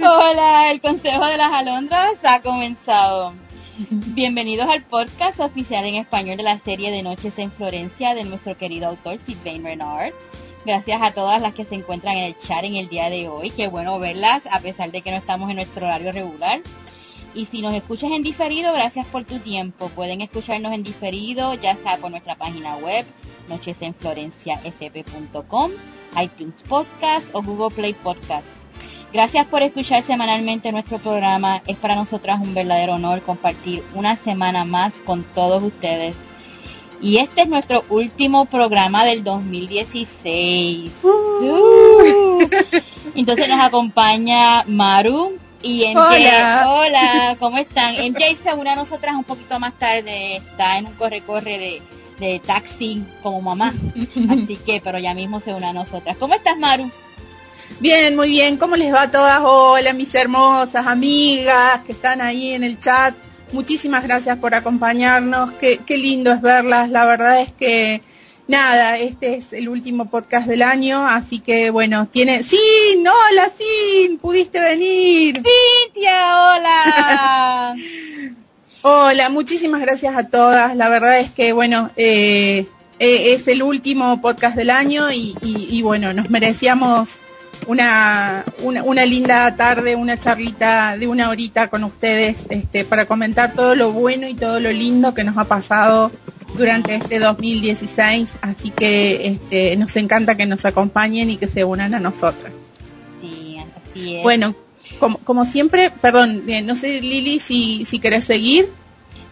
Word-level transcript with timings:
Hola, 0.00 0.70
el 0.72 0.80
Consejo 0.80 1.24
de 1.26 1.36
las 1.36 1.52
Alondras 1.52 2.14
ha 2.24 2.42
comenzado. 2.42 3.32
Bienvenidos 3.90 4.68
al 4.68 4.82
podcast 4.82 5.38
oficial 5.38 5.84
en 5.84 5.94
español 5.94 6.36
de 6.36 6.42
la 6.42 6.58
serie 6.58 6.90
de 6.90 7.04
Noches 7.04 7.38
en 7.38 7.52
Florencia 7.52 8.16
de 8.16 8.24
nuestro 8.24 8.56
querido 8.58 8.88
autor 8.88 9.18
Sylvain 9.18 9.62
Renard. 9.62 10.12
Gracias 10.64 11.02
a 11.02 11.12
todas 11.12 11.40
las 11.40 11.54
que 11.54 11.64
se 11.64 11.76
encuentran 11.76 12.16
en 12.16 12.24
el 12.24 12.38
chat 12.38 12.64
en 12.64 12.76
el 12.76 12.88
día 12.88 13.10
de 13.10 13.28
hoy. 13.28 13.50
Qué 13.50 13.68
bueno 13.68 13.98
verlas 13.98 14.42
a 14.50 14.60
pesar 14.60 14.90
de 14.90 15.02
que 15.02 15.10
no 15.10 15.16
estamos 15.16 15.50
en 15.50 15.56
nuestro 15.56 15.86
horario 15.86 16.12
regular. 16.12 16.60
Y 17.34 17.46
si 17.46 17.62
nos 17.62 17.74
escuchas 17.74 18.12
en 18.12 18.22
diferido, 18.22 18.72
gracias 18.72 19.06
por 19.06 19.24
tu 19.24 19.38
tiempo. 19.38 19.88
Pueden 19.90 20.20
escucharnos 20.20 20.72
en 20.72 20.82
diferido, 20.82 21.54
ya 21.54 21.76
sea 21.76 21.96
por 21.98 22.10
nuestra 22.10 22.34
página 22.36 22.76
web, 22.76 23.06
nochesenflorenciafp.com, 23.48 25.70
iTunes 26.20 26.62
Podcast 26.68 27.32
o 27.34 27.42
Google 27.42 27.74
Play 27.74 27.94
Podcast. 27.94 28.64
Gracias 29.12 29.46
por 29.46 29.62
escuchar 29.62 30.02
semanalmente 30.02 30.72
nuestro 30.72 30.98
programa. 30.98 31.62
Es 31.66 31.78
para 31.78 31.94
nosotras 31.94 32.40
un 32.42 32.52
verdadero 32.54 32.94
honor 32.94 33.22
compartir 33.22 33.84
una 33.94 34.16
semana 34.16 34.64
más 34.64 35.00
con 35.00 35.22
todos 35.22 35.62
ustedes. 35.62 36.16
Y 37.00 37.18
este 37.18 37.42
es 37.42 37.48
nuestro 37.48 37.84
último 37.90 38.46
programa 38.46 39.04
del 39.04 39.22
2016. 39.22 40.92
Uh. 41.02 42.38
Entonces 43.14 43.48
nos 43.48 43.60
acompaña 43.60 44.64
Maru 44.64 45.38
y 45.62 45.86
MJ. 45.86 45.98
Hola. 45.98 46.64
Hola, 46.68 47.36
¿cómo 47.38 47.58
están? 47.58 47.94
MJ 47.94 48.36
se 48.42 48.52
une 48.54 48.70
a 48.70 48.76
nosotras 48.76 49.14
un 49.14 49.24
poquito 49.24 49.60
más 49.60 49.78
tarde. 49.78 50.36
Está 50.36 50.78
en 50.78 50.86
un 50.86 50.94
corre-corre 50.94 51.58
de, 51.58 51.82
de 52.18 52.40
taxi 52.40 53.04
como 53.22 53.42
mamá. 53.42 53.74
Así 54.30 54.56
que, 54.56 54.80
pero 54.82 54.98
ya 54.98 55.14
mismo 55.14 55.38
se 55.40 55.54
une 55.54 55.66
a 55.66 55.72
nosotras. 55.72 56.16
¿Cómo 56.18 56.34
estás, 56.34 56.58
Maru? 56.58 56.90
Bien, 57.80 58.16
muy 58.16 58.30
bien. 58.30 58.56
¿Cómo 58.56 58.74
les 58.74 58.92
va 58.92 59.02
a 59.02 59.10
todas? 59.10 59.40
Hola, 59.44 59.92
mis 59.92 60.12
hermosas 60.16 60.84
amigas 60.84 61.80
que 61.82 61.92
están 61.92 62.20
ahí 62.20 62.54
en 62.54 62.64
el 62.64 62.80
chat. 62.80 63.14
Muchísimas 63.52 64.04
gracias 64.04 64.36
por 64.38 64.54
acompañarnos. 64.54 65.52
Qué, 65.52 65.80
qué 65.86 65.96
lindo 65.98 66.30
es 66.32 66.40
verlas. 66.42 66.90
La 66.90 67.04
verdad 67.06 67.40
es 67.40 67.52
que 67.52 68.02
nada, 68.46 68.98
este 68.98 69.36
es 69.36 69.52
el 69.52 69.68
último 69.68 70.06
podcast 70.10 70.46
del 70.46 70.62
año, 70.62 71.06
así 71.06 71.40
que 71.40 71.70
bueno, 71.70 72.06
tiene... 72.10 72.42
¡Sí! 72.42 72.58
¡Hola, 72.98 73.50
sí! 73.58 74.18
¡Pudiste 74.20 74.60
venir! 74.60 75.36
Cintia, 75.36 76.54
hola. 76.54 77.74
Hola, 78.82 79.28
muchísimas 79.28 79.80
gracias 79.80 80.16
a 80.16 80.28
todas. 80.28 80.76
La 80.76 80.88
verdad 80.88 81.18
es 81.18 81.30
que, 81.32 81.52
bueno, 81.52 81.90
eh, 81.96 82.66
eh, 83.00 83.32
es 83.34 83.48
el 83.48 83.62
último 83.62 84.20
podcast 84.22 84.54
del 84.56 84.70
año 84.70 85.10
y, 85.10 85.34
y- 85.42 85.66
y, 85.70 85.82
bueno, 85.82 86.12
nos 86.14 86.30
merecíamos 86.30 87.18
una, 87.68 88.44
una, 88.62 88.82
una 88.82 89.04
linda 89.04 89.54
tarde, 89.54 89.94
una 89.94 90.18
charlita 90.18 90.96
de 90.96 91.06
una 91.06 91.28
horita 91.28 91.68
con 91.68 91.84
ustedes 91.84 92.46
este, 92.48 92.84
para 92.84 93.04
comentar 93.06 93.52
todo 93.52 93.74
lo 93.74 93.92
bueno 93.92 94.26
y 94.26 94.34
todo 94.34 94.58
lo 94.58 94.72
lindo 94.72 95.12
que 95.14 95.22
nos 95.22 95.36
ha 95.36 95.44
pasado 95.44 96.10
durante 96.56 96.94
este 96.96 97.18
2016. 97.18 98.38
Así 98.40 98.70
que 98.70 99.26
este, 99.28 99.76
nos 99.76 99.94
encanta 99.96 100.34
que 100.34 100.46
nos 100.46 100.64
acompañen 100.64 101.28
y 101.30 101.36
que 101.36 101.46
se 101.46 101.62
unan 101.62 101.94
a 101.94 102.00
nosotras. 102.00 102.52
Sí, 103.20 103.58
así 103.90 104.16
es. 104.16 104.22
Bueno, 104.22 104.54
como, 104.98 105.18
como 105.18 105.44
siempre, 105.44 105.90
perdón, 105.90 106.44
eh, 106.48 106.62
no 106.62 106.74
sé 106.74 107.02
Lili 107.02 107.38
si, 107.38 107.84
si 107.84 107.98
querés 107.98 108.24
seguir. 108.24 108.66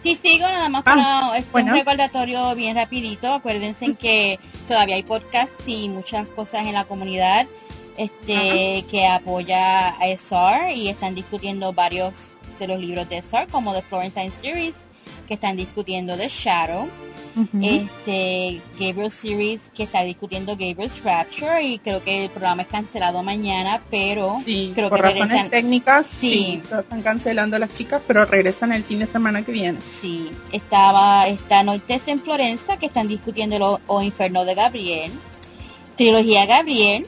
Sí, 0.03 0.15
sigo 0.15 0.47
nada 0.47 0.69
más 0.69 0.83
Ah, 0.85 0.93
para 1.31 1.37
este, 1.39 1.51
bueno. 1.51 1.71
un 1.71 1.79
recordatorio 1.79 2.53
bien 2.53 2.75
rapidito. 2.75 3.33
Acuérdense 3.33 3.95
que 3.95 4.39
todavía 4.67 4.95
hay 4.95 5.01
podcasts 5.03 5.63
y 5.65 5.89
muchas 5.89 6.27
cosas 6.27 6.67
en 6.67 6.73
la 6.75 6.85
comunidad 6.85 7.47
este 7.97 8.85
que 8.89 9.07
apoya 9.07 9.89
a 9.99 10.07
SR 10.07 10.73
y 10.75 10.89
están 10.89 11.15
discutiendo 11.15 11.73
varios 11.73 12.33
de 12.59 12.67
los 12.67 12.79
libros 12.79 13.07
de 13.09 13.17
SR 13.17 13.47
como 13.47 13.73
The 13.73 13.81
Florentine 13.83 14.31
Series 14.41 14.75
que 15.27 15.33
están 15.33 15.57
discutiendo 15.57 16.15
The 16.15 16.29
Shadow, 16.29 16.87
este 17.61 18.61
Gabriel 18.79 19.11
Series 19.11 19.69
que 19.75 19.83
está 19.83 20.03
discutiendo 20.03 20.53
Gabriel's 20.53 21.03
Rapture 21.03 21.61
y 21.63 21.79
creo 21.79 22.03
que 22.03 22.25
el 22.25 22.29
programa 22.29 22.61
es 22.63 22.67
cancelado 22.67 23.21
mañana, 23.23 23.81
pero 23.91 24.37
Sí, 24.43 24.71
creo 24.73 24.89
por 24.89 24.99
que 24.99 25.03
razones 25.03 25.29
regresan 25.29 25.49
técnicas, 25.49 26.07
Sí. 26.07 26.61
están 26.63 27.01
cancelando 27.01 27.59
las 27.59 27.73
chicas, 27.73 28.01
pero 28.07 28.25
regresan 28.25 28.71
el 28.71 28.83
fin 28.83 28.99
de 28.99 29.05
semana 29.07 29.43
que 29.43 29.51
viene. 29.51 29.79
Sí, 29.81 30.31
estaba 30.51 31.27
esta 31.27 31.63
Noites 31.63 32.07
en 32.07 32.21
Florencia 32.21 32.77
que 32.77 32.85
están 32.87 33.07
discutiendo 33.07 33.59
lo, 33.59 33.81
o 33.87 34.01
Inferno 34.01 34.45
de 34.45 34.55
Gabriel, 34.55 35.11
Trilogía 35.95 36.45
Gabriel, 36.45 37.07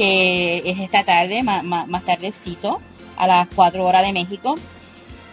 que 0.00 0.62
es 0.64 0.78
esta 0.78 1.04
tarde, 1.04 1.42
ma- 1.42 1.62
ma- 1.62 1.84
más 1.84 2.04
tardecito, 2.06 2.80
a 3.18 3.26
las 3.26 3.48
4 3.54 3.84
horas 3.84 4.02
de 4.06 4.14
México, 4.14 4.54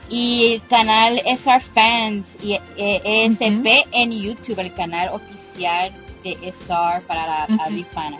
y 0.09 0.53
el 0.55 0.61
canal 0.67 1.21
SR 1.25 1.61
Fans 1.73 2.35
y 2.43 2.53
eh, 2.75 3.01
ESP 3.05 3.87
en 3.93 4.11
YouTube, 4.11 4.59
el 4.59 4.73
canal 4.73 5.07
oficial 5.13 5.91
de 6.21 6.37
SR 6.41 7.01
para 7.07 7.25
la 7.27 7.43
habla 7.63 7.77
hispana. 7.79 8.17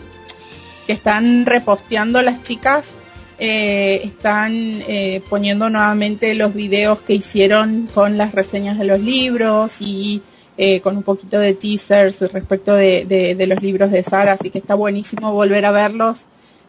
Que 0.86 0.94
están 0.94 1.44
reposteando 1.44 2.22
las 2.22 2.40
chicas, 2.42 2.94
eh, 3.38 4.00
están 4.04 4.52
eh, 4.88 5.20
poniendo 5.28 5.68
nuevamente 5.68 6.34
los 6.34 6.54
videos 6.54 7.00
que 7.00 7.12
hicieron 7.14 7.88
con 7.92 8.16
las 8.16 8.32
reseñas 8.32 8.78
de 8.78 8.84
los 8.86 9.00
libros 9.00 9.82
y 9.82 10.22
eh, 10.56 10.80
con 10.80 10.96
un 10.96 11.02
poquito 11.02 11.38
de 11.38 11.52
teasers 11.54 12.20
respecto 12.32 12.74
de, 12.74 13.04
de- 13.04 13.34
de 13.34 13.46
los 13.46 13.62
libros 13.62 13.90
de 13.90 14.02
Sara, 14.02 14.32
así 14.32 14.48
que 14.50 14.58
está 14.58 14.74
buenísimo 14.74 15.32
volver 15.32 15.66
a 15.66 15.72
verlos. 15.72 16.20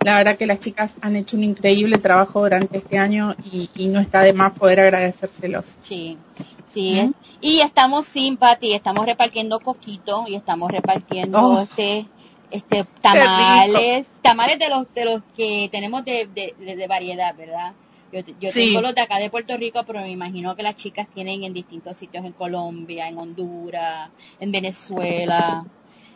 La 0.06 0.18
verdad 0.18 0.38
que 0.38 0.46
las 0.48 0.60
chicas 0.62 0.96
han 1.02 1.16
hecho 1.18 1.36
un 1.36 1.44
increíble 1.44 1.98
trabajo 1.98 2.42
durante 2.42 2.78
este 2.78 2.98
año 2.98 3.36
y, 3.52 3.70
y 3.76 3.88
no 3.90 4.00
está 4.00 4.22
de 4.22 4.32
más 4.34 4.54
poder 4.54 4.80
agradecérselos. 4.80 5.76
Sí, 5.82 6.18
sí. 6.66 7.12
Y 7.42 7.60
estamos 7.60 8.06
simpati, 8.06 8.74
estamos 8.74 9.06
repartiendo 9.06 9.60
poquito 9.60 10.24
y 10.28 10.36
estamos 10.36 10.72
repartiendo 10.72 11.40
Oh. 11.42 11.62
este 11.62 12.06
este 12.52 12.84
tamales, 13.02 14.08
tamales 14.24 14.58
de 14.58 14.70
los 14.70 14.88
de 14.96 15.06
los 15.06 15.22
que 15.36 15.70
tenemos 15.72 16.04
de, 16.06 16.28
de, 16.34 16.56
de- 16.58 16.76
de 16.76 16.88
variedad, 16.88 17.36
¿verdad? 17.36 17.74
Yo, 18.12 18.22
yo 18.40 18.52
Sí. 18.52 18.68
tengo 18.70 18.82
los 18.82 18.96
de 18.96 19.02
acá 19.02 19.20
de 19.20 19.30
Puerto 19.30 19.56
Rico, 19.58 19.84
pero 19.86 20.00
me 20.02 20.10
imagino 20.10 20.56
que 20.56 20.64
las 20.64 20.76
chicas 20.76 21.08
tienen 21.14 21.44
en 21.44 21.54
distintos 21.54 21.96
sitios 21.98 22.26
en 22.26 22.32
Colombia, 22.32 23.08
en 23.08 23.18
Honduras, 23.20 24.10
en 24.40 24.52
Venezuela, 24.52 25.64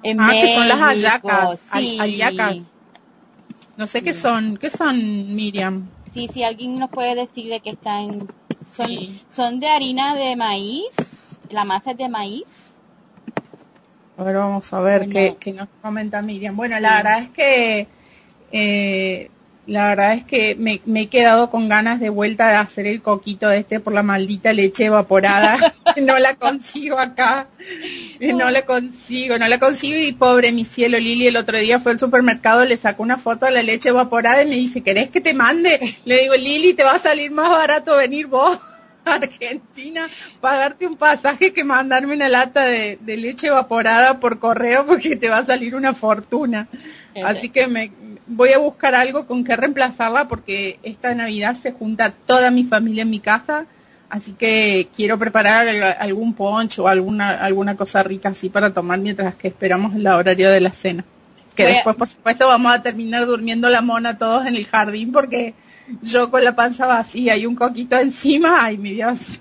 en 0.02 0.20
Ah, 0.20 0.32
que 0.32 0.54
son 0.56 0.68
las 0.68 0.80
hallacas, 0.80 1.60
sí. 1.74 1.98
hallacas. 2.00 2.56
No 3.78 3.88
sé 3.88 4.04
qué 4.04 4.14
Sí. 4.14 4.22
son, 4.22 4.58
¿qué 4.58 4.70
son, 4.70 5.36
Miriam? 5.36 5.86
Sí, 6.14 6.28
si 6.28 6.44
alguien 6.44 6.78
nos 6.78 6.90
puede 6.90 7.16
decir 7.16 7.50
de 7.50 7.60
qué 7.60 7.72
están, 7.72 8.20
son, 8.76 8.88
Sí. 8.88 9.20
son 9.30 9.60
de 9.60 9.68
harina 9.68 10.14
de 10.16 10.36
maíz, 10.36 11.40
la 11.50 11.64
masa 11.64 11.92
es 11.92 11.98
de 11.98 12.08
maíz. 12.10 12.72
A 14.16 14.24
ver, 14.24 14.36
vamos 14.36 14.72
a 14.74 14.80
ver 14.82 15.08
Bueno. 15.08 15.14
qué, 15.14 15.38
qué 15.40 15.54
nos 15.54 15.68
comenta 15.82 16.22
Miriam. 16.22 16.56
Bueno, 16.56 16.80
la 16.80 16.90
Sí. 16.90 16.96
verdad 16.98 17.20
es 17.24 17.30
que 17.32 17.88
eh, 18.52 19.32
la 19.66 19.88
verdad 19.88 20.14
es 20.14 20.26
que 20.26 20.56
me, 20.56 20.82
me 20.86 21.02
he 21.02 21.08
quedado 21.08 21.50
con 21.50 21.70
ganas 21.70 22.02
de 22.02 22.10
vuelta 22.10 22.50
de 22.50 22.56
hacer 22.56 22.86
el 22.86 23.02
coquito 23.02 23.50
este 23.50 23.80
por 23.80 23.94
la 23.94 24.04
maldita 24.04 24.52
leche 24.52 24.86
evaporada. 24.86 25.58
no 26.02 26.20
la 26.20 26.36
consigo 26.36 27.00
acá. 27.00 27.48
No 28.20 28.52
la 28.52 28.64
consigo, 28.64 29.40
no 29.40 29.48
la 29.48 29.60
consigo 29.60 29.98
y 29.98 30.12
pobre 30.12 30.52
mi 30.52 30.66
cielo 30.66 31.00
Lili 31.00 31.28
el 31.28 31.38
otro 31.38 31.58
día 31.58 31.80
fue 31.80 31.94
al 31.94 32.00
supermercado, 32.00 32.66
le 32.66 32.76
sacó 32.76 33.04
una 33.04 33.18
foto 33.18 33.46
a 33.46 33.52
la 33.52 33.64
leche 33.64 33.90
evaporada 33.90 34.44
y 34.44 34.48
me 34.48 34.56
dice, 34.56 34.82
¿querés 34.82 35.10
que 35.10 35.22
te 35.22 35.34
mande? 35.34 35.98
Le 36.04 36.20
digo, 36.20 36.36
Lili, 36.36 36.74
te 36.74 36.84
va 36.84 36.94
a 36.94 37.00
salir 37.00 37.32
más 37.32 37.50
barato 37.50 37.96
venir 37.96 38.28
vos 38.28 38.60
a 39.06 39.14
Argentina, 39.16 40.10
pagarte 40.42 40.88
un 40.88 40.98
pasaje 40.98 41.54
que 41.54 41.64
mandarme 41.64 42.16
una 42.16 42.28
lata 42.28 42.66
de, 42.66 42.98
de 43.00 43.18
leche 43.18 43.48
evaporada 43.48 44.20
por 44.20 44.40
correo 44.40 44.86
porque 44.86 45.16
te 45.16 45.30
va 45.30 45.38
a 45.38 45.46
salir 45.46 45.74
una 45.74 45.94
fortuna. 45.94 46.68
Así 47.24 47.50
que 47.50 47.68
me 47.68 47.92
voy 48.28 48.52
a 48.54 48.58
buscar 48.58 48.96
algo 48.96 49.26
con 49.26 49.44
que 49.44 49.56
reemplazarla 49.56 50.28
porque 50.28 50.80
esta 50.84 51.14
Navidad 51.16 51.56
se 51.56 51.72
junta 51.72 52.12
toda 52.12 52.52
mi 52.52 52.64
familia 52.64 53.04
en 53.04 53.10
mi 53.10 53.20
casa. 53.20 53.66
Así 54.10 54.34
que 54.34 54.90
quiero 54.96 55.18
preparar 55.18 55.68
al- 55.68 55.84
algún 56.00 56.34
poncho 56.34 56.84
o 56.84 56.88
alguna, 56.88 57.32
alguna 57.44 57.76
cosa 57.76 58.04
rica 58.04 58.30
así 58.30 58.50
para 58.50 58.72
tomar 58.74 59.00
mientras 59.00 59.34
que 59.36 59.48
esperamos 59.48 59.96
el 59.96 60.06
horario 60.06 60.52
de 60.52 60.62
la 60.62 60.72
cena. 60.72 61.04
Que 61.56 61.64
Voy 61.64 61.72
a- 61.72 61.76
después, 61.76 61.96
por 61.96 62.08
supuesto, 62.08 62.48
vamos 62.48 62.72
a 62.74 62.82
terminar 62.82 63.26
durmiendo 63.26 63.70
la 63.70 63.82
mona 63.82 64.18
todos 64.18 64.46
en 64.46 64.56
el 64.56 64.66
jardín 64.68 65.12
porque 65.12 65.54
yo 66.02 66.30
con 66.32 66.44
la 66.44 66.56
panza 66.56 66.86
vacía 66.86 67.36
y 67.38 67.46
un 67.46 67.56
coquito 67.56 67.98
encima, 68.00 68.64
ay 68.64 68.78
mi 68.78 68.92
Dios. 68.92 69.40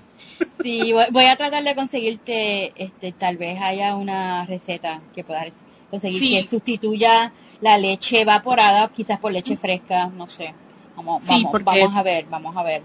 Sí, 0.61 0.91
voy- 0.91 1.05
voy 1.11 1.25
a 1.25 1.35
tratar 1.35 1.63
de 1.63 1.75
conseguirte, 1.75 2.73
este, 2.75 3.11
tal 3.11 3.37
vez 3.37 3.61
haya 3.61 3.95
una 3.95 4.45
receta 4.45 4.99
que 5.15 5.23
puedas 5.23 5.47
conseguir 5.91 6.19
Sí. 6.19 6.31
que 6.41 6.47
sustituya 6.47 7.31
la 7.63 7.77
leche 7.77 8.21
evaporada, 8.21 8.89
quizás 8.89 9.19
por 9.19 9.31
leche 9.31 9.55
fresca, 9.57 10.07
no 10.07 10.27
sé. 10.29 10.53
Vamos, 10.97 11.23
Sí, 11.23 11.43
vamos, 11.45 11.63
vamos 11.63 11.95
a 11.95 12.03
ver, 12.03 12.25
vamos 12.29 12.55
a 12.57 12.63
ver. 12.63 12.81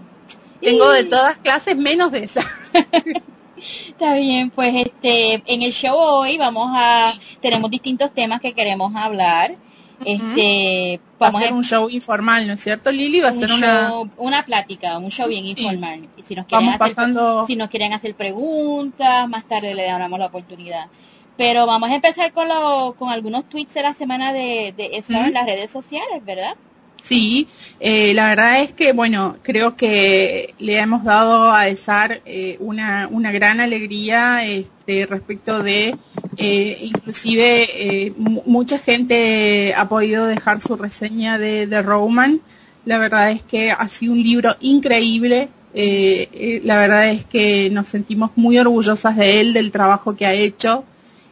Tengo 0.61 0.89
de 0.89 1.03
todas 1.03 1.37
clases 1.37 1.75
menos 1.77 2.11
de 2.11 2.23
esa. 2.23 2.41
Está 3.87 4.13
bien, 4.13 4.49
pues 4.51 4.73
este, 4.73 5.43
en 5.45 5.61
el 5.63 5.73
show 5.73 5.95
hoy 5.97 6.37
vamos 6.37 6.69
a, 6.73 7.13
tenemos 7.41 7.69
distintos 7.69 8.13
temas 8.13 8.39
que 8.39 8.53
queremos 8.53 8.95
hablar. 8.95 9.55
Este, 10.05 11.01
Va 11.21 11.27
a 11.27 11.31
vamos 11.31 11.41
ser 11.43 11.51
a 11.51 11.55
un 11.55 11.63
show 11.65 11.89
informal, 11.89 12.47
¿no 12.47 12.53
es 12.53 12.61
cierto, 12.61 12.89
Lili? 12.89 13.19
Va 13.19 13.29
a 13.29 13.33
ser 13.33 13.51
una... 13.51 13.89
show- 13.89 14.09
una 14.17 14.45
plática, 14.45 14.97
un 14.97 15.11
show 15.11 15.27
bien 15.27 15.43
Sí. 15.43 15.49
informal. 15.57 16.07
Y 16.15 16.23
si 16.23 16.35
nos 16.35 16.45
quieren 16.45 16.67
Vamos 16.67 16.81
hacer, 16.81 16.95
pasando... 16.95 17.45
si 17.45 17.55
nos 17.57 17.69
quieren 17.69 17.91
hacer 17.91 18.15
preguntas, 18.15 19.27
más 19.27 19.45
tarde 19.45 19.75
le 19.75 19.83
damos 19.83 20.17
la 20.17 20.27
oportunidad. 20.27 20.85
Pero 21.39 21.65
vamos 21.65 21.89
a 21.89 21.95
empezar 21.95 22.33
con 22.33 22.47
lo, 22.49 22.95
con 22.99 23.09
algunos 23.09 23.47
tweets 23.47 23.73
de 23.73 23.81
la 23.83 23.93
semana 23.93 24.33
de, 24.33 24.73
de 24.75 24.89
en 25.07 25.33
las 25.33 25.45
redes 25.45 25.71
sociales, 25.71 26.23
¿verdad? 26.25 26.53
Sí, 27.01 27.47
eh, 27.79 28.13
la 28.13 28.27
verdad 28.27 28.61
es 28.61 28.73
que, 28.73 28.91
bueno, 28.91 29.37
creo 29.41 29.77
que 29.77 30.53
le 30.59 30.77
hemos 30.79 31.05
dado 31.05 31.49
a 31.49 31.69
ESAR 31.69 32.21
eh, 32.25 32.57
una, 32.59 33.07
una 33.09 33.31
gran 33.31 33.61
alegría 33.61 34.45
este, 34.45 35.05
respecto 35.05 35.63
de, 35.63 35.95
eh, 36.35 36.77
inclusive, 36.81 37.69
eh, 38.07 38.13
mu- 38.17 38.43
mucha 38.45 38.77
gente 38.77 39.73
ha 39.77 39.87
podido 39.87 40.25
dejar 40.25 40.59
su 40.59 40.75
reseña 40.75 41.37
de, 41.37 41.67
de 41.67 41.81
Roman. 41.81 42.41
La 42.83 42.97
verdad 42.97 43.31
es 43.31 43.43
que 43.43 43.71
ha 43.71 43.87
sido 43.87 44.11
un 44.11 44.21
libro 44.21 44.57
increíble. 44.59 45.47
eh, 45.73 46.59
la 46.65 46.77
verdad 46.79 47.07
es 47.11 47.23
que 47.23 47.69
nos 47.71 47.87
sentimos 47.87 48.31
muy 48.35 48.59
orgullosas 48.59 49.15
de 49.15 49.39
él, 49.39 49.53
del 49.53 49.71
trabajo 49.71 50.17
que 50.17 50.25
ha 50.25 50.33
hecho. 50.33 50.83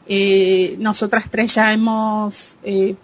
Eh, 0.10 0.76
nosotras 0.80 1.26
tres 1.30 1.56
ya 1.56 1.74
hemos 1.74 2.56
eh, 2.64 2.96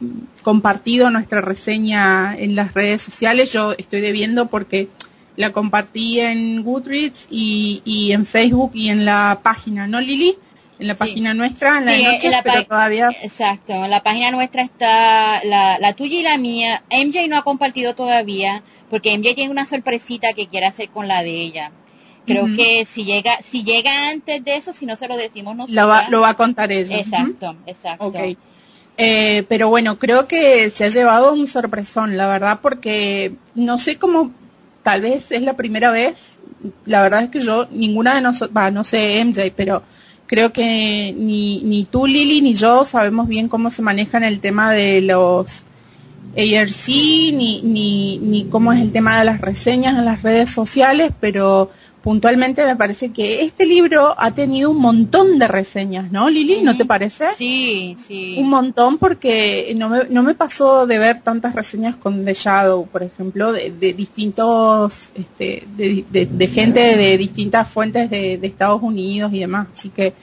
compartido 0.42 1.10
nuestra 1.10 1.42
reseña 1.42 2.36
en 2.38 2.56
las 2.56 2.74
redes 2.74 3.02
sociales. 3.02 3.52
Yo 3.52 3.74
estoy 3.78 4.02
debiendo 4.02 4.48
porque 4.48 4.88
la 5.36 5.52
compartí 5.52 6.20
en 6.20 6.64
Goodreads 6.64 7.28
y, 7.30 7.82
y 7.86 8.12
en 8.14 8.26
Facebook 8.26 8.72
y 8.74 8.90
en 8.90 9.06
la 9.06 9.40
página, 9.44 9.88
¿no, 9.88 10.00
Lili? 10.00 10.36
En 10.80 10.88
la 10.88 10.94
Sí. 10.96 11.00
página 11.00 11.34
nuestra, 11.34 11.80
en 11.80 11.86
la 11.86 11.92
Sí, 11.92 11.98
de 12.04 12.12
noche, 12.12 12.26
en 12.28 12.32
la 12.32 12.44
pero 12.44 12.66
todavía... 12.66 13.10
Exacto, 13.22 13.74
en 13.74 13.90
la 13.92 14.02
página 14.04 14.32
nuestra 14.32 14.64
está 14.64 15.44
la, 15.44 15.78
la 15.80 15.94
tuya 15.94 16.20
y 16.20 16.24
la 16.24 16.38
mía. 16.38 16.84
MJ 16.90 17.28
no 17.30 17.38
ha 17.38 17.44
compartido 17.44 17.96
todavía 17.96 18.64
porque 18.90 19.18
MJ 19.18 19.36
tiene 19.36 19.52
una 19.52 19.66
sorpresita 19.66 20.34
que 20.34 20.48
quiere 20.48 20.66
hacer 20.68 20.90
con 20.90 21.08
la 21.08 21.24
de 21.24 21.32
ella. 21.32 21.72
Creo 22.26 22.46
que 22.56 22.86
si 22.86 23.04
llega, 23.04 23.38
si 23.42 23.64
llega 23.64 24.10
antes 24.10 24.44
de 24.44 24.56
eso, 24.56 24.74
si 24.74 24.86
no 24.86 24.96
se 24.96 25.08
lo 25.08 25.18
decimos 25.18 25.56
nosotros. 25.56 25.76
Lo 25.76 25.88
va, 25.88 26.10
lo 26.10 26.22
va 26.22 26.30
a 26.30 26.34
contar 26.36 26.72
ella. 26.72 26.98
Exacto, 26.98 27.56
exacto. 27.66 28.14
Eh, 28.98 29.44
pero 29.50 29.70
bueno, 29.70 29.98
creo 29.98 30.28
que 30.28 30.70
se 30.70 30.86
ha 30.86 30.90
llevado 30.90 31.34
un 31.34 31.48
sorpresón, 31.48 32.16
la 32.16 32.28
verdad, 32.28 32.60
porque 32.62 33.34
no 33.56 33.78
sé 33.78 33.98
cómo, 33.98 34.32
tal 34.84 35.02
vez 35.02 35.32
es 35.32 35.42
la 35.42 35.56
primera 35.56 35.90
vez, 35.90 36.40
la 36.86 37.02
verdad 37.02 37.24
es 37.24 37.30
que 37.30 37.42
yo, 37.42 37.68
ninguna 37.72 38.16
de 38.16 38.22
nosotros, 38.22 38.56
va, 38.56 38.70
no 38.70 38.84
sé 38.84 39.24
MJ, 39.26 39.52
pero 39.56 39.84
creo 40.28 40.54
que 40.54 41.14
ni, 41.18 41.62
ni 41.64 41.86
tú, 41.86 42.06
Lili, 42.06 42.42
ni 42.42 42.54
yo 42.54 42.86
sabemos 42.86 43.28
bien 43.28 43.50
cómo 43.50 43.72
se 43.72 43.82
manejan 43.82 44.24
el 44.24 44.40
tema 44.40 44.72
de 44.72 45.02
los 45.02 45.66
ARC, 46.38 46.88
ni, 46.88 47.62
ni, 47.64 48.20
ni 48.20 48.46
cómo 48.46 48.74
es 48.74 48.82
el 48.82 48.92
tema 48.92 49.20
de 49.20 49.26
las 49.26 49.42
reseñas 49.42 49.98
en 49.98 50.06
las 50.06 50.22
redes 50.22 50.50
sociales, 50.50 51.12
pero 51.20 51.72
puntualmente 52.04 52.66
me 52.66 52.76
parece 52.76 53.12
que 53.14 53.42
este 53.44 53.66
libro 53.66 54.14
ha 54.18 54.32
tenido 54.32 54.70
un 54.70 54.78
montón 54.82 55.40
de 55.40 55.48
reseñas, 55.48 56.12
¿no, 56.12 56.30
Lili? 56.30 56.62
¿No 56.62 56.76
te 56.76 56.84
parece? 56.86 57.28
Sí, 57.38 57.96
sí. 57.98 58.36
Un 58.38 58.50
montón 58.50 58.98
porque 58.98 59.74
no 59.78 59.88
me, 59.90 60.04
no 60.10 60.22
me 60.22 60.36
pasó 60.36 60.86
de 60.86 61.00
ver 61.00 61.22
tantas 61.22 61.56
reseñas 61.56 61.96
con 61.96 62.26
The 62.26 62.34
Shadow, 62.34 62.86
por 62.88 63.04
ejemplo, 63.04 63.54
de, 63.54 63.72
de 63.72 63.94
distintos, 63.94 65.12
este, 65.16 65.64
de, 65.78 66.04
de- 66.12 66.26
de 66.26 66.48
gente 66.48 66.98
de 66.98 67.18
distintas 67.18 67.68
fuentes 67.70 68.10
de, 68.10 68.38
de 68.38 68.48
Estados 68.48 68.82
Unidos 68.84 69.32
y 69.34 69.40
demás. 69.40 69.68
Así 69.74 69.90
que 69.90 70.14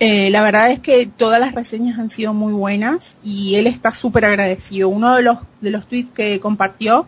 eh, 0.00 0.30
la 0.30 0.42
verdad 0.42 0.70
es 0.70 0.80
que 0.80 1.06
todas 1.06 1.38
las 1.38 1.54
reseñas 1.54 1.98
han 1.98 2.10
sido 2.10 2.32
muy 2.34 2.52
buenas 2.54 3.14
y 3.22 3.56
él 3.56 3.66
está 3.66 3.92
súper 3.92 4.24
agradecido. 4.24 4.88
Uno 4.88 5.14
de 5.14 5.22
los, 5.22 5.38
de 5.60 5.70
los 5.70 5.86
tweets 5.86 6.10
que 6.10 6.40
compartió 6.40 7.06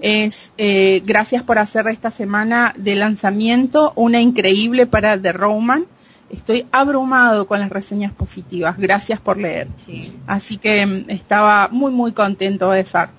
Es 0.00 0.52
eh, 0.58 1.02
gracias 1.04 1.42
por 1.42 1.58
hacer 1.58 1.86
esta 1.88 2.10
semana 2.10 2.74
de 2.76 2.94
lanzamiento 2.94 3.92
una 3.96 4.20
increíble 4.20 4.86
para 4.86 5.20
The 5.20 5.32
Roman. 5.32 5.86
Estoy 6.30 6.66
abrumado 6.70 7.46
con 7.46 7.60
las 7.60 7.70
reseñas 7.70 8.12
positivas. 8.12 8.78
Gracias 8.78 9.20
por 9.20 9.36
leer. 9.36 9.68
Sí. 9.84 10.12
Así 10.26 10.58
que 10.58 10.86
mm, 10.86 11.10
estaba 11.10 11.68
muy 11.70 11.92
muy 11.92 12.12
contento 12.12 12.70
de 12.70 12.80
estar. 12.80 13.10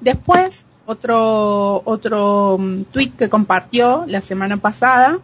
Después, 0.00 0.64
otro, 0.86 1.82
otro 1.84 2.58
mm, 2.58 2.84
tweet 2.84 3.10
que 3.10 3.28
compartió 3.28 4.04
la 4.06 4.20
semana 4.20 4.56
pasada, 4.56 5.18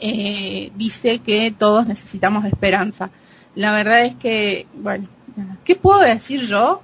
eh, 0.00 0.70
dice 0.76 1.18
que 1.20 1.50
todos 1.50 1.86
necesitamos 1.86 2.44
esperanza. 2.44 3.10
La 3.54 3.72
verdad 3.72 4.04
es 4.04 4.14
que, 4.14 4.66
bueno. 4.74 5.08
¿qué 5.64 5.76
puedo 5.76 6.00
decir 6.00 6.42
yo? 6.42 6.82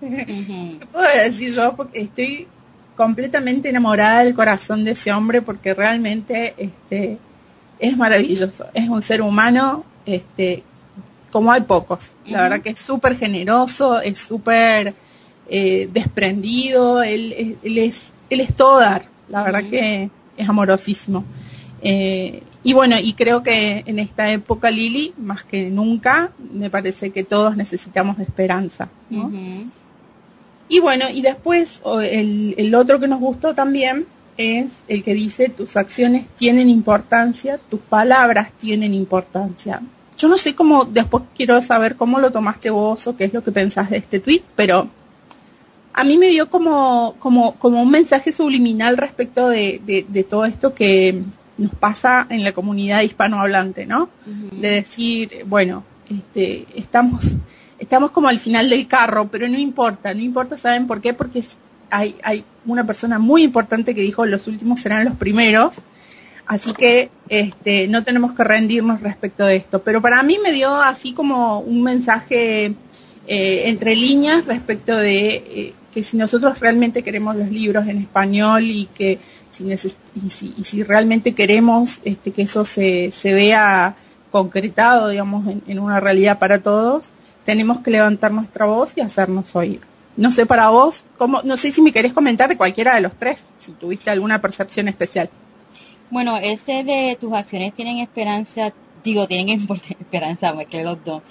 ¿Qué 0.00 0.86
puedo 0.92 1.06
decir 1.24 1.52
yo? 1.52 1.74
Porque 1.76 2.00
estoy 2.00 2.46
completamente 2.96 3.68
enamorada 3.68 4.24
del 4.24 4.34
corazón 4.34 4.84
de 4.84 4.92
ese 4.92 5.12
hombre 5.12 5.40
porque 5.42 5.74
realmente 5.74 6.54
este, 6.58 7.18
es 7.78 7.96
maravilloso. 7.96 8.66
Es 8.74 8.88
un 8.88 9.02
ser 9.02 9.22
humano 9.22 9.84
este, 10.06 10.62
como 11.30 11.52
hay 11.52 11.62
pocos. 11.62 12.16
La 12.26 12.42
verdad 12.42 12.60
que 12.60 12.70
es 12.70 12.78
súper 12.78 13.16
generoso, 13.18 14.00
es 14.00 14.18
súper 14.18 14.94
eh, 15.48 15.88
desprendido, 15.92 17.02
él, 17.02 17.32
es- 17.32 17.56
él, 17.62 17.78
es, 17.78 18.12
él 18.30 18.40
es 18.40 18.54
todo 18.54 18.80
dar. 18.80 19.04
La 19.28 19.42
verdad 19.42 19.60
que 19.70 20.10
es 20.36 20.48
amorosísimo. 20.48 21.24
Eh, 21.82 22.42
y 22.62 22.74
bueno, 22.74 22.96
y 22.98 23.14
creo 23.14 23.42
que 23.42 23.82
en 23.86 23.98
esta 23.98 24.30
época, 24.30 24.70
Lili, 24.70 25.14
más 25.16 25.44
que 25.44 25.70
nunca, 25.70 26.30
me 26.52 26.68
parece 26.68 27.10
que 27.10 27.24
todos 27.24 27.56
necesitamos 27.56 28.18
de 28.18 28.24
esperanza. 28.24 28.88
¿no? 29.08 29.30
Y 30.70 30.78
bueno, 30.78 31.10
y 31.10 31.20
después 31.20 31.82
el, 31.84 32.54
el 32.56 32.74
otro 32.74 32.98
que 32.98 33.08
nos 33.08 33.20
gustó 33.20 33.54
también 33.54 34.06
es 34.36 34.84
el 34.88 35.02
que 35.02 35.14
dice 35.14 35.48
tus 35.48 35.76
acciones 35.76 36.26
tienen 36.36 36.70
importancia, 36.70 37.58
tus 37.68 37.80
palabras 37.80 38.52
tienen 38.52 38.94
importancia. 38.94 39.82
Yo 40.16 40.28
no 40.28 40.38
sé 40.38 40.54
cómo, 40.54 40.84
después 40.84 41.24
quiero 41.36 41.60
saber 41.60 41.96
cómo 41.96 42.20
lo 42.20 42.30
tomaste 42.30 42.70
vos 42.70 43.06
o 43.06 43.16
qué 43.16 43.24
es 43.24 43.34
lo 43.34 43.42
que 43.42 43.52
pensás 43.52 43.90
de 43.90 43.96
este 43.96 44.20
tweet, 44.20 44.42
pero 44.54 44.88
a 45.92 46.04
mí 46.04 46.16
me 46.16 46.28
dio 46.28 46.48
como, 46.48 47.16
como, 47.18 47.56
como 47.56 47.82
un 47.82 47.90
mensaje 47.90 48.30
subliminal 48.30 48.96
respecto 48.96 49.48
de, 49.48 49.80
de, 49.84 50.06
de 50.08 50.24
todo 50.24 50.44
esto 50.44 50.72
que 50.72 51.20
nos 51.58 51.74
pasa 51.74 52.26
en 52.30 52.44
la 52.44 52.52
comunidad 52.52 53.02
hispanohablante, 53.02 53.86
¿no? 53.86 54.08
De 54.52 54.70
decir, 54.70 55.44
bueno, 55.46 55.84
este, 56.08 56.66
estamos, 56.76 57.24
estamos 57.80 58.10
como 58.12 58.28
al 58.28 58.38
final 58.38 58.68
del 58.70 58.86
carro, 58.86 59.28
pero 59.28 59.48
no 59.48 59.58
importa, 59.58 60.14
no 60.14 60.20
importa, 60.20 60.56
¿saben 60.56 60.86
por 60.86 61.00
qué? 61.00 61.14
Porque 61.14 61.42
hay, 61.90 62.14
hay 62.22 62.44
una 62.66 62.86
persona 62.86 63.18
muy 63.18 63.42
importante 63.42 63.94
que 63.94 64.02
dijo 64.02 64.24
los 64.26 64.46
últimos 64.46 64.80
serán 64.80 65.06
los 65.06 65.16
primeros, 65.16 65.76
así 66.46 66.72
que 66.74 67.10
este, 67.28 67.88
no 67.88 68.04
tenemos 68.04 68.32
que 68.32 68.44
rendirnos 68.44 69.00
respecto 69.00 69.44
de 69.46 69.56
esto. 69.56 69.82
Pero 69.82 70.00
para 70.02 70.22
mí 70.22 70.38
me 70.42 70.52
dio 70.52 70.74
así 70.74 71.12
como 71.14 71.60
un 71.60 71.82
mensaje 71.82 72.74
eh, 73.26 73.62
entre 73.66 73.96
líneas 73.96 74.44
respecto 74.44 74.96
de 74.96 75.28
eh, 75.36 75.74
que 75.92 76.04
si 76.04 76.16
nosotros 76.16 76.60
realmente 76.60 77.02
queremos 77.02 77.34
los 77.34 77.50
libros 77.50 77.88
en 77.88 77.98
español 77.98 78.64
y 78.64 78.88
que 78.94 79.18
si, 79.50 79.64
neces- 79.64 79.96
y 80.14 80.64
si, 80.64 80.82
realmente 80.82 81.32
queremos 81.34 82.00
este, 82.04 82.30
que 82.30 82.42
eso 82.42 82.64
se, 82.64 83.10
se 83.10 83.32
vea 83.32 83.96
concretado, 84.30 85.08
digamos, 85.08 85.44
en 85.66 85.78
una 85.80 85.98
realidad 85.98 86.38
para 86.38 86.60
todos, 86.60 87.10
tenemos 87.50 87.80
que 87.80 87.90
levantar 87.90 88.30
nuestra 88.30 88.64
voz 88.64 88.96
y 88.96 89.00
hacernos 89.00 89.56
oír. 89.56 89.80
No 90.16 90.30
sé 90.30 90.46
para 90.46 90.68
vos, 90.68 91.02
cómo, 91.18 91.42
no 91.42 91.56
sé 91.56 91.72
si 91.72 91.82
me 91.82 91.90
querés 91.90 92.12
comentar 92.12 92.48
de 92.48 92.56
cualquiera 92.56 92.94
de 92.94 93.00
los 93.00 93.12
tres, 93.16 93.42
si 93.58 93.72
tuviste 93.72 94.08
alguna 94.08 94.40
percepción 94.40 94.86
especial. 94.86 95.28
Bueno, 96.10 96.36
ese 96.36 96.84
de 96.84 97.18
tus 97.20 97.32
acciones 97.32 97.74
tienen 97.74 97.98
esperanza, 97.98 98.72
digo, 99.02 99.26
tienen 99.26 99.48
esperanza, 100.00 100.54
que 100.70 100.84
los 100.84 101.04
dos. 101.04 101.22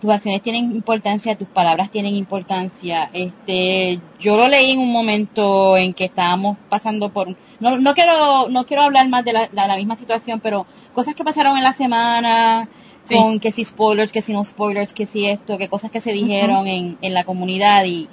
Tus 0.00 0.10
acciones 0.10 0.42
tienen 0.42 0.72
importancia, 0.72 1.38
tus 1.38 1.46
palabras 1.46 1.92
tienen 1.92 2.16
importancia. 2.16 3.08
Este, 3.12 4.00
yo 4.18 4.36
lo 4.36 4.48
leí 4.48 4.72
en 4.72 4.80
un 4.80 4.90
momento 4.90 5.76
en 5.76 5.94
que 5.94 6.06
estábamos 6.06 6.56
pasando 6.68 7.10
por, 7.10 7.28
no, 7.60 7.78
no 7.78 7.94
quiero, 7.94 8.48
no 8.48 8.66
quiero 8.66 8.82
hablar 8.82 9.08
más 9.08 9.24
de 9.24 9.32
la 9.52 9.76
misma 9.76 9.94
situación, 9.94 10.40
pero 10.40 10.66
cosas 10.92 11.14
que 11.14 11.22
pasaron 11.22 11.56
en 11.56 11.62
la 11.62 11.72
semana, 11.72 12.68
Sí. 13.08 13.14
con 13.14 13.40
que 13.40 13.52
si 13.52 13.64
spoilers, 13.64 14.12
que 14.12 14.22
si 14.22 14.32
no 14.32 14.44
spoilers, 14.44 14.92
que 14.94 15.06
si 15.06 15.26
esto, 15.26 15.56
que 15.58 15.68
cosas 15.68 15.90
que 15.90 16.00
se 16.00 16.12
dijeron 16.12 16.66
en, 16.66 16.98
en 17.00 17.14
la 17.14 17.24
comunidad 17.24 17.84
y, 17.84 18.08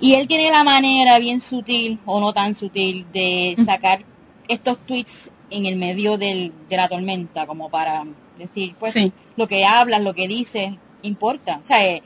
y 0.00 0.14
él 0.14 0.26
tiene 0.28 0.50
la 0.50 0.64
manera 0.64 1.18
bien 1.18 1.40
sutil 1.40 1.98
o 2.06 2.20
no 2.20 2.32
tan 2.32 2.54
sutil 2.54 3.06
de 3.12 3.56
sacar 3.64 4.04
estos 4.48 4.78
tweets 4.86 5.30
en 5.50 5.66
el 5.66 5.76
medio 5.76 6.18
del, 6.18 6.52
de 6.68 6.76
la 6.76 6.88
tormenta, 6.88 7.46
como 7.46 7.68
para 7.70 8.04
decir, 8.38 8.74
pues, 8.78 8.92
Sí. 8.94 9.12
lo 9.36 9.46
que 9.46 9.64
hablas, 9.64 10.02
lo 10.02 10.14
que 10.14 10.26
dices, 10.28 10.70
importa. 11.02 11.60
O 11.62 11.66
sea, 11.66 11.84
eh, 11.86 12.02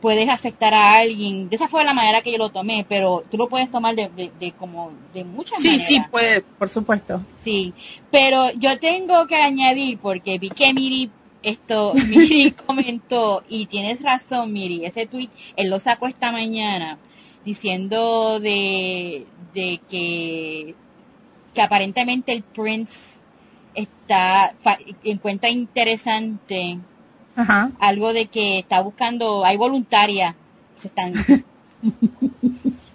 puedes 0.00 0.28
afectar 0.28 0.72
a 0.72 0.94
alguien. 0.98 1.48
De 1.48 1.56
esa 1.56 1.68
fue 1.68 1.84
la 1.84 1.92
manera 1.94 2.20
que 2.22 2.32
yo 2.32 2.38
lo 2.38 2.50
tomé, 2.50 2.86
pero 2.88 3.24
tú 3.30 3.36
lo 3.36 3.48
puedes 3.48 3.70
tomar 3.70 3.94
de, 3.96 4.08
de, 4.10 4.30
de 4.38 4.52
como 4.52 4.92
de 5.12 5.24
muchas 5.24 5.60
Sí, 5.60 5.68
maneras. 5.68 5.86
sí, 5.88 6.00
puede, 6.10 6.40
por 6.42 6.68
supuesto. 6.68 7.20
Sí, 7.42 7.72
pero 8.10 8.50
yo 8.52 8.78
tengo 8.78 9.26
que 9.26 9.36
añadir, 9.36 9.98
porque 9.98 10.38
vi 10.38 10.48
que 10.50 10.72
Miri, 10.72 11.10
esto, 11.42 11.92
Miri 12.08 12.52
comentó, 12.52 13.42
y 13.48 13.66
tienes 13.66 14.02
razón, 14.02 14.52
Miri, 14.52 14.84
ese 14.84 15.06
tweet, 15.06 15.28
él 15.56 15.70
lo 15.70 15.80
sacó 15.80 16.06
esta 16.06 16.32
mañana, 16.32 16.98
diciendo 17.44 18.40
de, 18.40 19.26
de 19.54 19.80
que, 19.88 20.74
que 21.54 21.62
aparentemente 21.62 22.32
el 22.32 22.42
Prince 22.42 23.20
está, 23.74 24.54
fa- 24.62 24.78
encuentra 25.04 25.48
interesante 25.48 26.78
Ajá. 27.36 27.70
algo 27.80 28.12
de 28.12 28.26
que 28.26 28.58
está 28.58 28.80
buscando, 28.82 29.44
hay 29.44 29.56
voluntarias, 29.56 30.34
se 30.76 30.88
están, 30.88 31.14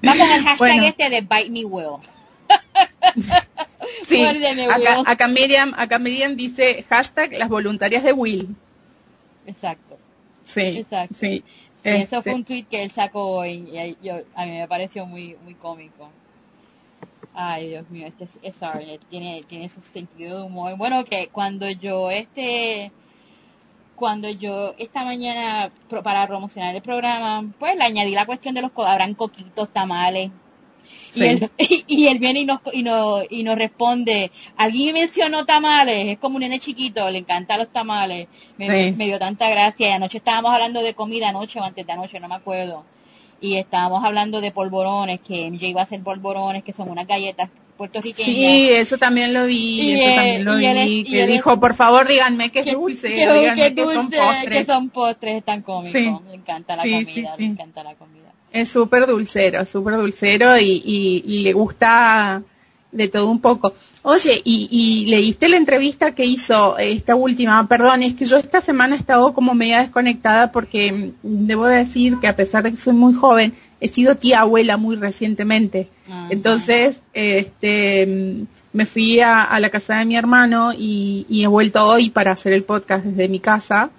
va 0.08 0.12
con 0.12 0.32
el 0.32 0.44
hashtag 0.44 0.58
Bueno. 0.58 0.84
este 0.84 1.10
de 1.10 1.22
Bite 1.22 1.50
Me 1.50 1.66
Will. 1.66 1.98
Sí, 4.04 4.24
acá, 4.70 5.02
acá 5.06 5.28
Miriam, 5.28 5.74
acá 5.78 6.00
Miriam 6.00 6.36
dice 6.36 6.84
hashtag 6.90 7.34
las 7.34 7.50
voluntarias 7.50 8.04
de 8.04 8.14
Will. 8.14 8.56
Exacto. 9.48 9.98
Sí, 10.44 10.62
Exacto. 10.62 11.16
sí. 11.18 11.44
Sí, 11.84 11.90
eso 11.90 12.18
Este, 12.18 12.22
fue 12.24 12.34
un 12.34 12.44
tweet 12.46 12.64
que 12.70 12.84
él 12.84 12.92
sacó 12.92 13.28
hoy 13.30 13.68
y 13.72 13.78
ahí 13.78 13.98
yo, 14.02 14.16
a 14.36 14.46
mí 14.46 14.52
me 14.52 14.68
pareció 14.68 15.06
muy 15.06 15.38
muy 15.44 15.54
cómico. 15.56 16.10
Ay, 17.34 17.70
Dios 17.70 17.90
mío, 17.90 18.08
este 18.08 18.24
es, 18.26 18.40
es 18.42 18.64
Arnett, 18.64 19.06
tiene 19.08 19.44
tiene 19.48 19.70
su 19.70 19.82
sentido 19.82 20.38
de 20.40 20.44
humor. 20.46 20.76
Bueno, 20.78 21.04
que 21.04 21.28
cuando 21.28 21.70
yo 21.70 22.10
este 22.10 22.92
cuando 23.96 24.30
yo 24.30 24.74
esta 24.78 25.04
mañana 25.06 25.72
pro- 25.90 26.04
para 26.04 26.26
promocionar 26.28 26.76
el 26.76 26.82
programa, 26.82 27.46
pues 27.60 27.76
le 27.76 27.84
añadí 27.84 28.12
la 28.12 28.26
cuestión 28.26 28.56
de 28.56 28.62
los 28.62 28.72
habrán 28.78 29.14
coquitos, 29.16 29.72
tamales. 29.72 30.32
Y, 31.16 31.24
él, 31.24 31.50
y 31.88 32.08
él 32.08 32.20
viene 32.20 32.42
y 32.42 32.46
nos, 32.46 32.60
y, 32.74 32.84
nos, 32.84 33.24
y 33.30 33.44
nos 33.44 33.56
responde, 33.58 34.32
alguien 34.58 34.94
mencionó 34.94 35.46
tamales, 35.46 36.08
es 36.08 36.18
como 36.18 36.36
un 36.36 36.42
nene 36.42 36.60
chiquito, 36.60 37.10
le 37.10 37.20
encantan 37.20 37.60
los 37.60 37.72
tamales, 37.72 38.28
me, 38.58 38.66
Sí. 38.68 38.92
me 38.98 39.06
dio 39.06 39.18
tanta 39.20 39.50
gracia, 39.50 39.90
y 39.90 39.92
anoche 39.92 40.18
estábamos 40.18 40.52
hablando 40.52 40.82
de 40.82 40.94
comida, 40.94 41.30
anoche 41.30 41.60
o 41.60 41.64
antes 41.64 41.86
de 41.86 41.94
anoche, 41.94 42.20
no 42.20 42.28
me 42.28 42.36
acuerdo, 42.36 42.84
y 43.42 43.56
estábamos 43.56 44.04
hablando 44.04 44.42
de 44.42 44.52
polvorones, 44.52 45.20
que 45.20 45.48
MJ 45.50 45.68
iba 45.68 45.82
a 45.82 45.84
hacer 45.86 46.02
polvorones, 46.02 46.64
que 46.64 46.74
son 46.74 46.90
unas 46.90 47.06
galletas 47.08 47.50
puertorriqueñas. 47.78 48.26
Sí, 48.26 48.70
eso 48.70 48.98
también 48.98 49.34
lo 49.34 49.46
vi, 49.46 49.82
Y 49.82 49.94
eso 49.96 50.10
él- 50.10 50.16
también 50.16 50.46
lo 50.46 50.60
y 50.62 50.66
él 50.66 50.78
vi, 50.88 51.00
y 51.00 51.04
que 51.04 51.24
él 51.24 51.30
es- 51.30 51.36
dijo, 51.36 51.60
por 51.60 51.76
favor 51.76 52.08
díganme 52.08 52.50
que 52.50 52.60
es 52.62 52.72
dulce, 52.72 53.10
que- 53.10 53.16
díganme 53.34 53.54
que 53.56 53.76
que, 53.76 53.84
son 53.84 53.94
dulce, 54.10 54.18
postres. 54.18 54.50
que 54.60 54.64
son 54.66 54.90
postres 54.90 55.44
tan 55.44 55.62
cómicos, 55.62 55.92
Sí. 55.92 56.10
le 56.30 56.36
encanta 56.36 56.78
la 56.78 56.84
Sí, 56.84 56.92
comida, 56.92 57.12
sí, 57.12 57.22
le 57.22 57.28
sí. 57.38 57.44
encanta 57.44 57.84
la 57.84 57.94
comida. 57.96 58.25
Es 58.56 58.70
súper 58.70 59.06
dulcero, 59.06 59.66
súper 59.66 59.98
dulcero 59.98 60.58
y, 60.58 60.82
y, 60.86 61.24
y 61.26 61.40
le 61.40 61.52
gusta 61.52 62.42
de 62.90 63.10
todo 63.10 63.30
un 63.30 63.42
poco. 63.42 63.74
Oye, 64.04 64.42
y, 64.46 64.70
y 64.72 65.08
leíste 65.08 65.50
la 65.50 65.58
entrevista 65.58 66.16
que 66.16 66.24
hizo 66.24 66.78
esta 66.78 67.16
última, 67.16 67.68
perdón, 67.68 68.04
es 68.04 68.14
que 68.14 68.26
yo 68.26 68.38
esta 68.38 68.62
semana 68.62 68.96
he 68.96 69.00
estado 69.00 69.34
como 69.34 69.54
media 69.56 69.82
desconectada 69.82 70.54
porque 70.54 71.12
debo 71.22 71.66
decir 71.66 72.18
que 72.22 72.30
a 72.30 72.36
pesar 72.38 72.64
de 72.64 72.72
que 72.72 72.78
soy 72.78 72.94
muy 72.94 73.14
joven, 73.14 73.54
he 73.82 73.90
sido 73.90 74.16
tía 74.16 74.40
abuela 74.40 74.78
muy 74.78 74.96
recientemente. 74.96 75.90
Ajá. 76.08 76.28
Entonces, 76.30 77.02
este, 77.14 78.46
me 78.72 78.86
fui 78.86 79.20
a, 79.20 79.44
a 79.44 79.60
la 79.60 79.70
casa 79.70 79.98
de 79.98 80.06
mi 80.06 80.16
hermano 80.16 80.72
y 80.72 81.26
he 81.44 81.48
vuelto 81.48 81.86
hoy 81.86 82.10
para 82.10 82.32
hacer 82.32 82.54
el 82.54 82.64
podcast 82.64 83.04
desde 83.04 83.28
mi 83.28 83.42
casa. 83.42 83.90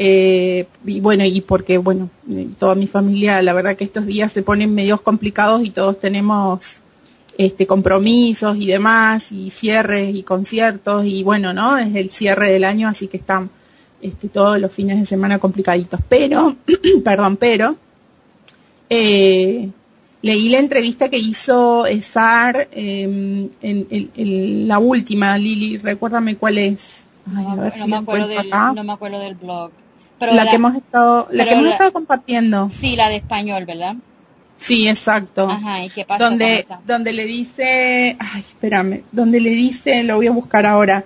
Eh, 0.00 0.66
y 0.86 1.00
bueno, 1.00 1.24
y 1.24 1.40
porque, 1.40 1.76
bueno, 1.76 2.08
eh, 2.30 2.46
toda 2.56 2.76
mi 2.76 2.86
familia, 2.86 3.42
la 3.42 3.52
verdad 3.52 3.74
que 3.76 3.82
estos 3.82 4.06
días 4.06 4.30
se 4.30 4.44
ponen 4.44 4.72
medios 4.72 5.00
complicados 5.00 5.64
y 5.64 5.70
todos 5.70 5.98
tenemos 5.98 6.82
este 7.36 7.66
compromisos 7.66 8.56
y 8.58 8.66
demás, 8.66 9.32
y 9.32 9.50
cierres 9.50 10.14
y 10.14 10.22
conciertos, 10.22 11.04
y 11.04 11.24
bueno, 11.24 11.52
¿no? 11.52 11.76
Es 11.78 11.92
el 11.96 12.10
cierre 12.10 12.52
del 12.52 12.62
año, 12.64 12.86
así 12.88 13.08
que 13.08 13.16
están 13.16 13.50
este, 14.00 14.28
todos 14.28 14.60
los 14.60 14.72
fines 14.72 15.00
de 15.00 15.04
semana 15.04 15.40
complicaditos. 15.40 15.98
Pero, 16.08 16.54
perdón, 17.04 17.36
pero, 17.36 17.74
eh, 18.90 19.68
leí 20.22 20.48
la 20.48 20.58
entrevista 20.58 21.08
que 21.08 21.18
hizo 21.18 21.86
Esar 21.86 22.68
eh, 22.72 23.02
en, 23.02 23.50
en- 23.90 24.10
en 24.16 24.68
la 24.68 24.78
última, 24.78 25.36
Lili, 25.38 25.76
recuérdame 25.78 26.36
cuál 26.36 26.58
es. 26.58 27.06
Ay, 27.36 27.44
No, 27.44 27.50
a 27.52 27.56
ver 27.56 27.76
no 27.76 27.84
si 27.84 27.90
me 27.90 27.96
acuerdo 27.96 28.24
encuentro 28.24 28.42
del, 28.44 28.52
acá. 28.52 28.72
no 28.74 28.84
me 28.84 28.92
acuerdo 28.92 29.18
del 29.20 29.34
blog. 29.34 29.70
Pero 30.18 30.32
la, 30.32 30.44
la- 30.44 30.50
que 30.50 30.56
hemos 30.56 30.74
estado, 30.76 31.28
la 31.30 31.44
que 31.44 31.52
hemos 31.52 31.64
la- 31.64 31.70
estado 31.72 31.92
compartiendo. 31.92 32.68
Sí, 32.70 32.96
la 32.96 33.08
de 33.08 33.16
español, 33.16 33.64
¿verdad? 33.64 33.96
Sí, 34.56 34.88
exacto. 34.88 35.48
Ajá, 35.48 35.84
¿y 35.84 35.88
qué 35.90 36.04
pasó 36.04 36.24
donde, 36.24 36.66
donde 36.84 37.12
le 37.12 37.24
dice, 37.26 38.16
ay, 38.18 38.40
espérame, 38.40 39.02
donde 39.12 39.40
le 39.40 39.50
dice, 39.50 40.02
lo 40.02 40.16
voy 40.16 40.26
a 40.26 40.32
buscar 40.32 40.66
ahora, 40.66 41.04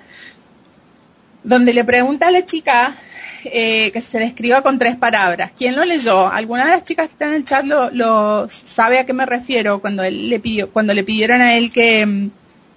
donde 1.42 1.74
le 1.74 1.84
pregunta 1.84 2.28
a 2.28 2.30
la 2.30 2.44
chica 2.46 2.96
eh, 3.44 3.90
que 3.92 4.00
se 4.00 4.20
describa 4.20 4.62
con 4.62 4.78
tres 4.78 4.96
palabras. 4.96 5.50
¿Quién 5.56 5.74
lo 5.76 5.84
leyó? 5.84 6.28
¿Alguna 6.30 6.64
de 6.64 6.70
las 6.70 6.84
chicas 6.84 7.08
que 7.08 7.12
está 7.12 7.26
en 7.26 7.34
el 7.34 7.44
chat 7.44 7.64
lo, 7.66 7.90
lo 7.90 8.48
sabe 8.48 8.98
a 9.00 9.04
qué 9.06 9.12
me 9.12 9.26
refiero 9.26 9.80
cuando 9.80 10.02
él 10.04 10.30
le 10.30 10.38
pidió, 10.40 10.70
cuando 10.70 10.94
le 10.94 11.02
pidieron 11.04 11.40
a 11.42 11.54
él 11.56 11.70
que, 11.72 12.06
mm, 12.06 12.30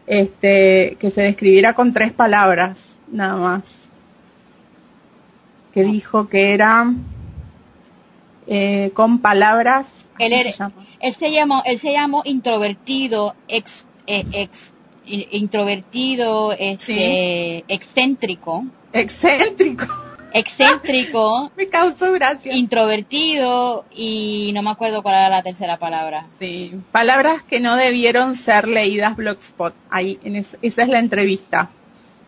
este, 0.08 0.98
que 1.00 1.10
se 1.12 1.22
describiera 1.22 1.74
con 1.74 1.94
tres 1.94 2.12
palabras, 2.12 2.80
nada 3.12 3.36
más? 3.38 3.85
Que 5.76 5.84
dijo 5.84 6.28
que 6.30 6.54
era 6.54 6.92
eh, 8.48 8.92
con 8.94 9.20
palabras. 9.20 9.88
Él 10.20 10.34
era- 10.34 10.52
se 10.52 10.58
llama. 10.58 10.74
Él 11.00 11.14
se 11.14 11.32
llamó, 11.32 11.62
él 11.66 11.78
se 11.80 11.92
llamó 11.92 12.22
introvertido, 12.26 13.36
ex, 13.48 13.86
eh, 14.08 14.24
ex, 14.32 14.74
in- 15.06 15.26
introvertido, 15.32 16.54
este, 16.58 17.66
excéntrico, 17.68 18.66
Excéntrico. 18.94 19.86
excéntrico, 20.32 21.52
Me 21.58 21.68
causó 21.68 22.12
gracia. 22.14 22.54
introvertido 22.56 23.84
y 23.94 24.52
no 24.54 24.62
me 24.62 24.70
acuerdo 24.70 25.04
cuál 25.04 25.16
era 25.16 25.30
la 25.30 25.44
tercera 25.44 25.78
palabra. 25.78 26.26
Sí, 26.40 26.72
palabras 26.94 27.44
que 27.44 27.60
no 27.60 27.76
debieron 27.76 28.36
ser 28.36 28.68
leídas 28.68 29.16
Blogspot. 29.18 29.74
Ahí, 29.90 30.20
en 30.24 30.38
es- 30.38 30.58
esa 30.62 30.84
es 30.84 30.88
la 30.90 31.00
entrevista. 31.00 31.70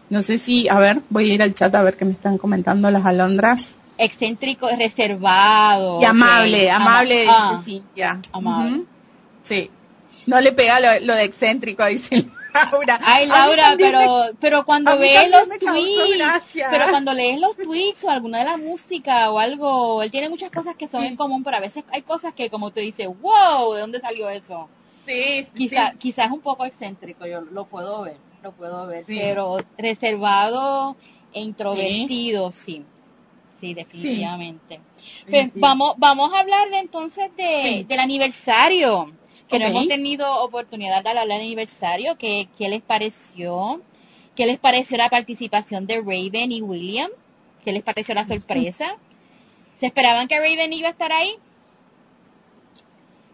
No 0.10 0.22
sé 0.24 0.38
si, 0.38 0.70
a 0.70 0.80
ver, 0.80 1.02
voy 1.10 1.30
a 1.32 1.34
ir 1.34 1.42
al 1.44 1.54
chat 1.54 1.74
a 1.76 1.84
ver 1.84 1.98
qué 1.98 2.06
me 2.06 2.14
están 2.14 2.38
comentando 2.38 2.90
las 2.92 3.06
alondras. 3.06 3.76
Excéntrico, 3.98 4.70
reservado. 4.78 6.02
Y 6.02 6.06
amable. 6.06 6.70
Ama- 6.72 6.86
amable, 6.86 7.26
ah, 7.30 7.56
dice 7.60 7.72
Cintia. 7.80 8.22
amable. 8.32 8.84
Sí. 9.44 9.70
No 10.26 10.40
le 10.42 10.52
pega 10.52 10.80
lo, 10.80 11.06
lo 11.06 11.16
de 11.16 11.24
excéntrico, 11.24 11.86
dice 11.88 12.26
Laura. 12.72 13.00
Ay, 13.04 13.28
Laura, 13.28 13.72
me- 13.72 13.78
pero, 13.78 14.26
pero 14.40 14.66
cuando 14.66 14.98
ves 14.98 15.30
los 15.30 15.48
tweets, 15.60 16.66
pero 16.72 16.86
cuando 16.90 17.14
lees 17.14 17.40
los 17.40 17.56
tweets 17.58 18.04
o 18.06 18.10
alguna 18.10 18.40
de 18.40 18.46
la 18.46 18.58
música 18.58 19.30
o 19.32 19.40
algo, 19.40 20.02
él 20.04 20.12
tiene 20.12 20.30
muchas 20.30 20.52
cosas 20.52 20.76
que 20.76 20.88
son 20.88 21.02
Sí. 21.02 21.08
en 21.08 21.16
común, 21.18 21.44
pero 21.44 21.58
a 21.58 21.62
veces 21.62 21.84
hay 21.92 22.02
cosas 22.02 22.34
que 22.34 22.50
como 22.50 22.72
tú 22.72 22.80
dices, 22.80 23.08
wow, 23.22 23.74
¿de 23.74 23.82
dónde 23.82 24.00
salió 24.00 24.30
eso? 24.30 24.70
Sí, 25.06 25.44
sí, 25.46 25.52
Quizá, 25.56 25.92
sí. 25.92 25.98
quizás 25.98 26.32
un 26.32 26.42
poco 26.42 26.66
excéntrico, 26.66 27.26
yo 27.26 27.42
lo 27.42 27.66
puedo 27.66 28.02
ver, 28.02 28.18
lo 28.48 28.54
puedo 28.54 28.88
ver, 28.88 29.06
Sí. 29.06 29.18
pero 29.20 29.58
reservado 29.78 30.96
e 31.34 31.42
introvertido, 31.42 32.52
sí. 32.52 32.84
Sí, 33.60 33.74
definitivamente. 33.74 34.80
Pues. 35.30 35.52
Vamos, 35.56 35.96
vamos 35.98 36.32
a 36.34 36.40
hablar 36.40 36.70
de, 36.70 36.78
entonces 36.78 37.30
de, 37.36 37.86
del 37.88 38.00
aniversario, 38.00 39.12
que 39.50 39.60
no 39.60 39.66
hemos 39.66 39.88
tenido 39.88 40.44
oportunidad 40.44 41.04
de 41.04 41.10
hablar 41.10 41.28
del 41.28 41.38
aniversario, 41.38 42.18
¿qué, 42.18 42.48
qué 42.58 42.70
les 42.70 42.82
pareció? 42.82 43.82
¿Qué 44.36 44.46
les 44.46 44.60
pareció 44.60 44.98
la 44.98 45.10
participación 45.10 45.88
de 45.88 45.98
Raven 45.98 46.52
y 46.52 46.62
William? 46.62 47.10
¿Qué 47.64 47.72
les 47.72 47.82
pareció 47.82 48.14
la 48.14 48.26
sorpresa? 48.26 48.98
¿Se 49.76 49.88
esperaban 49.88 50.28
que 50.28 50.40
Raven 50.40 50.72
iba 50.74 50.90
a 50.90 50.92
estar 50.92 51.12
ahí? 51.12 51.36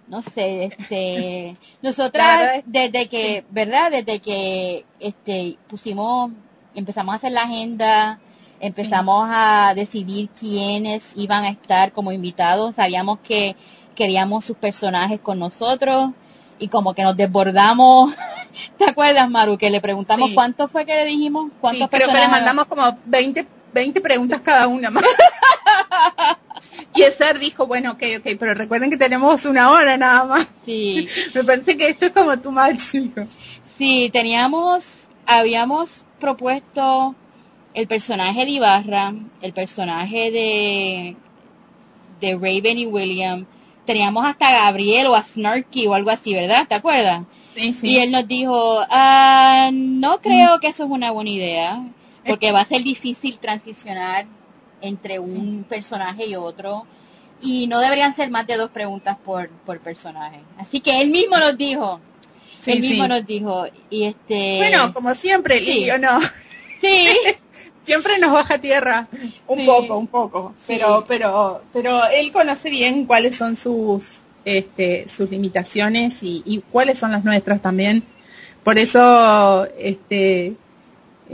No 0.07 0.21
sé, 0.21 0.65
este, 0.65 1.53
nosotras 1.81 2.55
es- 2.57 2.63
desde 2.65 3.07
que, 3.07 3.45
¿verdad? 3.49 3.91
Desde 3.91 4.19
que, 4.19 4.85
este, 4.99 5.57
pusimos, 5.67 6.31
empezamos 6.75 7.13
a 7.13 7.15
hacer 7.17 7.31
la 7.31 7.43
agenda, 7.43 8.19
empezamos 8.59 9.27
a 9.31 9.73
decidir 9.75 10.29
quiénes 10.37 11.13
iban 11.15 11.43
a 11.45 11.49
estar 11.49 11.91
como 11.93 12.11
invitados, 12.11 12.75
sabíamos 12.75 13.19
que 13.23 13.55
queríamos 13.95 14.43
sus 14.45 14.57
personajes 14.57 15.19
con 15.19 15.39
nosotros 15.39 16.11
y 16.59 16.67
como 16.67 16.93
que 16.93 17.03
nos 17.03 17.15
desbordamos. 17.17 18.13
¿Te 18.77 18.85
acuerdas, 18.89 19.29
Maru? 19.29 19.57
Que 19.57 19.69
le 19.69 19.81
preguntamos 19.81 20.29
Sí. 20.29 20.35
cuánto 20.35 20.67
fue 20.67 20.85
que 20.85 20.93
le 20.95 21.05
dijimos, 21.05 21.51
cuántos 21.61 21.89
creo 21.89 22.07
que 22.07 22.13
le 22.13 22.19
personajes. 22.19 22.31
mandamos 22.45 22.65
como 22.67 22.97
20, 23.05 23.47
20 23.73 24.01
preguntas 24.01 24.41
cada 24.41 24.67
una 24.67 24.89
más. 24.91 25.03
y 26.93 27.01
Eser 27.03 27.39
dijo, 27.39 27.65
bueno, 27.67 27.91
ok, 27.91 28.03
ok, 28.19 28.35
pero 28.39 28.53
recuerden 28.53 28.89
que 28.89 28.97
tenemos 28.97 29.45
una 29.45 29.71
hora 29.71 29.97
nada 29.97 30.25
más. 30.25 30.47
Sí. 30.65 31.07
Me 31.33 31.43
parece 31.43 31.77
que 31.77 31.89
esto 31.89 32.05
es 32.05 32.11
como 32.11 32.37
too 32.39 32.51
much, 32.51 32.91
dijo. 32.91 33.27
Sí, 33.63 34.09
teníamos, 34.11 35.09
habíamos 35.25 36.05
propuesto 36.19 37.15
el 37.73 37.87
personaje 37.87 38.45
de 38.45 38.51
Ibarra, 38.51 39.13
el 39.41 39.53
personaje 39.53 40.31
de, 40.31 41.15
de 42.21 42.33
Raven 42.35 42.77
y 42.77 42.85
William, 42.85 43.45
teníamos 43.85 44.25
hasta 44.25 44.49
a 44.49 44.65
Gabriel 44.65 45.07
o 45.07 45.15
a 45.15 45.23
Snarky 45.23 45.87
o 45.87 45.93
algo 45.93 46.09
así, 46.09 46.33
¿verdad? 46.33 46.67
¿Te 46.67 46.75
acuerdas? 46.75 47.23
Sí, 47.55 47.73
sí. 47.73 47.89
Y 47.89 47.97
él 47.97 48.11
nos 48.11 48.27
dijo, 48.27 48.81
ah, 48.89 49.69
no 49.73 50.19
creo 50.21 50.59
que 50.59 50.67
eso 50.67 50.85
es 50.85 50.89
una 50.89 51.11
buena 51.11 51.29
idea, 51.29 51.83
porque 52.25 52.51
va 52.51 52.61
a 52.61 52.65
ser 52.65 52.83
difícil 52.83 53.37
transicionar 53.37 54.25
entre 54.83 55.19
un 55.19 55.65
personaje 55.67 56.27
y 56.27 56.35
otro, 56.35 56.85
y 57.41 57.67
no 57.67 57.79
deberían 57.79 58.13
ser 58.13 58.29
más 58.29 58.45
de 58.45 58.57
dos 58.57 58.69
preguntas 58.69 59.17
por, 59.23 59.49
por 59.49 59.79
personaje. 59.79 60.39
Así 60.57 60.79
que 60.79 61.01
él 61.01 61.09
mismo 61.09 61.37
nos 61.37 61.57
dijo, 61.57 61.99
Sí, 62.61 62.71
él 62.71 62.79
mismo 62.79 63.03
sí. 63.03 63.09
nos 63.09 63.25
dijo, 63.25 63.65
y 63.89 64.03
este... 64.05 64.57
Bueno, 64.57 64.93
como 64.93 65.13
siempre, 65.15 65.59
sí. 65.59 65.65
Lili, 65.65 65.91
¿o 65.91 65.97
no? 65.97 66.19
Sí, 66.79 67.07
siempre 67.83 68.17
nos 68.19 68.31
baja 68.31 68.57
tierra 68.57 69.07
un 69.47 69.65
poco, 69.65 69.97
un 69.97 70.07
poco, 70.07 70.53
pero, 70.65 71.03
pero, 71.07 71.61
pero 71.73 72.05
él 72.07 72.31
conoce 72.31 72.69
bien 72.69 73.05
cuáles 73.05 73.35
son 73.35 73.57
sus, 73.57 74.21
este, 74.45 75.07
sus 75.09 75.29
limitaciones 75.29 76.23
y, 76.23 76.41
y 76.45 76.59
cuáles 76.71 76.99
son 76.99 77.11
las 77.11 77.23
nuestras 77.25 77.61
también. 77.61 78.03
Por 78.63 78.77
eso, 78.77 79.67
este, 79.77 80.53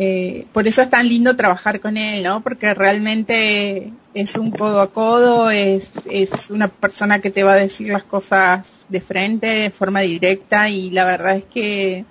eh, 0.01 0.45
por 0.53 0.65
eso 0.65 0.81
es 0.81 0.89
tan 0.89 1.09
lindo 1.09 1.35
trabajar 1.35 1.81
con 1.81 1.97
él, 1.97 2.23
¿no? 2.23 2.39
Porque 2.41 2.73
realmente 2.73 3.91
es 4.13 4.35
un 4.37 4.49
codo 4.49 4.79
a 4.79 4.91
codo, 4.93 5.49
es, 5.51 5.89
es 6.09 6.49
una 6.49 6.69
persona 6.69 7.19
que 7.19 7.29
te 7.29 7.43
va 7.43 7.53
a 7.53 7.57
decir 7.57 7.89
las 7.89 8.03
cosas 8.03 8.69
de 8.87 9.01
frente, 9.01 9.47
de 9.47 9.69
forma 9.71 9.99
directa 9.99 10.69
y 10.69 10.89
la 10.91 11.03
verdad 11.03 11.35
es 11.35 11.43
que, 11.43 12.05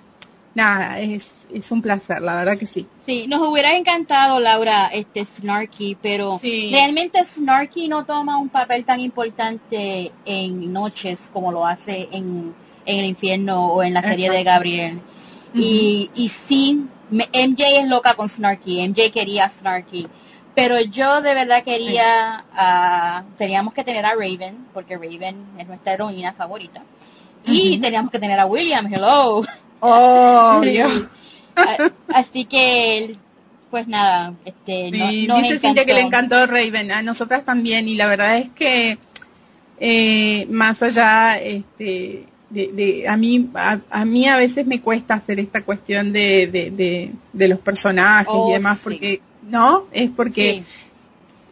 nada, 0.53 0.99
es, 0.99 1.31
es 1.51 1.71
un 1.71 1.81
placer, 1.81 2.21
la 2.21 2.35
verdad 2.35 2.59
que 2.59 2.67
sí. 2.67 2.85
sí, 3.03 3.25
nos 3.27 3.41
hubiera 3.41 3.75
encantado, 3.75 4.39
Laura, 4.39 4.87
este 4.93 5.25
Snarky, 5.25 5.97
pero 5.99 6.37
Sí. 6.39 6.69
realmente 6.71 7.25
Snarky 7.25 7.87
no 7.87 8.05
toma 8.05 8.37
un 8.37 8.49
papel 8.49 8.85
tan 8.85 8.99
importante 8.99 10.11
en 10.25 10.71
Noches 10.71 11.27
como 11.33 11.51
lo 11.51 11.65
hace 11.65 12.07
en, 12.11 12.53
en 12.85 12.99
el 12.99 13.05
infierno 13.05 13.65
o 13.73 13.81
en 13.81 13.95
la 13.95 14.03
serie 14.03 14.29
de. 14.29 14.43
Gabriel. 14.43 14.99
Y, 15.55 16.11
y 16.13 16.29
sí, 16.29 16.85
MJ 17.11 17.79
es 17.79 17.87
loca 17.87 18.13
con 18.13 18.29
Snarky, 18.29 18.81
MJ 18.87 19.11
quería 19.11 19.45
a 19.45 19.49
Snarky, 19.49 20.07
pero 20.55 20.79
yo 20.81 21.21
de 21.21 21.33
verdad 21.33 21.63
quería, 21.63 22.45
a- 22.53 23.23
teníamos 23.37 23.73
que 23.73 23.83
tener 23.83 24.05
a 24.05 24.13
Raven, 24.13 24.65
porque 24.73 24.95
Raven 24.97 25.35
es 25.57 25.67
nuestra 25.67 25.93
heroína 25.93 26.33
favorita, 26.33 26.81
y 27.45 27.77
teníamos 27.79 28.11
que 28.11 28.19
tener 28.19 28.39
a 28.39 28.45
William, 28.45 28.91
hello. 28.93 29.41
Obvio. 29.79 30.87
A- 31.55 31.91
Así 32.13 32.45
que, 32.45 33.15
pues 33.71 33.87
nada, 33.87 34.33
este, 34.45 34.91
no, 34.91 35.09
Sí, 35.09 35.27
nos 35.27 35.41
dice 35.43 35.59
Cintia 35.59 35.85
que 35.85 35.93
le 35.93 36.01
encantó. 36.01 36.35
encantó 36.37 36.53
Raven, 36.53 36.91
a 36.91 37.01
nosotras 37.01 37.43
también, 37.45 37.87
y 37.87 37.95
la 37.95 38.07
verdad 38.07 38.37
es 38.37 38.49
que 38.49 38.97
eh, 39.79 40.45
más 40.49 40.81
allá, 40.83 41.39
este, 41.39 42.25
de, 42.49 42.67
de- 42.73 43.07
a 43.07 43.15
mí, 43.17 43.49
a, 43.55 43.79
a 43.89 44.05
mí 44.05 44.27
a 44.27 44.37
veces 44.37 44.65
me 44.67 44.81
cuesta 44.81 45.13
hacer 45.15 45.39
esta 45.39 45.61
cuestión 45.63 46.11
de, 46.13 46.47
de, 46.47 46.71
de, 46.71 47.11
de 47.33 47.47
los 47.47 47.59
personajes 47.59 48.29
Oh, 48.33 48.49
y 48.49 48.53
demás, 48.53 48.77
sí. 48.77 48.83
porque, 48.83 49.21
¿no? 49.49 49.85
Es 49.91 50.09
porque 50.11 50.63
Sí. 50.63 50.63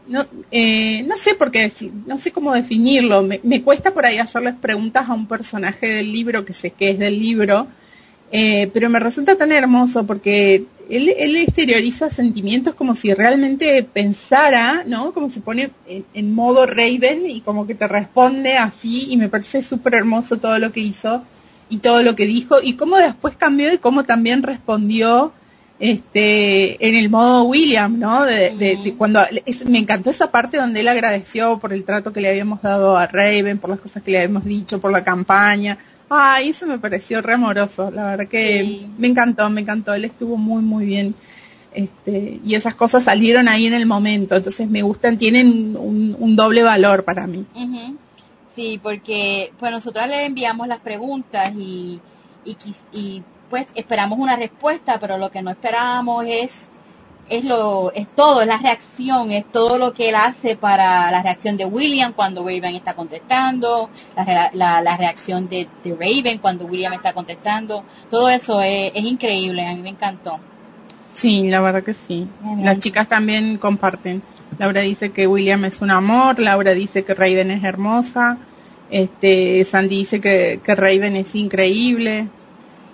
no, 0.08 0.26
eh, 0.52 1.04
no 1.04 1.16
sé 1.18 1.36
por 1.36 1.52
qué 1.52 1.62
decir, 1.64 1.92
no 2.06 2.18
sé 2.18 2.32
cómo 2.32 2.54
definirlo. 2.54 3.24
Me, 3.24 3.40
me 3.44 3.62
cuesta 3.62 3.94
por 3.94 4.06
ahí 4.06 4.18
hacerles 4.18 4.56
preguntas 4.56 5.10
a 5.10 5.14
un 5.14 5.28
personaje 5.28 5.88
del 5.88 6.12
libro 6.12 6.46
que 6.46 6.54
sé 6.54 6.72
que 6.72 6.92
es 6.92 7.00
del 7.00 7.20
libro, 7.20 7.68
eh, 8.32 8.70
pero 8.74 8.90
me 8.90 9.00
resulta 9.00 9.36
tan 9.38 9.52
hermoso 9.52 10.06
porque 10.06 10.66
él, 10.90 11.10
él 11.18 11.36
exterioriza 11.38 12.10
sentimientos 12.10 12.76
como 12.76 12.96
si 12.96 13.14
realmente 13.14 13.84
pensara, 13.84 14.84
¿no? 14.86 15.12
Como 15.14 15.30
se 15.30 15.42
pone 15.42 15.70
en, 15.88 16.06
en 16.14 16.34
modo 16.34 16.66
Raven 16.66 17.30
y 17.30 17.42
como 17.42 17.68
que 17.68 17.76
te 17.76 17.88
responde 17.88 18.58
así 18.58 19.08
y 19.10 19.18
me 19.18 19.30
parece 19.30 19.62
súper 19.64 19.96
hermoso 19.96 20.38
todo 20.38 20.60
lo 20.60 20.72
que 20.72 20.80
hizo 20.82 21.24
y 21.70 21.78
todo 21.78 22.04
lo 22.04 22.16
que 22.16 22.26
dijo 22.26 22.58
y 22.64 22.74
cómo 22.74 22.98
después 22.98 23.36
cambió 23.38 23.74
y 23.74 23.78
cómo 23.78 24.04
también 24.06 24.44
respondió 24.44 25.34
este 25.80 26.86
en 26.88 26.96
el 26.96 27.10
modo 27.10 27.44
William, 27.44 28.00
¿no? 28.00 28.26
De, 28.26 28.52
de- 28.58 28.78
de 28.84 28.96
cuando 28.98 29.20
es- 29.46 29.66
me 29.66 29.78
encantó 29.80 30.10
esa 30.10 30.32
parte 30.32 30.58
donde 30.58 30.80
él 30.82 30.88
agradeció 30.88 31.60
por 31.60 31.72
el 31.74 31.84
trato 31.84 32.12
que 32.14 32.22
le 32.22 32.30
habíamos 32.30 32.62
dado 32.62 32.98
a 32.98 33.08
Raven, 33.08 33.58
por 33.60 33.70
las 33.70 33.80
cosas 33.80 34.02
que 34.04 34.12
le 34.12 34.18
habíamos 34.20 34.46
dicho, 34.46 34.80
por 34.80 34.92
la 34.92 35.04
campaña. 35.04 35.78
Ay, 36.10 36.50
eso 36.50 36.66
me 36.66 36.80
pareció 36.80 37.22
re 37.22 37.34
amoroso, 37.34 37.92
la 37.92 38.06
verdad 38.12 38.28
que 38.28 38.62
Sí. 38.62 38.88
me 38.98 39.08
encantó, 39.08 39.50
me 39.50 39.62
encantó, 39.62 39.94
él 39.94 40.06
estuvo 40.06 40.38
muy 40.38 40.62
muy 40.62 40.86
bien. 40.86 41.16
Este, 41.74 42.40
y 42.44 42.56
esas 42.56 42.74
cosas 42.76 43.04
salieron 43.04 43.48
ahí 43.48 43.68
en 43.68 43.74
el 43.74 43.86
momento, 43.86 44.36
entonces 44.36 44.68
me 44.68 44.82
gustan, 44.82 45.18
tienen 45.18 45.76
un, 45.78 46.16
un 46.18 46.36
doble 46.36 46.64
valor 46.64 47.04
para 47.04 47.28
mí. 47.28 47.46
Sí, 48.56 48.80
porque 48.82 49.52
pues 49.60 49.72
nosotros 49.72 50.08
le 50.08 50.26
enviamos 50.26 50.68
las 50.68 50.80
preguntas 50.80 51.52
y, 51.56 52.00
y, 52.46 52.58
y, 52.92 53.24
pues 53.50 53.68
esperamos 53.76 54.18
una 54.18 54.36
respuesta, 54.36 54.98
pero 55.00 55.18
lo 55.20 55.30
que 55.30 55.42
no 55.44 55.52
esperábamos 55.52 56.26
es 56.28 56.70
es 57.30 57.44
lo 57.44 57.92
es 57.94 58.08
todo, 58.16 58.42
es 58.42 58.48
la 58.48 58.58
reacción, 58.58 59.32
es 59.32 59.46
todo 59.52 59.78
lo 59.78 59.94
que 59.94 60.10
él 60.10 60.16
hace 60.16 60.56
para 60.56 61.12
la 61.12 61.22
reacción 61.22 61.58
de 61.58 61.66
William 61.66 62.14
cuando 62.14 62.42
Raven 62.44 62.76
está 62.76 62.94
contestando, 62.94 63.90
la, 64.16 64.50
la, 64.54 64.82
la 64.82 64.98
reacción 64.98 65.48
de, 65.48 65.68
de 65.84 65.92
Raven 65.94 66.40
cuando 66.40 66.66
William 66.66 66.94
está 66.94 67.14
contestando, 67.14 67.84
todo 68.10 68.30
eso 68.30 68.62
es, 68.62 68.92
es 68.94 69.04
increíble, 69.04 69.66
a 69.66 69.76
mí 69.76 69.82
me 69.82 69.90
encantó. 69.90 70.40
Sí, 71.14 71.50
la 71.50 71.62
verdad 71.62 71.84
que 71.84 71.94
sí. 71.94 72.28
Bien. 72.42 72.64
Las 72.64 72.80
chicas 72.80 73.08
también 73.08 73.58
comparten. 73.58 74.22
Laura 74.60 74.82
dice 74.82 75.12
que 75.12 75.28
William 75.28 75.66
es 75.66 75.82
un 75.82 75.92
amor, 75.92 76.40
Laura 76.40 76.74
dice 76.74 77.04
que 77.04 77.14
Raven 77.14 77.52
es 77.52 77.64
hermosa, 77.64 78.38
este, 78.90 79.66
Sandy 79.66 79.98
dice 79.98 80.22
que, 80.22 80.60
que 80.64 80.76
Raven 80.76 81.16
es 81.16 81.36
increíble. 81.36 82.28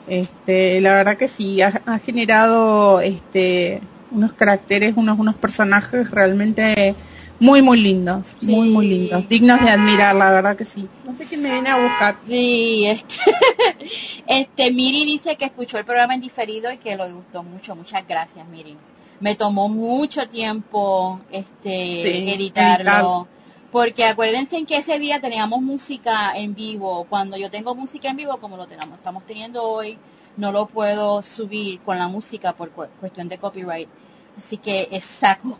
Este, 0.07 0.81
la 0.81 0.95
verdad 0.95 1.17
que 1.17 1.27
sí, 1.27 1.61
ha, 1.61 1.81
ha 1.85 1.99
generado 1.99 2.99
este 2.99 3.81
unos 4.13 4.33
caracteres, 4.33 4.93
unos, 4.95 5.17
unos 5.19 5.35
personajes 5.35 6.09
realmente 6.11 6.95
muy 7.39 7.61
muy 7.61 7.81
lindos, 7.81 8.35
muy 8.41 8.69
muy 8.69 8.87
lindos, 8.87 9.27
dignos 9.27 9.59
de 9.61 9.69
admirar, 9.71 10.15
la 10.15 10.31
verdad 10.31 10.55
que 10.55 10.65
sí. 10.65 10.87
No 11.05 11.13
sé 11.13 11.25
quién 11.25 11.41
me 11.41 11.51
viene 11.51 11.69
a 11.69 11.77
buscar. 11.77 12.15
Sí, 12.25 12.85
este, 12.85 13.17
este, 14.27 14.71
Miri 14.71 15.05
dice 15.05 15.35
que 15.35 15.45
escuchó 15.45 15.77
el 15.77 15.85
programa 15.85 16.13
en 16.13 16.21
diferido 16.21 16.71
y 16.71 16.77
que 16.77 16.95
lo 16.95 17.11
gustó 17.13 17.43
mucho. 17.43 17.75
Muchas 17.75 18.07
gracias, 18.07 18.47
Miri. 18.47 18.77
Me 19.19 19.35
tomó 19.35 19.67
mucho 19.69 20.27
tiempo, 20.27 21.19
este, 21.31 22.01
Sí, 22.03 22.29
editarlo. 22.29 23.27
editar. 23.27 23.33
Porque 23.71 24.05
acuérdense 24.05 24.57
en 24.57 24.65
que 24.67 24.77
ese 24.77 24.99
día 24.99 25.19
teníamos 25.19 25.61
música 25.61 26.33
en 26.35 26.53
vivo. 26.53 27.05
Cuando 27.09 27.37
yo 27.37 27.49
tengo 27.49 27.73
música 27.73 28.09
en 28.09 28.17
vivo, 28.17 28.37
como 28.37 28.55
lo 28.55 28.67
tenemos, 28.67 28.97
estamos 28.99 29.25
teniendo 29.25 29.63
hoy, 29.63 29.97
no 30.37 30.51
lo 30.51 30.67
puedo 30.67 31.21
subir 31.23 31.79
con 31.79 31.97
la 31.97 32.07
música 32.07 32.53
por 32.53 32.69
cu- 32.69 32.85
cuestión 32.99 33.27
de 33.29 33.37
copyright. 33.39 33.89
Así 34.37 34.57
que 34.57 34.87
saco, 35.01 35.57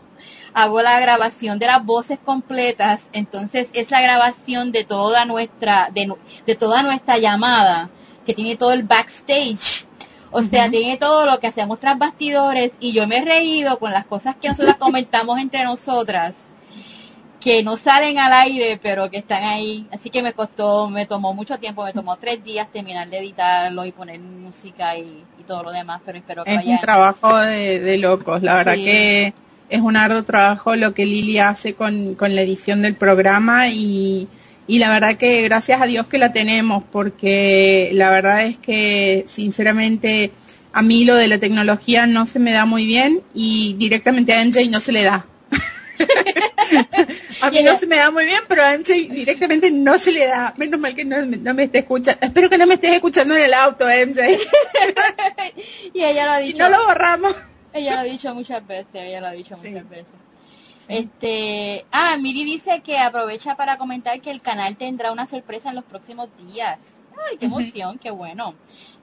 hago 0.52 0.82
la 0.82 1.00
grabación 1.00 1.58
de 1.58 1.66
las 1.66 1.84
voces 1.84 2.18
completas, 2.18 3.08
entonces 3.12 3.70
es 3.72 3.90
la 3.90 4.00
grabación 4.00 4.72
de 4.72 4.84
toda 4.84 5.24
nuestra, 5.24 5.90
de, 5.92 6.12
de 6.46 6.54
toda 6.54 6.82
nuestra 6.82 7.18
llamada, 7.18 7.90
que 8.24 8.34
tiene 8.34 8.56
todo 8.56 8.72
el 8.72 8.84
backstage. 8.84 9.86
O 10.30 10.42
sea, 10.42 10.68
tiene 10.68 10.96
todo 10.96 11.26
lo 11.26 11.38
que 11.38 11.46
hacemos 11.46 11.78
tras 11.78 11.96
bastidores. 11.96 12.72
Y 12.80 12.92
yo 12.92 13.06
me 13.06 13.18
he 13.18 13.24
reído 13.24 13.78
con 13.78 13.92
las 13.92 14.04
cosas 14.04 14.34
que 14.34 14.48
nosotras 14.48 14.76
comentamos 14.78 15.38
entre 15.38 15.62
nosotras 15.62 16.52
que 17.44 17.62
no 17.62 17.76
salen 17.76 18.18
al 18.18 18.32
aire, 18.32 18.80
pero 18.82 19.10
que 19.10 19.18
están 19.18 19.44
ahí. 19.44 19.86
Así 19.92 20.08
que 20.08 20.22
me 20.22 20.32
costó, 20.32 20.88
me 20.88 21.04
tomó 21.04 21.34
mucho 21.34 21.58
tiempo, 21.58 21.84
me 21.84 21.92
tomó 21.92 22.16
tres 22.16 22.42
días 22.42 22.72
terminar 22.72 23.08
de 23.10 23.18
editarlo 23.18 23.84
y 23.84 23.92
poner 23.92 24.18
música 24.18 24.96
y 24.96 25.22
todo 25.44 25.62
lo 25.64 25.72
demás, 25.72 26.00
pero 26.04 26.18
espero 26.18 26.44
que 26.44 26.50
Es 26.50 26.56
vaya. 26.56 26.70
un 26.72 26.78
trabajo 26.78 27.36
de, 27.38 27.80
de 27.80 27.98
locos, 27.98 28.42
la 28.42 28.56
verdad 28.56 28.74
Sí. 28.74 28.84
que 28.84 29.34
es 29.70 29.80
un 29.80 29.96
arduo 29.96 30.24
trabajo 30.24 30.76
lo 30.76 30.92
que 30.94 31.06
Lili 31.06 31.38
hace 31.38 31.74
con, 31.74 32.14
con 32.14 32.34
la 32.34 32.42
edición 32.42 32.82
del 32.82 32.94
programa 32.94 33.68
y, 33.68 34.28
y 34.66 34.78
la 34.78 34.90
verdad 34.90 35.16
que 35.16 35.42
gracias 35.42 35.80
a 35.80 35.86
Dios 35.86 36.06
que 36.06 36.18
la 36.18 36.32
tenemos 36.32 36.84
porque 36.92 37.90
la 37.92 38.10
verdad 38.10 38.44
es 38.44 38.56
que 38.58 39.24
sinceramente 39.28 40.30
a 40.72 40.82
mí 40.82 41.04
lo 41.04 41.14
de 41.16 41.28
la 41.28 41.38
tecnología 41.38 42.06
no 42.06 42.26
se 42.26 42.38
me 42.40 42.52
da 42.52 42.64
muy 42.66 42.84
bien 42.86 43.22
y 43.34 43.74
directamente 43.74 44.34
a 44.34 44.44
MJ 44.44 44.68
no 44.70 44.80
se 44.80 44.92
le 44.92 45.02
da. 45.04 45.26
a 47.42 47.50
mí 47.50 47.62
no 47.62 47.76
se 47.76 47.86
me 47.86 47.96
da 47.96 48.10
muy 48.10 48.24
bien, 48.26 48.40
pero 48.48 48.64
a 48.64 48.76
MJ 48.76 48.92
directamente 49.10 49.70
no 49.70 49.98
se 49.98 50.12
le 50.12 50.26
da. 50.26 50.54
Menos 50.56 50.80
mal 50.80 50.94
que 50.94 51.04
no, 51.04 51.24
no 51.24 51.54
me 51.54 51.64
esté 51.64 51.78
escuchando. 51.80 52.20
Espero 52.24 52.48
que 52.50 52.58
no 52.58 52.66
me 52.66 52.74
estés 52.74 52.92
escuchando 52.92 53.36
en 53.36 53.42
el 53.44 53.54
auto, 53.54 53.84
MJ. 53.86 54.22
y 55.94 56.02
ella 56.04 56.26
lo 56.26 56.32
ha 56.32 56.38
si 56.40 56.46
dicho, 56.52 56.58
no 56.68 56.68
lo 56.76 56.84
borramos. 56.86 57.34
ella 57.72 57.94
lo 57.94 58.00
ha 58.00 58.04
dicho 58.04 58.34
muchas 58.34 58.66
veces, 58.66 58.86
ella 58.94 59.20
lo 59.20 59.26
ha 59.28 59.32
dicho 59.32 59.56
Sí. 59.60 59.68
muchas 59.70 59.88
veces. 59.88 60.12
Este, 60.88 61.86
ah, 61.92 62.16
Miri 62.20 62.44
dice 62.44 62.82
que 62.82 62.98
aprovecha 62.98 63.56
para 63.56 63.78
comentar 63.78 64.20
que 64.20 64.30
el 64.30 64.42
canal 64.42 64.76
tendrá 64.76 65.12
una 65.12 65.26
sorpresa 65.26 65.70
en 65.70 65.76
los 65.76 65.84
próximos 65.84 66.28
días. 66.36 66.78
Ay, 67.30 67.38
qué 67.38 67.46
emoción, 67.46 67.98
qué 67.98 68.10
bueno. 68.10 68.54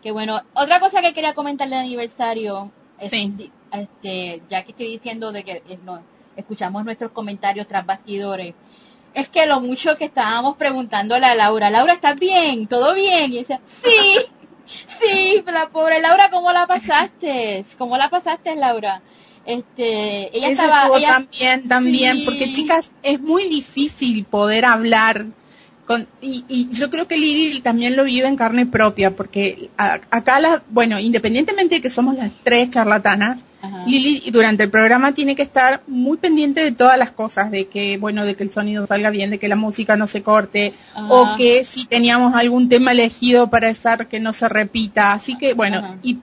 Qué 0.03 0.11
bueno. 0.11 0.43
Otra 0.53 0.79
cosa 0.79 1.01
que 1.01 1.13
quería 1.13 1.33
comentar 1.33 1.67
del 1.69 1.79
aniversario 1.79 2.71
es, 2.99 3.09
Sí. 3.09 3.51
este, 3.71 4.43
ya 4.49 4.63
que 4.63 4.71
estoy 4.71 4.87
diciendo 4.87 5.31
de 5.31 5.43
que 5.43 5.63
eh, 5.67 5.79
no, 5.83 6.03
escuchamos 6.41 6.83
nuestros 6.85 7.11
comentarios 7.11 7.67
tras 7.67 7.85
bastidores. 7.85 8.53
es 9.13 9.27
que 9.27 9.45
lo 9.45 9.59
mucho 9.59 9.97
que 9.97 10.05
estábamos 10.05 10.55
preguntándole 10.55 11.25
a 11.25 11.35
Laura, 11.35 11.69
Laura, 11.69 11.93
¿estás 11.93 12.17
bien? 12.17 12.67
¿Todo 12.67 12.93
bien? 12.93 13.33
Y 13.33 13.39
decía, 13.39 13.59
sí, 13.67 14.19
sí, 14.65 15.43
la 15.51 15.69
pobre 15.69 16.01
Laura, 16.01 16.29
¿cómo 16.29 16.51
la 16.51 16.67
pasaste? 16.67 17.65
¿Cómo 17.77 17.97
la 17.97 18.09
pasaste, 18.09 18.55
Laura? 18.55 19.01
Este, 19.45 20.37
ella 20.37 20.49
estaba, 20.49 20.87
también, 21.01 21.67
también, 21.67 22.25
porque 22.25 22.51
chicas, 22.51 22.91
es 23.01 23.19
muy 23.19 23.49
difícil 23.49 24.23
poder 24.25 24.65
hablar 24.65 25.25
y, 26.21 26.69
yo 26.71 26.89
creo 26.89 27.07
que 27.07 27.17
Lili 27.17 27.61
también 27.61 27.95
lo 27.95 28.03
vive 28.03 28.27
en 28.27 28.35
carne 28.35 28.65
propia, 28.65 29.15
porque 29.15 29.69
acá, 29.77 30.39
la, 30.39 30.63
bueno, 30.69 30.99
independientemente 30.99 31.75
de 31.75 31.81
que 31.81 31.89
somos 31.89 32.15
las 32.15 32.31
tres 32.43 32.69
charlatanas, 32.69 33.41
Lili 33.85 34.31
durante 34.31 34.63
el 34.63 34.69
programa 34.69 35.13
tiene 35.13 35.35
que 35.35 35.43
estar 35.43 35.81
muy 35.87 36.17
pendiente 36.17 36.63
de 36.63 36.71
todas 36.71 36.97
las 36.97 37.11
cosas, 37.11 37.51
de 37.51 37.67
que, 37.67 37.97
bueno, 37.97 38.25
de 38.25 38.35
que 38.35 38.43
el 38.43 38.51
sonido 38.51 38.87
salga 38.87 39.09
bien, 39.09 39.29
de 39.29 39.39
que 39.39 39.47
la 39.47 39.55
música 39.55 39.97
no 39.97 40.07
se 40.07 40.23
corte, 40.23 40.73
o 41.09 41.35
que 41.37 41.65
si 41.65 41.85
teníamos 41.85 42.35
algún 42.35 42.69
tema 42.69 42.91
elegido 42.91 43.49
para 43.49 43.69
estar 43.69 44.07
que 44.07 44.19
no 44.19 44.33
se 44.33 44.49
repita. 44.49 45.13
Así 45.13 45.37
que, 45.37 45.53
bueno, 45.53 45.97
y, 46.03 46.19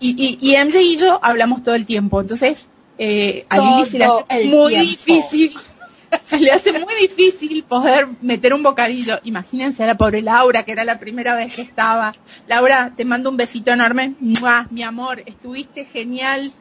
y, 0.00 0.38
y, 0.40 0.56
MJ 0.56 0.80
y 0.80 0.96
yo 0.96 1.18
hablamos 1.22 1.62
todo 1.62 1.74
el 1.74 1.86
tiempo, 1.86 2.20
entonces 2.20 2.66
eh, 2.98 3.46
a 3.48 3.58
Lili 3.58 3.84
se 3.84 3.98
le 3.98 4.04
hace 4.04 4.44
muy 4.46 4.76
difícil 4.76 5.52
se 6.24 6.40
le 6.40 6.50
hace 6.50 6.72
muy 6.72 6.94
difícil 7.00 7.62
poder 7.64 8.08
meter 8.20 8.54
un 8.54 8.62
bocadillo. 8.62 9.18
Imagínense 9.24 9.84
a 9.84 9.86
la 9.86 9.96
pobre 9.96 10.22
Laura, 10.22 10.64
que 10.64 10.72
era 10.72 10.84
la 10.84 10.98
primera 10.98 11.34
vez 11.34 11.54
que 11.54 11.62
estaba. 11.62 12.14
Laura, 12.46 12.92
te 12.96 13.04
mando 13.04 13.30
un 13.30 13.36
besito 13.36 13.70
enorme. 13.70 14.14
Mi 14.70 14.82
amor, 14.82 15.22
estuviste 15.26 15.84
genial. 15.84 16.52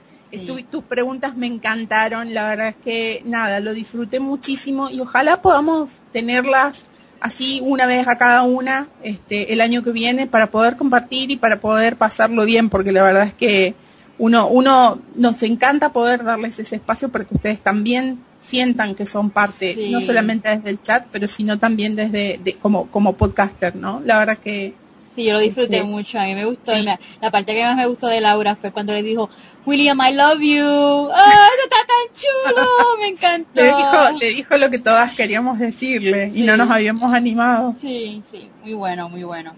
tus 0.69 0.83
preguntas 0.83 1.35
me 1.35 1.47
encantaron. 1.47 2.33
La 2.33 2.49
verdad 2.49 2.69
es 2.69 2.75
que 2.83 3.21
nada, 3.25 3.59
lo 3.59 3.73
disfruté 3.73 4.19
muchísimo 4.19 4.89
y 4.89 4.99
ojalá 4.99 5.41
podamos 5.41 5.99
tenerlas 6.11 6.85
así 7.19 7.61
una 7.63 7.85
vez 7.85 8.07
a 8.07 8.17
cada 8.17 8.43
una 8.43 8.87
este, 9.03 9.53
el 9.53 9.61
año 9.61 9.83
que 9.83 9.91
viene 9.91 10.25
para 10.27 10.47
poder 10.47 10.75
compartir 10.75 11.29
y 11.29 11.37
para 11.37 11.59
poder 11.59 11.95
pasarlo 11.95 12.45
bien, 12.45 12.69
porque 12.69 12.91
la 12.91 13.03
verdad 13.03 13.23
es 13.23 13.33
que 13.33 13.75
uno, 14.17 14.47
uno 14.47 14.99
nos 15.15 15.43
encanta 15.43 15.93
poder 15.93 16.23
darles 16.23 16.57
ese 16.59 16.77
espacio 16.77 17.09
para 17.09 17.25
que 17.25 17.35
ustedes 17.35 17.61
también 17.61 18.19
sientan 18.41 18.95
que 18.95 19.05
son 19.05 19.29
parte, 19.29 19.89
no 19.91 20.01
solamente 20.01 20.49
desde 20.49 20.69
el 20.69 20.81
chat, 20.81 21.05
pero 21.11 21.27
sino 21.27 21.59
también 21.59 21.95
desde 21.95 22.39
como, 22.59 22.87
como 22.87 23.13
podcaster, 23.13 23.75
¿no? 23.75 24.01
La 24.05 24.19
verdad 24.19 24.37
que... 24.37 24.73
Sí, 25.15 25.25
yo 25.25 25.33
lo 25.33 25.39
disfruté 25.39 25.77
este, 25.77 25.83
mucho, 25.83 26.19
a 26.19 26.23
mí 26.23 26.35
me 26.35 26.45
gustó. 26.45 26.71
la 26.77 27.31
parte 27.31 27.53
que 27.53 27.63
más 27.63 27.75
me 27.75 27.85
gustó 27.85 28.07
de 28.07 28.21
Laura 28.21 28.55
fue 28.55 28.71
cuando 28.71 28.93
le 28.93 29.03
dijo, 29.03 29.29
William, 29.65 29.99
I 29.99 30.13
love 30.13 30.39
you. 30.39 31.09
¡Ah, 31.13 31.47
eso 31.53 31.63
está 31.63 31.75
tan 31.85 32.55
chulo! 32.55 32.67
Me 32.99 33.07
encantó. 33.09 33.61
Le 33.61 33.67
dijo, 33.67 34.19
le 34.19 34.27
dijo 34.29 34.57
lo 34.57 34.69
que 34.69 34.79
todas 34.79 35.13
queríamos 35.13 35.59
decirle 35.59 36.31
y 36.33 36.43
no 36.43 36.55
nos 36.55 36.71
habíamos 36.71 37.13
animado. 37.13 37.75
Sí, 37.79 38.23
sí, 38.31 38.49
muy 38.63 38.73
bueno, 38.73 39.09
muy 39.09 39.23
bueno. 39.23 39.53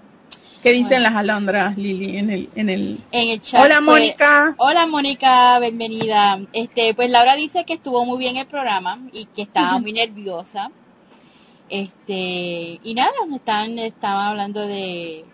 ¿Qué 0.63 0.71
dicen 0.71 1.03
las 1.03 1.13
alondras, 1.13 1.77
Lili, 1.77 2.17
en 2.17 2.29
el, 2.29 2.49
en 2.55 2.69
el, 2.69 2.99
en 3.11 3.29
el 3.29 3.41
chat? 3.41 3.61
Hola, 3.61 3.75
pues, 3.75 3.85
Mónica. 3.85 4.55
hola, 4.57 4.87
Mónica, 4.87 5.59
bienvenida. 5.59 6.39
Este, 6.53 6.93
pues 6.93 7.09
Laura 7.09 7.35
dice 7.35 7.65
que 7.65 7.73
estuvo 7.73 8.05
muy 8.05 8.17
bien 8.17 8.37
el 8.37 8.47
programa 8.47 8.97
y 9.11 9.25
que 9.25 9.41
estaba 9.41 9.77
muy 9.79 9.91
nerviosa. 9.91 10.71
Este, 11.69 12.79
y 12.81 12.93
nada, 12.95 13.11
están, 13.35 13.77
estaban 13.77 14.27
hablando 14.27 14.65
de, 14.65 15.25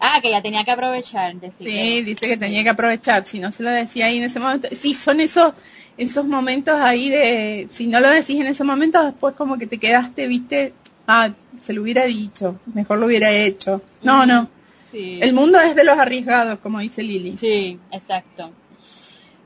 Ah, 0.00 0.18
que 0.22 0.30
ya 0.30 0.40
tenía 0.40 0.64
que 0.64 0.70
aprovechar. 0.70 1.34
sí, 1.58 2.02
dice 2.02 2.26
que 2.26 2.38
tenía 2.38 2.64
que 2.64 2.70
aprovechar. 2.70 3.26
Si 3.26 3.38
no 3.38 3.52
se 3.52 3.62
lo 3.62 3.70
decía 3.70 4.06
ahí 4.06 4.16
en 4.16 4.24
ese 4.24 4.40
momento. 4.40 4.66
Sí, 4.72 4.94
son 4.94 5.20
esos, 5.20 5.52
esos 5.98 6.24
momentos 6.24 6.74
ahí 6.80 7.10
de, 7.10 7.68
si 7.70 7.86
no 7.86 8.00
lo 8.00 8.08
decís 8.08 8.40
en 8.40 8.46
ese 8.46 8.64
momento, 8.64 9.04
después 9.04 9.34
como 9.34 9.58
que 9.58 9.66
te 9.66 9.76
quedaste, 9.78 10.26
viste, 10.26 10.72
ah, 11.06 11.30
se 11.62 11.72
lo 11.72 11.82
hubiera 11.82 12.04
dicho, 12.04 12.58
mejor 12.74 12.98
lo 12.98 13.06
hubiera 13.06 13.30
hecho. 13.30 13.82
No, 14.02 14.26
no. 14.26 14.48
El 14.92 15.32
mundo 15.34 15.60
es 15.60 15.74
de 15.76 15.84
los 15.84 15.98
arriesgados, 15.98 16.58
como 16.58 16.80
dice 16.80 17.02
Lili. 17.02 17.36
Sí, 17.36 17.78
exacto. 17.92 18.50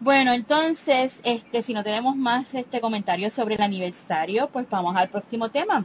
Bueno, 0.00 0.32
entonces, 0.32 1.20
este, 1.24 1.62
si 1.62 1.72
no 1.72 1.84
tenemos 1.84 2.16
más 2.16 2.54
este 2.54 2.80
comentario 2.80 3.30
sobre 3.30 3.54
el 3.54 3.62
aniversario, 3.62 4.48
pues 4.52 4.66
vamos 4.68 4.96
al 4.96 5.08
próximo 5.08 5.50
tema. 5.50 5.84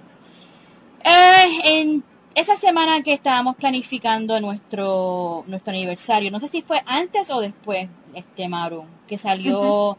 Eh, 1.03 1.59
en 1.63 2.03
esa 2.35 2.55
semana 2.57 3.01
que 3.01 3.13
estábamos 3.13 3.55
planificando 3.55 4.39
nuestro 4.39 5.43
nuestro 5.47 5.71
aniversario, 5.71 6.31
no 6.31 6.39
sé 6.39 6.47
si 6.47 6.61
fue 6.61 6.81
antes 6.85 7.29
o 7.29 7.39
después, 7.39 7.87
este 8.13 8.47
Maru, 8.47 8.85
que 9.07 9.17
salió 9.17 9.97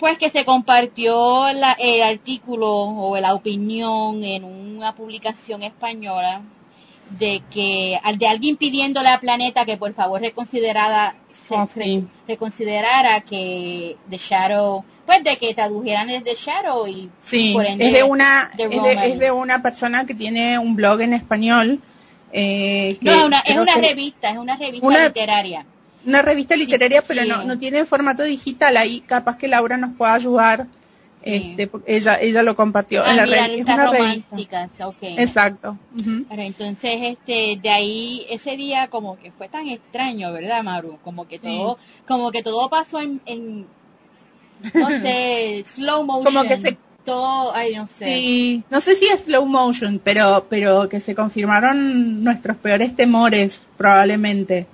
pues 0.00 0.16
que 0.16 0.30
se 0.30 0.46
compartió 0.46 1.46
el 1.46 2.02
artículo 2.02 2.70
o 2.70 3.20
la 3.20 3.34
opinión 3.34 4.24
en 4.24 4.44
una 4.44 4.94
publicación 4.94 5.62
española 5.62 6.40
de 7.18 7.42
que 7.50 7.98
de 8.16 8.26
alguien 8.26 8.56
pidiéndole 8.56 9.08
al 9.08 9.20
planeta 9.20 9.66
que 9.66 9.76
por 9.76 9.92
favor 9.92 10.20
reconsiderara 10.22 11.16
oh, 11.50 11.68
reconsiderara 12.26 13.20
que 13.20 13.96
The 14.08 14.16
Shadow 14.16 14.84
pues 15.04 15.22
de 15.22 15.36
que 15.36 15.52
tradujeran 15.52 16.08
el 16.08 16.22
The 16.22 16.34
Shadow 16.34 16.86
y 16.86 17.10
sí, 17.18 17.54
es 17.58 17.92
de 17.92 18.02
una 18.02 18.50
es, 18.56 19.18
de, 19.18 19.30
una 19.32 19.60
persona 19.60 20.06
que 20.06 20.14
tiene 20.14 20.58
un 20.58 20.76
blog 20.76 21.02
en 21.02 21.14
español 21.14 21.80
eh, 22.32 22.96
no, 23.02 23.28
es 23.44 23.58
una 23.58 23.74
revista 23.74 24.30
es 24.30 24.38
una 24.38 24.56
revista 24.56 25.04
literaria 25.04 25.66
una 26.04 26.22
revista 26.22 26.56
literaria, 26.56 27.02
pero 27.06 27.24
no, 27.24 27.44
no 27.44 27.58
tiene 27.58 27.84
formato 27.84 28.22
digital. 28.22 28.76
Ahí 28.76 29.00
capaz 29.00 29.36
que 29.36 29.48
Laura 29.48 29.76
nos 29.76 29.96
pueda 29.96 30.14
ayudar. 30.14 30.66
Este, 31.22 31.70
ella 31.84 32.18
ella 32.18 32.42
lo 32.42 32.56
compartió 32.56 33.04
en 33.04 33.20
ah, 33.20 33.26
la 33.26 33.46
revista 33.46 33.76
románticas 33.76 34.72
exacto. 35.02 35.76
Entonces 36.30 36.96
este 37.02 37.58
de 37.62 37.68
ahí 37.68 38.24
ese 38.30 38.56
día 38.56 38.88
como 38.88 39.18
que 39.18 39.30
fue 39.30 39.50
tan 39.50 39.68
extraño 39.68 40.32
verdad 40.32 40.62
Maru 40.62 40.98
como 41.04 41.28
que 41.28 41.38
todo 41.38 41.76
como 42.08 42.30
que 42.30 42.42
todo 42.42 42.70
pasó 42.70 43.00
en, 43.00 43.20
en 43.26 43.66
no 44.72 44.88
sé 45.02 45.62
slow 45.66 46.04
motion. 46.04 46.24
Como 46.24 46.48
que 46.48 46.56
se 46.56 46.78
todo 47.04 47.54
ay 47.54 47.74
no 47.74 47.86
sé. 47.86 48.06
Sí. 48.06 48.64
No 48.70 48.80
sé 48.80 48.94
si 48.94 49.04
es 49.04 49.24
slow 49.24 49.44
motion 49.44 50.00
pero 50.02 50.46
pero 50.48 50.88
que 50.88 51.00
se 51.00 51.14
confirmaron 51.14 52.24
nuestros 52.24 52.56
peores 52.56 52.96
temores 52.96 53.64
probablemente 53.76 54.66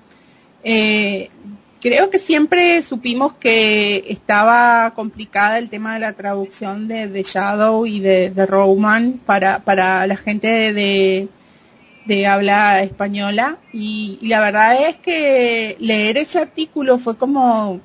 eh, 0.68 1.30
creo 1.80 2.10
que 2.10 2.18
siempre 2.18 2.82
supimos 2.82 3.34
que 3.34 4.04
estaba 4.08 4.90
complicada 4.96 5.58
el 5.58 5.70
tema 5.70 5.94
de 5.94 6.00
la 6.00 6.14
traducción 6.14 6.88
de, 6.88 7.06
The 7.06 7.22
Shadow 7.22 7.86
y 7.86 8.00
de, 8.00 8.46
Roman 8.46 9.20
para, 9.24 9.60
para 9.60 10.04
la 10.08 10.16
gente 10.16 10.72
de, 10.72 11.28
de 12.06 12.26
habla 12.26 12.82
española 12.82 13.58
y, 13.72 14.18
la 14.22 14.40
verdad 14.40 14.88
es 14.88 14.96
que 14.96 15.76
leer 15.78 16.18
ese 16.18 16.40
artículo 16.40 16.98
fue 16.98 17.16
como 17.16 17.80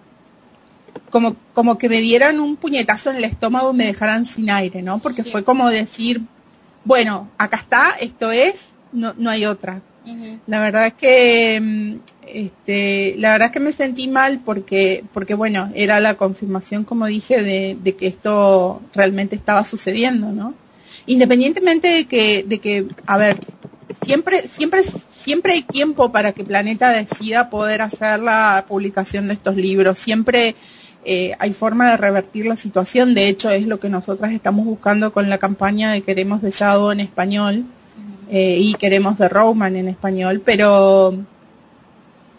como 1.12 1.36
como 1.54 1.78
que 1.78 1.88
me 1.88 2.02
dieran 2.02 2.39
un 2.39 2.56
puñetazo 2.56 3.12
en 3.12 3.17
el 3.17 3.26
estómago 3.26 3.74
y 3.74 3.78
me 3.78 3.86
dejaran 3.86 4.26
sin 4.26 4.50
aire, 4.50 4.82
¿no? 4.82 4.98
Porque 4.98 5.24
fue 5.24 5.44
como 5.44 5.70
decir, 5.70 6.22
bueno, 6.84 7.30
acá 7.38 7.58
está, 7.58 7.91
esto 8.00 8.32
es, 8.32 8.74
no, 8.91 9.13
no 9.20 9.30
hay 9.30 9.46
otra. 9.46 9.82
La 10.48 10.60
verdad 10.60 10.88
es 10.88 10.94
que 10.94 11.60
mm, 11.62 12.11
este, 12.34 13.15
la 13.17 13.32
verdad 13.32 13.48
es 13.48 13.52
que 13.54 13.60
me 13.60 13.72
sentí 13.72 14.08
mal 14.08 14.41
porque, 14.44 15.04
porque 15.13 15.34
bueno, 15.34 15.72
era 15.76 16.00
la 16.00 16.15
confirmación, 16.15 16.84
como 16.84 17.06
dije, 17.06 17.41
de, 17.41 17.96
que 17.96 18.08
esto 18.08 18.82
realmente 18.94 19.36
estaba 19.36 19.63
sucediendo, 19.63 20.32
¿no? 20.32 20.54
Independientemente 21.06 21.88
de 21.88 22.06
que, 22.06 22.44
de 22.48 22.60
que, 22.60 22.86
a 23.06 23.17
ver, 23.17 23.38
siempre, 24.04 24.48
siempre, 24.48 24.82
siempre 24.84 25.54
hay 25.54 25.63
tiempo 25.63 26.12
para 26.12 26.32
que 26.32 26.44
Planeta 26.44 26.89
decida 26.89 27.50
poder 27.50 27.82
hacer 27.82 28.20
la 28.20 28.65
publicación 28.67 29.28
de 29.28 29.34
estos 29.34 29.56
libros. 29.56 29.98
Siempre 29.98 30.56
eh, 31.04 31.34
hay 31.39 31.54
forma 31.54 31.91
de 31.91 31.98
revertir 31.98 32.46
la 32.46 32.56
situación. 32.56 33.13
De 33.13 33.28
hecho, 33.28 33.50
es 33.50 33.65
lo 33.65 33.80
que 33.80 33.89
nosotras 33.89 34.32
estamos 34.32 34.65
buscando 34.65 35.12
con 35.12 35.30
la 35.30 35.38
campaña 35.38 35.91
de 35.91 36.02
Queremos 36.02 36.41
de 36.41 36.52
Shadow 36.52 36.91
en 36.91 37.00
español 37.00 37.65
eh, 38.30 38.58
y 38.60 38.76
Queremos 38.76 39.17
de 39.17 39.30
Roman 39.30 39.76
en 39.76 39.88
español. 39.88 40.41
Pero 40.46 41.15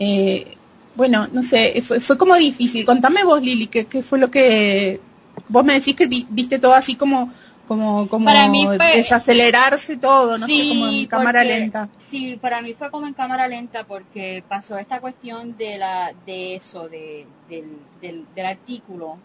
eh, 0.02 0.56
bueno, 0.94 1.28
no 1.32 1.42
sé, 1.42 1.80
fue, 1.82 2.00
fue, 2.00 2.18
como 2.18 2.34
difícil. 2.34 2.84
Contame 2.84 3.24
vos, 3.24 3.40
Lili, 3.40 3.68
¿qué, 3.68 3.86
¿qué, 3.86 4.02
fue 4.02 4.18
lo 4.18 4.30
que... 4.30 5.00
Vos 5.48 5.64
me 5.64 5.74
decís 5.74 5.96
que 5.96 6.06
viste 6.06 6.58
todo 6.58 6.74
así 6.74 6.94
como 6.94 7.30
como 7.66 8.08
como 8.08 8.26
para 8.26 8.48
mí 8.48 8.66
fue, 8.66 8.96
desacelerarse 8.96 9.96
todo, 9.96 10.36
no 10.36 10.46
sé, 10.46 10.68
como 10.68 10.88
en 10.88 11.06
cámara 11.06 11.44
lenta. 11.44 11.88
Sí, 11.96 12.36
para 12.40 12.60
mí 12.60 12.74
fue 12.74 12.90
como 12.90 13.06
en 13.06 13.14
cámara 13.14 13.48
lenta 13.48 13.84
porque 13.84 14.44
pasó 14.46 14.76
esta 14.76 15.00
cuestión 15.00 15.56
de 15.56 15.78
la 15.78 16.12
de 16.26 16.56
eso, 16.56 16.88
de, 16.88 17.26
del, 17.48 17.78
del, 18.00 18.26
del 18.34 18.46
artículo. 18.46 19.16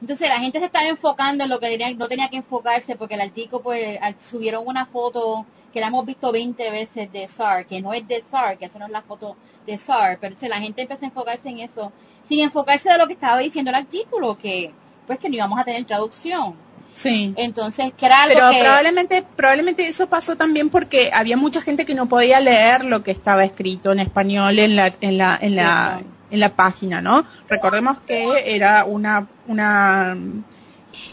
Entonces 0.00 0.28
la 0.28 0.38
gente 0.38 0.58
se 0.58 0.66
estaba 0.66 0.86
enfocando 0.86 1.44
en 1.44 1.50
lo 1.50 1.58
que 1.58 1.70
tenía, 1.70 1.92
no 1.94 2.06
tenía 2.06 2.28
que 2.28 2.36
enfocarse 2.36 2.94
porque 2.94 3.14
el 3.14 3.22
artículo 3.22 3.62
pues 3.62 3.98
subieron 4.18 4.64
una 4.66 4.86
foto 4.86 5.46
que 5.72 5.80
la 5.80 5.88
hemos 5.88 6.04
visto 6.06 6.30
20 6.30 6.70
veces 6.70 7.10
de 7.10 7.26
SAR, 7.26 7.66
que 7.66 7.80
no 7.80 7.92
es 7.92 8.06
de 8.06 8.22
SAR, 8.22 8.56
que 8.58 8.66
esa 8.66 8.78
no 8.78 8.86
es 8.86 8.92
la 8.92 9.02
foto 9.02 9.36
de 9.66 9.78
SAR, 9.78 10.18
pero 10.20 10.36
la 10.48 10.60
gente 10.60 10.82
empezó 10.82 11.04
a 11.04 11.08
enfocarse 11.08 11.48
en 11.48 11.60
eso, 11.60 11.92
sin 12.28 12.40
enfocarse 12.40 12.90
de 12.90 12.98
lo 12.98 13.06
que 13.06 13.14
estaba 13.14 13.38
diciendo 13.38 13.70
el 13.70 13.76
artículo, 13.76 14.36
que 14.36 14.72
pues 15.06 15.18
que 15.18 15.28
no 15.28 15.36
íbamos 15.36 15.58
a 15.58 15.64
tener 15.64 15.84
traducción. 15.84 16.54
Sí. 16.94 17.34
Entonces, 17.36 17.92
que 17.96 18.06
era 18.06 18.22
algo 18.22 18.36
Pero 18.36 18.50
que... 18.50 18.60
probablemente, 18.60 19.24
probablemente 19.36 19.88
eso 19.88 20.08
pasó 20.08 20.36
también 20.36 20.70
porque 20.70 21.10
había 21.12 21.36
mucha 21.36 21.60
gente 21.60 21.84
que 21.84 21.94
no 21.94 22.06
podía 22.06 22.40
leer 22.40 22.84
lo 22.84 23.02
que 23.02 23.10
estaba 23.10 23.44
escrito 23.44 23.92
en 23.92 24.00
español 24.00 24.58
en 24.58 24.76
la, 24.76 24.92
en 25.00 25.18
la, 25.18 25.36
en 25.40 25.56
la, 25.56 26.00
en 26.30 26.40
la 26.40 26.48
página, 26.50 27.00
¿no? 27.00 27.26
Recordemos 27.48 28.00
que 28.00 28.54
era 28.54 28.84
una, 28.84 29.26
una, 29.48 30.16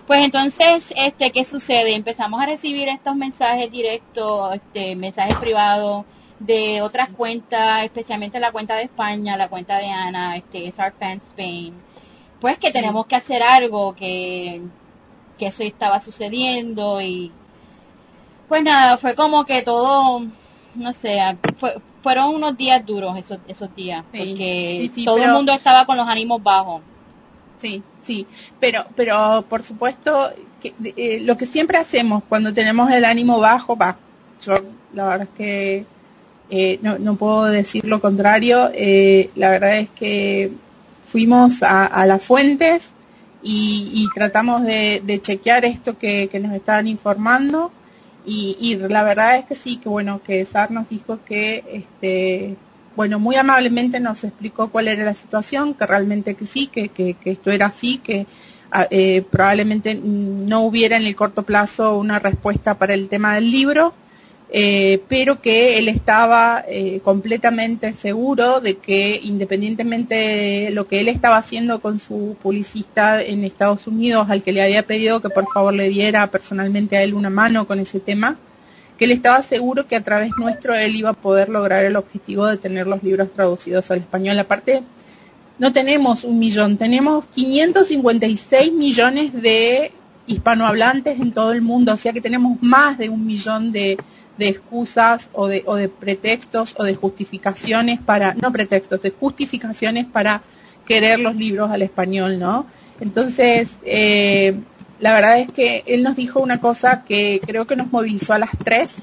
Pues 0.05 0.23
entonces, 0.23 0.93
este, 0.95 1.31
¿qué 1.31 1.43
sucede? 1.43 1.95
Empezamos 1.95 2.41
a 2.41 2.45
recibir 2.45 2.87
estos 2.87 3.15
mensajes 3.15 3.71
directos, 3.71 4.55
este, 4.55 4.95
mensajes 4.95 5.35
privados 5.37 6.05
de 6.45 6.81
otras 6.81 7.09
cuentas, 7.09 7.83
especialmente 7.83 8.39
la 8.39 8.51
cuenta 8.51 8.75
de 8.75 8.83
España, 8.83 9.37
la 9.37 9.47
cuenta 9.49 9.77
de 9.77 9.89
Ana, 9.89 10.35
este, 10.35 10.67
SR 10.67 10.93
Fan 10.99 11.17
Spain, 11.29 11.73
pues 12.39 12.57
que 12.57 12.71
tenemos 12.71 13.05
que 13.05 13.15
hacer 13.15 13.43
algo, 13.43 13.93
que, 13.95 14.61
que 15.37 15.47
eso 15.47 15.63
estaba 15.63 15.99
sucediendo 15.99 17.01
y 17.01 17.31
pues 18.47 18.63
nada, 18.63 18.97
fue 18.97 19.15
como 19.15 19.45
que 19.45 19.61
todo, 19.61 20.23
no 20.75 20.93
sé, 20.93 21.19
fue- 21.57 21.77
fueron 22.03 22.35
unos 22.35 22.57
días 22.57 22.83
duros 22.85 23.15
esos, 23.17 23.39
esos 23.47 23.73
días, 23.75 24.03
Sí, 24.11 24.17
porque 24.17 24.77
sí, 24.87 24.91
sí, 24.95 25.05
todo 25.05 25.17
el 25.17 25.31
mundo 25.31 25.53
estaba 25.53 25.85
con 25.85 25.95
los 25.97 26.07
ánimos 26.07 26.41
bajos. 26.41 26.81
Sí, 27.59 27.83
sí, 28.01 28.25
pero, 28.59 28.85
pero 28.95 29.45
por 29.47 29.61
supuesto, 29.63 30.31
que, 30.59 30.73
eh, 30.97 31.19
lo 31.21 31.37
que 31.37 31.45
siempre 31.45 31.77
hacemos 31.77 32.23
cuando 32.27 32.51
tenemos 32.53 32.91
el 32.91 33.05
ánimo 33.05 33.39
bajo, 33.39 33.77
va, 33.77 33.97
yo 34.43 34.55
la 34.93 35.05
verdad 35.05 35.27
es 35.31 35.37
que 35.37 35.85
eh, 36.53 36.79
no, 36.81 37.15
puedo 37.15 37.45
decir 37.45 37.85
lo 37.85 38.01
contrario, 38.01 38.69
eh, 38.73 39.29
la 39.35 39.51
verdad 39.51 39.79
es 39.79 39.89
que 39.89 40.51
fuimos 41.05 41.63
a, 41.63 42.05
las 42.05 42.21
fuentes 42.23 42.91
y, 43.41 44.05
tratamos 44.13 44.63
de, 44.63 45.19
chequear 45.21 45.63
esto 45.63 45.97
que, 45.97 46.29
nos 46.41 46.53
estaban 46.53 46.87
informando. 46.87 47.71
Y, 48.25 48.77
la 48.89 49.03
verdad 49.03 49.37
es 49.37 49.45
que 49.45 49.55
sí, 49.55 49.77
que 49.77 49.87
bueno, 49.87 50.21
que 50.23 50.43
SAR 50.45 50.71
nos 50.71 50.89
dijo 50.89 51.19
que 51.25 51.63
este 51.71 52.57
bueno, 52.95 53.19
muy 53.19 53.37
amablemente 53.37 54.01
nos 54.01 54.25
explicó 54.25 54.69
cuál 54.69 54.89
era 54.89 55.05
la 55.05 55.15
situación, 55.15 55.73
que 55.73 55.85
realmente 55.85 56.35
que 56.35 56.45
sí, 56.45 56.67
que 56.67 57.15
esto 57.23 57.49
era 57.51 57.67
así, 57.67 57.99
que 57.99 58.27
ah, 58.71 58.87
eh, 58.91 59.23
probablemente 59.29 59.95
no 59.95 60.61
hubiera 60.63 60.97
en 60.97 61.05
el 61.05 61.15
corto 61.15 61.43
plazo 61.43 61.97
una 61.97 62.19
respuesta 62.19 62.77
para 62.77 62.93
el 62.93 63.07
tema 63.07 63.35
del 63.35 63.49
libro, 63.49 63.93
eh, 64.53 65.01
pero 65.07 65.41
que 65.41 65.77
él 65.77 65.87
estaba 65.87 66.65
eh, 66.67 66.99
completamente 67.05 67.93
seguro 67.93 68.59
de 68.59 68.75
que 68.75 69.17
independientemente 69.23 70.15
de 70.15 70.71
lo 70.71 70.87
que 70.87 70.99
él 70.99 71.07
estaba 71.07 71.37
haciendo 71.37 71.79
con 71.79 71.99
su 71.99 72.35
publicista 72.43 73.23
en 73.23 73.45
Estados 73.45 73.87
Unidos, 73.87 74.29
al 74.29 74.43
que 74.43 74.51
le 74.51 74.61
había 74.61 74.83
pedido 74.83 75.21
que 75.21 75.29
por 75.29 75.45
favor 75.53 75.73
le 75.73 75.87
diera 75.87 76.27
personalmente 76.27 76.97
a 76.97 77.03
él 77.03 77.13
una 77.13 77.29
mano 77.29 77.65
con 77.65 77.79
ese 77.79 78.01
tema, 78.01 78.37
que 78.97 79.05
él 79.05 79.11
estaba 79.11 79.41
seguro 79.41 79.87
que 79.87 79.95
a 79.95 80.03
través 80.03 80.31
nuestro 80.37 80.75
él 80.75 80.97
iba 80.97 81.11
a 81.11 81.13
poder 81.13 81.47
lograr 81.47 81.85
el 81.85 81.95
objetivo 81.95 82.45
de 82.45 82.57
tener 82.57 82.87
los 82.87 83.01
libros 83.03 83.31
traducidos 83.33 83.89
al 83.89 83.99
español. 83.99 84.37
Aparte, 84.37 84.83
no 85.59 85.71
tenemos 85.71 86.25
un 86.25 86.37
millón, 86.39 86.75
tenemos 86.75 87.25
556 87.27 88.73
millones 88.73 89.31
de 89.41 89.93
hispanohablantes 90.27 91.19
en 91.21 91.31
todo 91.31 91.53
el 91.53 91.61
mundo, 91.61 91.93
o 91.93 91.97
sea 91.97 92.11
que 92.11 92.21
tenemos 92.21 92.61
más 92.61 92.97
de 92.97 93.09
un 93.09 93.25
millón 93.25 93.71
de, 93.71 93.97
de 94.41 94.49
excusas 94.49 95.29
o 95.33 95.47
de, 95.47 95.61
o 95.67 95.75
de 95.75 95.87
pretextos 95.87 96.73
o 96.79 96.83
de 96.83 96.95
justificaciones 96.95 97.99
para, 97.99 98.33
no 98.33 98.51
pretextos, 98.51 98.99
de 98.99 99.11
justificaciones 99.11 100.07
para 100.07 100.41
querer 100.87 101.19
los 101.19 101.35
libros 101.35 101.69
al 101.69 101.83
español, 101.83 102.39
¿no? 102.39 102.65
Entonces, 102.99 103.77
eh, 103.85 104.55
la 104.99 105.13
verdad 105.13 105.39
es 105.39 105.51
que 105.51 105.83
él 105.85 106.01
nos 106.01 106.15
dijo 106.15 106.39
una 106.39 106.59
cosa 106.59 107.03
que 107.03 107.39
creo 107.45 107.67
que 107.67 107.75
nos 107.75 107.91
movilizó 107.91 108.33
a 108.33 108.39
las 108.39 108.49
tres 108.57 108.95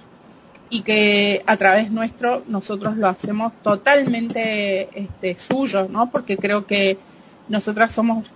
y 0.70 0.83
que 0.83 1.44
a 1.46 1.57
través 1.57 1.92
nuestro 1.92 2.42
nosotros 2.48 2.96
lo 2.96 3.07
hacemos 3.07 3.53
totalmente 3.62 4.88
este, 4.92 5.38
suyo, 5.38 5.87
¿no? 5.88 6.11
Porque 6.11 6.37
creo 6.37 6.66
que 6.66 6.98
nosotras 7.48 7.92
somos 7.92 8.27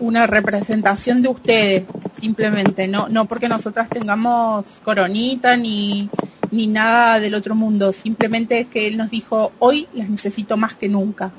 una 0.00 0.26
representación 0.26 1.22
de 1.22 1.28
ustedes, 1.28 1.82
simplemente, 2.18 2.88
no, 2.88 3.08
no 3.08 3.26
porque 3.26 3.48
nosotras 3.48 3.88
tengamos 3.88 4.80
coronita 4.82 5.56
ni, 5.56 6.08
ni 6.50 6.66
nada 6.66 7.20
del 7.20 7.34
otro 7.34 7.54
mundo, 7.54 7.92
simplemente 7.92 8.64
que 8.66 8.86
él 8.86 8.96
nos 8.96 9.10
dijo, 9.10 9.52
hoy 9.58 9.88
las 9.92 10.08
necesito 10.08 10.56
más 10.56 10.74
que 10.74 10.88
nunca. 10.88 11.30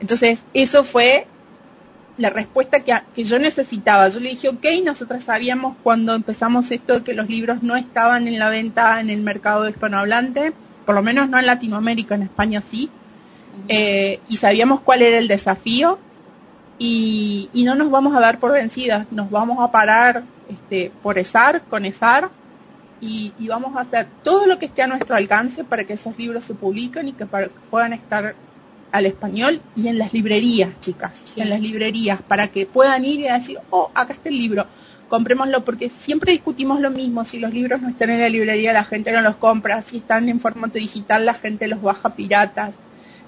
Entonces, 0.00 0.44
eso 0.54 0.84
fue 0.84 1.26
la 2.16 2.30
respuesta 2.30 2.80
que, 2.80 2.94
que 3.14 3.24
yo 3.24 3.38
necesitaba. 3.38 4.08
Yo 4.08 4.20
le 4.20 4.30
dije, 4.30 4.48
ok, 4.48 4.64
nosotras 4.84 5.24
sabíamos 5.24 5.76
cuando 5.82 6.14
empezamos 6.14 6.70
esto 6.70 7.04
que 7.04 7.14
los 7.14 7.28
libros 7.28 7.62
no 7.62 7.76
estaban 7.76 8.28
en 8.28 8.38
la 8.38 8.48
venta 8.48 9.00
en 9.00 9.10
el 9.10 9.20
mercado 9.20 9.68
hispanohablante, 9.68 10.52
por 10.86 10.94
lo 10.94 11.02
menos 11.02 11.28
no 11.28 11.38
en 11.38 11.46
Latinoamérica, 11.46 12.14
en 12.14 12.22
España 12.22 12.62
sí, 12.62 12.88
eh, 13.68 14.20
y 14.28 14.36
sabíamos 14.36 14.80
cuál 14.80 15.02
era 15.02 15.18
el 15.18 15.28
desafío 15.28 15.98
y, 16.78 17.48
y 17.52 17.64
no 17.64 17.74
nos 17.74 17.90
vamos 17.90 18.14
a 18.16 18.20
dar 18.20 18.38
por 18.38 18.52
vencidas, 18.52 19.06
nos 19.10 19.30
vamos 19.30 19.58
a 19.60 19.70
parar 19.70 20.22
este, 20.48 20.92
por 21.02 21.18
ESAR, 21.18 21.62
con 21.62 21.84
ESAR, 21.84 22.28
y, 23.00 23.32
y 23.38 23.48
vamos 23.48 23.76
a 23.76 23.80
hacer 23.80 24.06
todo 24.22 24.46
lo 24.46 24.58
que 24.58 24.66
esté 24.66 24.82
a 24.82 24.86
nuestro 24.86 25.16
alcance 25.16 25.64
para 25.64 25.84
que 25.84 25.94
esos 25.94 26.16
libros 26.18 26.44
se 26.44 26.54
publiquen 26.54 27.08
y 27.08 27.12
que 27.12 27.26
para- 27.26 27.48
puedan 27.70 27.92
estar 27.92 28.34
al 28.92 29.06
español 29.06 29.60
y 29.74 29.88
en 29.88 29.98
las 29.98 30.12
librerías, 30.12 30.80
chicas, 30.80 31.22
Sí. 31.34 31.40
en 31.40 31.50
las 31.50 31.60
librerías, 31.60 32.20
para 32.22 32.48
que 32.48 32.64
puedan 32.66 33.04
ir 33.04 33.20
y 33.20 33.24
decir, 33.24 33.58
oh, 33.70 33.90
acá 33.94 34.14
está 34.14 34.28
el 34.30 34.38
libro, 34.38 34.66
comprémoslo, 35.08 35.64
porque 35.64 35.90
siempre 35.90 36.32
discutimos 36.32 36.80
lo 36.80 36.90
mismo, 36.90 37.24
si 37.24 37.38
los 37.38 37.52
libros 37.52 37.82
no 37.82 37.88
están 37.90 38.10
en 38.10 38.20
la 38.20 38.28
librería 38.28 38.72
la 38.72 38.84
gente 38.84 39.12
no 39.12 39.20
los 39.20 39.36
compra, 39.36 39.82
si 39.82 39.98
están 39.98 40.28
en 40.28 40.40
formato 40.40 40.78
digital 40.78 41.26
la 41.26 41.34
gente 41.34 41.68
los 41.68 41.82
baja 41.82 42.10
piratas, 42.14 42.74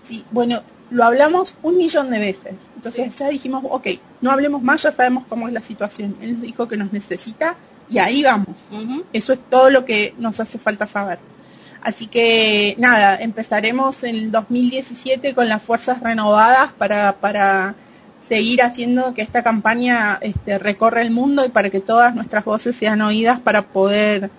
sí, 0.02 0.24
bueno, 0.30 0.62
lo 0.90 1.05
hablamos 1.05 1.55
un 1.62 1.77
millón 1.77 2.11
de 2.11 2.18
veces, 2.18 2.55
entonces 2.77 3.14
ya 3.16 3.29
dijimos, 3.29 3.62
ok, 3.68 3.87
no 4.20 4.31
hablemos 4.31 4.62
más, 4.62 4.83
ya 4.83 4.92
sabemos 4.92 5.24
cómo 5.29 5.48
es 5.48 5.55
la 5.55 5.62
situación, 5.62 6.16
él 6.20 6.35
nos 6.35 6.42
dijo 6.42 6.68
que 6.68 6.77
nos 6.77 6.92
necesita 6.92 7.57
y 7.90 7.98
ahí 7.98 8.22
vamos, 8.22 8.64
eso 9.12 9.33
es 9.33 9.38
todo 9.51 9.70
lo 9.70 9.85
que 9.85 10.14
nos 10.18 10.40
hace 10.40 10.59
falta 10.59 10.87
saber. 10.87 11.18
Así 11.81 12.07
que 12.07 12.74
nada, 12.79 13.16
empezaremos 13.16 14.03
en 14.03 14.16
el 14.16 14.33
2017 14.33 15.35
con 15.35 15.48
las 15.48 15.62
fuerzas 15.62 16.01
renovadas 16.01 16.72
para, 16.72 17.12
para 17.20 17.77
seguir 18.20 18.62
haciendo 18.62 19.14
que 19.14 19.22
esta 19.22 19.42
campaña 19.42 20.18
este, 20.20 20.59
recorra 20.59 21.03
el 21.03 21.11
mundo 21.11 21.44
y 21.44 21.48
para 21.48 21.70
que 21.70 21.81
todas 21.81 22.14
nuestras 22.14 22.44
voces 22.44 22.77
sean 22.77 23.01
oídas 23.01 23.40
para 23.40 23.62
poder, 23.62 24.31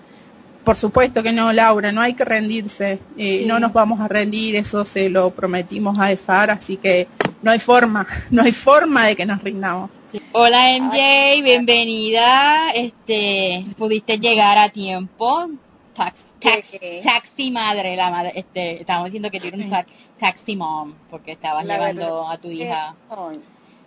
por 0.64 0.76
supuesto 0.76 1.22
que 1.22 1.32
no, 1.32 1.52
Laura, 1.52 1.90
no 1.92 2.00
hay 2.00 2.14
que 2.14 2.24
rendirse, 2.24 2.98
eh, 3.16 3.38
Sí. 3.40 3.44
no 3.46 3.58
nos 3.60 3.72
vamos 3.72 4.00
a 4.00 4.08
rendir, 4.08 4.56
eso 4.56 4.84
se 4.84 5.08
lo 5.08 5.30
prometimos 5.30 5.98
a 5.98 6.12
ESAR, 6.12 6.50
así 6.50 6.76
que 6.76 7.08
no 7.42 7.50
hay 7.50 7.58
forma, 7.58 8.06
no 8.30 8.42
hay 8.42 8.52
forma 8.52 9.06
de 9.06 9.16
que 9.16 9.26
nos 9.26 9.42
rindamos. 9.42 9.90
Hola 10.32 10.76
MJ, 10.78 11.42
bienvenida. 11.42 12.70
Este, 12.74 13.64
pudiste 13.76 14.18
llegar 14.18 14.58
a 14.58 14.68
tiempo. 14.68 15.48
Tax, 15.94 16.34
tax- 16.40 17.02
taxi 17.02 17.50
madre, 17.50 17.96
la 17.96 18.10
madre, 18.10 18.32
este, 18.34 18.80
estábamos 18.80 19.06
diciendo 19.06 19.30
que 19.30 19.40
tiene 19.40 19.64
un 19.64 19.70
tax, 19.70 19.90
taxi 20.18 20.56
mom, 20.56 20.94
porque 21.10 21.32
estabas 21.32 21.64
La 21.64 21.74
llevando 21.74 22.00
verdad 22.02 22.32
a 22.32 22.38
tu 22.38 22.50
hija. 22.50 22.94
no, 23.10 23.32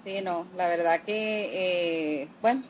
sí, 0.06 0.22
no, 0.24 0.46
la 0.58 0.68
verdad 0.68 1.02
que, 1.06 2.22
eh, 2.24 2.28
bueno, 2.42 2.62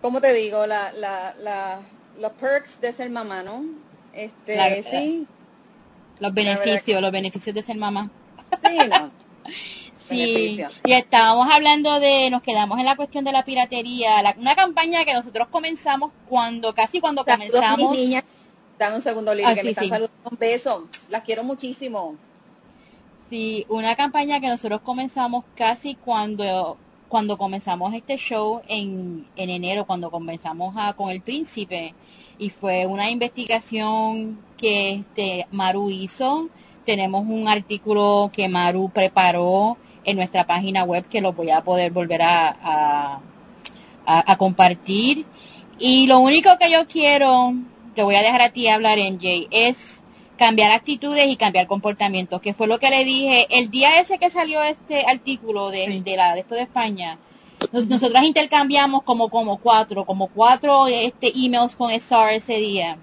como 0.00 0.20
te 0.20 0.32
digo, 0.32 0.66
la, 0.66 0.92
la, 0.92 1.34
la, 1.42 1.80
los 2.20 2.32
perks 2.32 2.80
de 2.80 2.92
ser 2.92 3.10
mamá, 3.10 3.42
¿no? 3.42 3.64
Este, 4.12 4.56
La- 4.56 4.82
sí, 4.82 5.26
Los 6.18 6.34
verdad 6.34 6.54
beneficios, 6.58 6.82
que- 6.84 7.00
los 7.00 7.12
beneficios 7.12 7.54
de 7.54 7.62
ser 7.62 7.76
mamá. 7.76 8.10
sí, 8.68 8.76
no. 8.88 9.10
Sí, 9.94 10.16
Beneficio. 10.56 10.70
y 10.84 10.92
estábamos 10.92 11.48
hablando 11.52 12.00
de, 12.00 12.30
nos 12.30 12.42
quedamos 12.42 12.80
en 12.80 12.84
la 12.86 12.96
cuestión 12.96 13.22
de 13.24 13.30
la 13.30 13.44
piratería, 13.44 14.20
la- 14.22 14.34
una 14.38 14.56
campaña 14.56 15.04
que 15.04 15.14
nosotros 15.14 15.46
comenzamos 15.52 16.10
cuando, 16.28 16.74
casi 16.74 17.00
cuando 17.00 17.22
Saludos, 17.24 17.48
comenzamos, 17.52 17.90
mis 17.92 18.00
niñas. 18.00 18.24
Dame 18.76 18.96
un 18.96 19.02
segundo, 19.02 19.32
Lili, 19.34 19.46
Ah, 19.46 19.54
que 19.54 19.60
sí, 19.60 19.66
me 19.66 19.70
están 19.70 19.84
sí. 19.84 19.90
saludando. 19.90 20.30
Un 20.30 20.36
beso. 20.38 20.88
Las 21.10 21.22
quiero 21.22 21.44
muchísimo. 21.44 22.16
Sí, 23.28 23.64
una 23.68 23.94
campaña 23.94 24.40
que 24.40 24.48
nosotros 24.48 24.80
comenzamos 24.80 25.44
casi 25.54 25.94
cuando 25.94 26.76
cuando 27.10 27.36
comenzamos 27.36 27.92
este 27.92 28.16
show 28.16 28.62
en, 28.68 29.26
en 29.36 29.50
enero, 29.50 29.84
cuando 29.84 30.10
comenzamos 30.10 30.74
a, 30.78 30.94
con 30.94 31.10
el 31.10 31.20
príncipe, 31.20 31.94
y 32.38 32.48
fue 32.48 32.86
una 32.86 33.10
investigación 33.10 34.38
que 34.56 34.92
este 34.92 35.46
Maru 35.50 35.90
hizo. 35.90 36.48
Tenemos 36.86 37.26
un 37.26 37.48
artículo 37.48 38.30
que 38.32 38.48
Maru 38.48 38.88
preparó 38.90 39.76
en 40.04 40.16
nuestra 40.16 40.46
página 40.46 40.84
web 40.84 41.04
que 41.10 41.20
lo 41.20 41.34
voy 41.34 41.50
a 41.50 41.62
poder 41.62 41.90
volver 41.92 42.22
a, 42.22 42.48
a, 42.48 43.20
a- 44.06 44.32
a 44.32 44.36
compartir. 44.38 45.26
Y 45.78 46.06
lo 46.06 46.20
único 46.20 46.56
que 46.58 46.70
yo 46.70 46.86
quiero, 46.86 47.54
te 47.94 48.02
voy 48.02 48.14
a 48.14 48.22
dejar 48.22 48.42
a 48.42 48.50
ti 48.50 48.68
hablar, 48.68 48.98
MJ, 48.98 49.48
es 49.50 49.99
cambiar 50.44 50.70
actitudes 50.72 51.28
y 51.28 51.36
cambiar 51.36 51.66
comportamientos, 51.66 52.40
que 52.40 52.54
fue 52.54 52.66
lo 52.66 52.78
que 52.80 52.88
le 52.88 53.04
dije 53.04 53.46
el 53.50 53.70
día 53.70 54.00
ese 54.00 54.18
que 54.18 54.30
salió 54.30 54.62
este 54.62 55.04
artículo 55.06 55.68
de, 55.70 55.84
Sí. 55.86 56.00
de 56.00 56.16
la 56.16 56.32
de 56.34 56.40
esto 56.40 56.54
de 56.54 56.62
España. 56.62 57.18
Nos- 57.72 57.86
Nosotras 57.86 58.24
intercambiamos 58.24 59.02
como 59.02 59.28
como 59.28 59.58
cuatro, 59.58 60.06
como 60.06 60.28
cuatro 60.28 60.86
este 60.86 61.28
emails 61.36 61.76
con 61.76 61.90
SR 61.90 62.34
ese 62.36 62.54
día. 62.58 62.96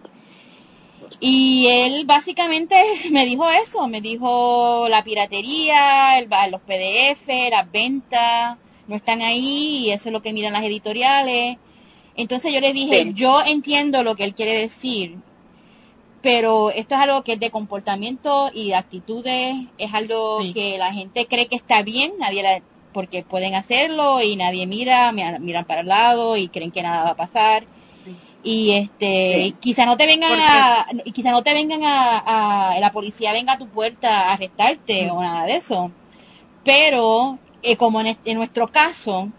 Y 1.20 1.68
él 1.68 2.06
básicamente 2.06 2.76
me 3.12 3.26
dijo 3.26 3.48
eso, 3.50 3.88
me 3.88 4.02
dijo 4.02 4.88
la 4.90 5.04
piratería, 5.04 6.18
el, 6.20 6.28
los 6.52 6.62
PDF, 6.62 7.28
las 7.52 7.72
ventas, 7.72 8.58
no 8.88 8.96
están 8.96 9.22
ahí 9.22 9.86
y 9.86 9.92
eso 9.92 10.10
es 10.10 10.14
lo 10.14 10.22
que 10.24 10.34
miran 10.34 10.54
las 10.54 10.64
editoriales. 10.64 11.58
Entonces 12.16 12.52
yo 12.52 12.60
le 12.62 12.74
dije, 12.74 13.04
Sí. 13.04 13.12
yo 13.14 13.42
entiendo 13.46 14.02
lo 14.04 14.16
que 14.16 14.24
él 14.24 14.34
quiere 14.34 14.56
decir, 14.58 15.18
pero 16.30 16.72
esto 16.72 16.94
es 16.96 17.00
algo 17.02 17.24
que 17.24 17.34
es 17.34 17.40
de 17.40 17.52
comportamiento 17.52 18.52
y 18.54 18.68
de 18.68 18.76
actitudes, 18.76 19.56
es 19.78 19.94
algo 19.94 20.42
Sí. 20.42 20.52
que 20.54 20.78
la 20.78 20.92
gente 20.92 21.26
cree 21.26 21.46
que 21.48 21.56
está 21.56 21.84
bien, 21.84 22.12
nadie 22.20 22.44
la, 22.44 22.62
porque 22.92 23.24
pueden 23.24 23.56
hacerlo 23.56 24.22
y 24.22 24.36
nadie 24.36 24.68
mira, 24.68 25.14
mira- 25.14 25.40
miran 25.40 25.64
para 25.64 25.80
el 25.82 25.88
lado 25.88 26.36
y 26.36 26.50
creen 26.50 26.72
que 26.72 26.84
nada 26.84 27.06
va 27.06 27.10
a 27.12 27.16
pasar. 27.16 27.64
Y 28.44 28.72
este, 28.72 29.36
Sí. 29.36 29.42
y 29.48 29.52
quizá 29.54 29.86
no 29.86 29.96
te 29.96 30.06
vengan 30.06 30.38
a, 30.38 30.86
y 31.06 31.14
quizá 31.14 31.32
no 31.32 31.44
te 31.44 31.54
vengan 31.54 31.86
a, 31.86 32.72
a- 32.74 32.80
la 32.82 32.92
policía 32.92 33.32
venga 33.32 33.54
a 33.54 33.58
tu 33.58 33.70
puerta 33.70 34.28
a 34.30 34.34
arrestarte 34.34 35.10
o 35.10 35.22
nada 35.22 35.46
de 35.46 35.56
eso. 35.56 35.92
Pero, 36.66 37.40
eh, 37.64 37.78
como 37.78 38.02
en, 38.02 38.08
este- 38.08 38.32
en 38.32 38.38
nuestro 38.38 38.68
caso, 38.68 39.30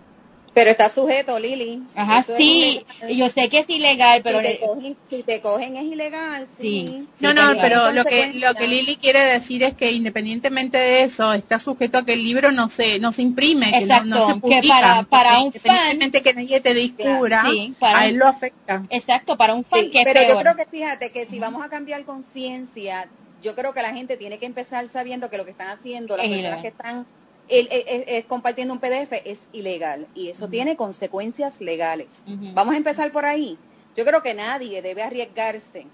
Pero 0.59 0.71
está 0.71 0.89
sujeto, 0.89 1.39
Lili. 1.39 1.83
ajá, 1.95 2.19
Eso 2.19 2.35
sí, 2.37 2.85
yo 3.17 3.29
sé 3.31 3.49
que 3.49 3.61
es 3.61 3.71
ilegal, 3.71 4.23
pero 4.25 4.39
si, 4.41 4.45
te 4.45 4.59
cogen, 4.59 4.97
si 5.09 5.23
te 5.23 5.41
cogen 5.41 5.77
es 5.77 5.85
ilegal, 5.85 6.47
sí. 6.49 6.85
Sí. 6.85 7.09
No, 7.21 7.31
Sí, 7.31 7.35
no, 7.35 7.61
pero 7.61 7.93
lo 7.93 8.05
que 8.05 8.33
lo 8.35 8.55
que 8.55 8.67
Lili 8.67 8.97
quiere 8.97 9.21
decir 9.21 9.63
es 9.63 9.75
que 9.75 9.93
independientemente 9.93 10.79
de 10.79 11.03
eso 11.05 11.33
está 11.33 11.59
sujeto 11.61 11.99
a 11.99 12.05
que 12.05 12.15
el 12.15 12.25
libro 12.25 12.51
no 12.53 12.69
se 12.69 12.99
no 12.99 13.13
se 13.13 13.23
imprime, 13.23 13.71
que 13.73 13.87
no, 13.87 14.05
no 14.05 14.17
Exacto, 14.17 14.27
se 14.27 14.41
que 14.41 14.41
publica. 14.41 14.81
para- 14.81 15.03
para 15.05 15.33
un 15.43 15.45
independientemente 15.49 16.23
que 16.23 16.35
nadie 16.35 16.61
te 16.61 16.75
descubra, 16.75 17.43
sí, 17.45 17.77
para 17.79 17.99
a 18.01 18.07
él 18.07 18.17
lo 18.17 18.27
afecta. 18.27 18.83
exacto, 18.91 19.37
para 19.37 19.55
un 19.55 19.65
fan 19.65 19.91
que 19.91 20.01
es 20.01 20.05
pero 20.05 20.21
yo 20.23 20.39
creo 20.39 20.57
que 20.57 20.67
fíjate 20.67 21.11
que 21.13 21.27
si 21.27 21.39
vamos 21.39 21.63
a 21.65 21.69
cambiar 21.69 22.05
conciencia, 22.05 23.11
yo 23.43 23.55
creo 23.55 23.73
que 23.75 23.83
la 23.83 23.93
gente 23.93 24.17
tiene 24.17 24.39
que 24.39 24.47
empezar 24.47 24.89
sabiendo 24.89 25.29
que 25.31 25.39
lo 25.39 25.45
que 25.45 25.53
están 25.53 25.69
haciendo, 25.69 26.17
las 26.17 26.27
Es 26.27 26.31
personas 26.31 26.51
ilegal. 26.51 26.63
que 26.63 26.69
están 26.69 27.07
el- 27.49 28.05
el- 28.09 28.27
compartiendo 28.27 28.75
un 28.75 28.81
PDF 28.81 29.23
es 29.25 29.49
ilegal 29.53 30.07
y 30.15 30.29
eso 30.29 30.49
tiene 30.49 30.77
consecuencias 30.77 31.61
legales. 31.61 32.23
Vamos 32.55 32.75
a 32.75 32.77
empezar 32.77 33.11
por 33.13 33.25
ahí. 33.25 33.59
Yo 33.97 34.05
creo 34.05 34.23
que 34.23 34.35
nadie 34.35 34.83
debe 34.83 35.03
arriesgarse 35.03 35.87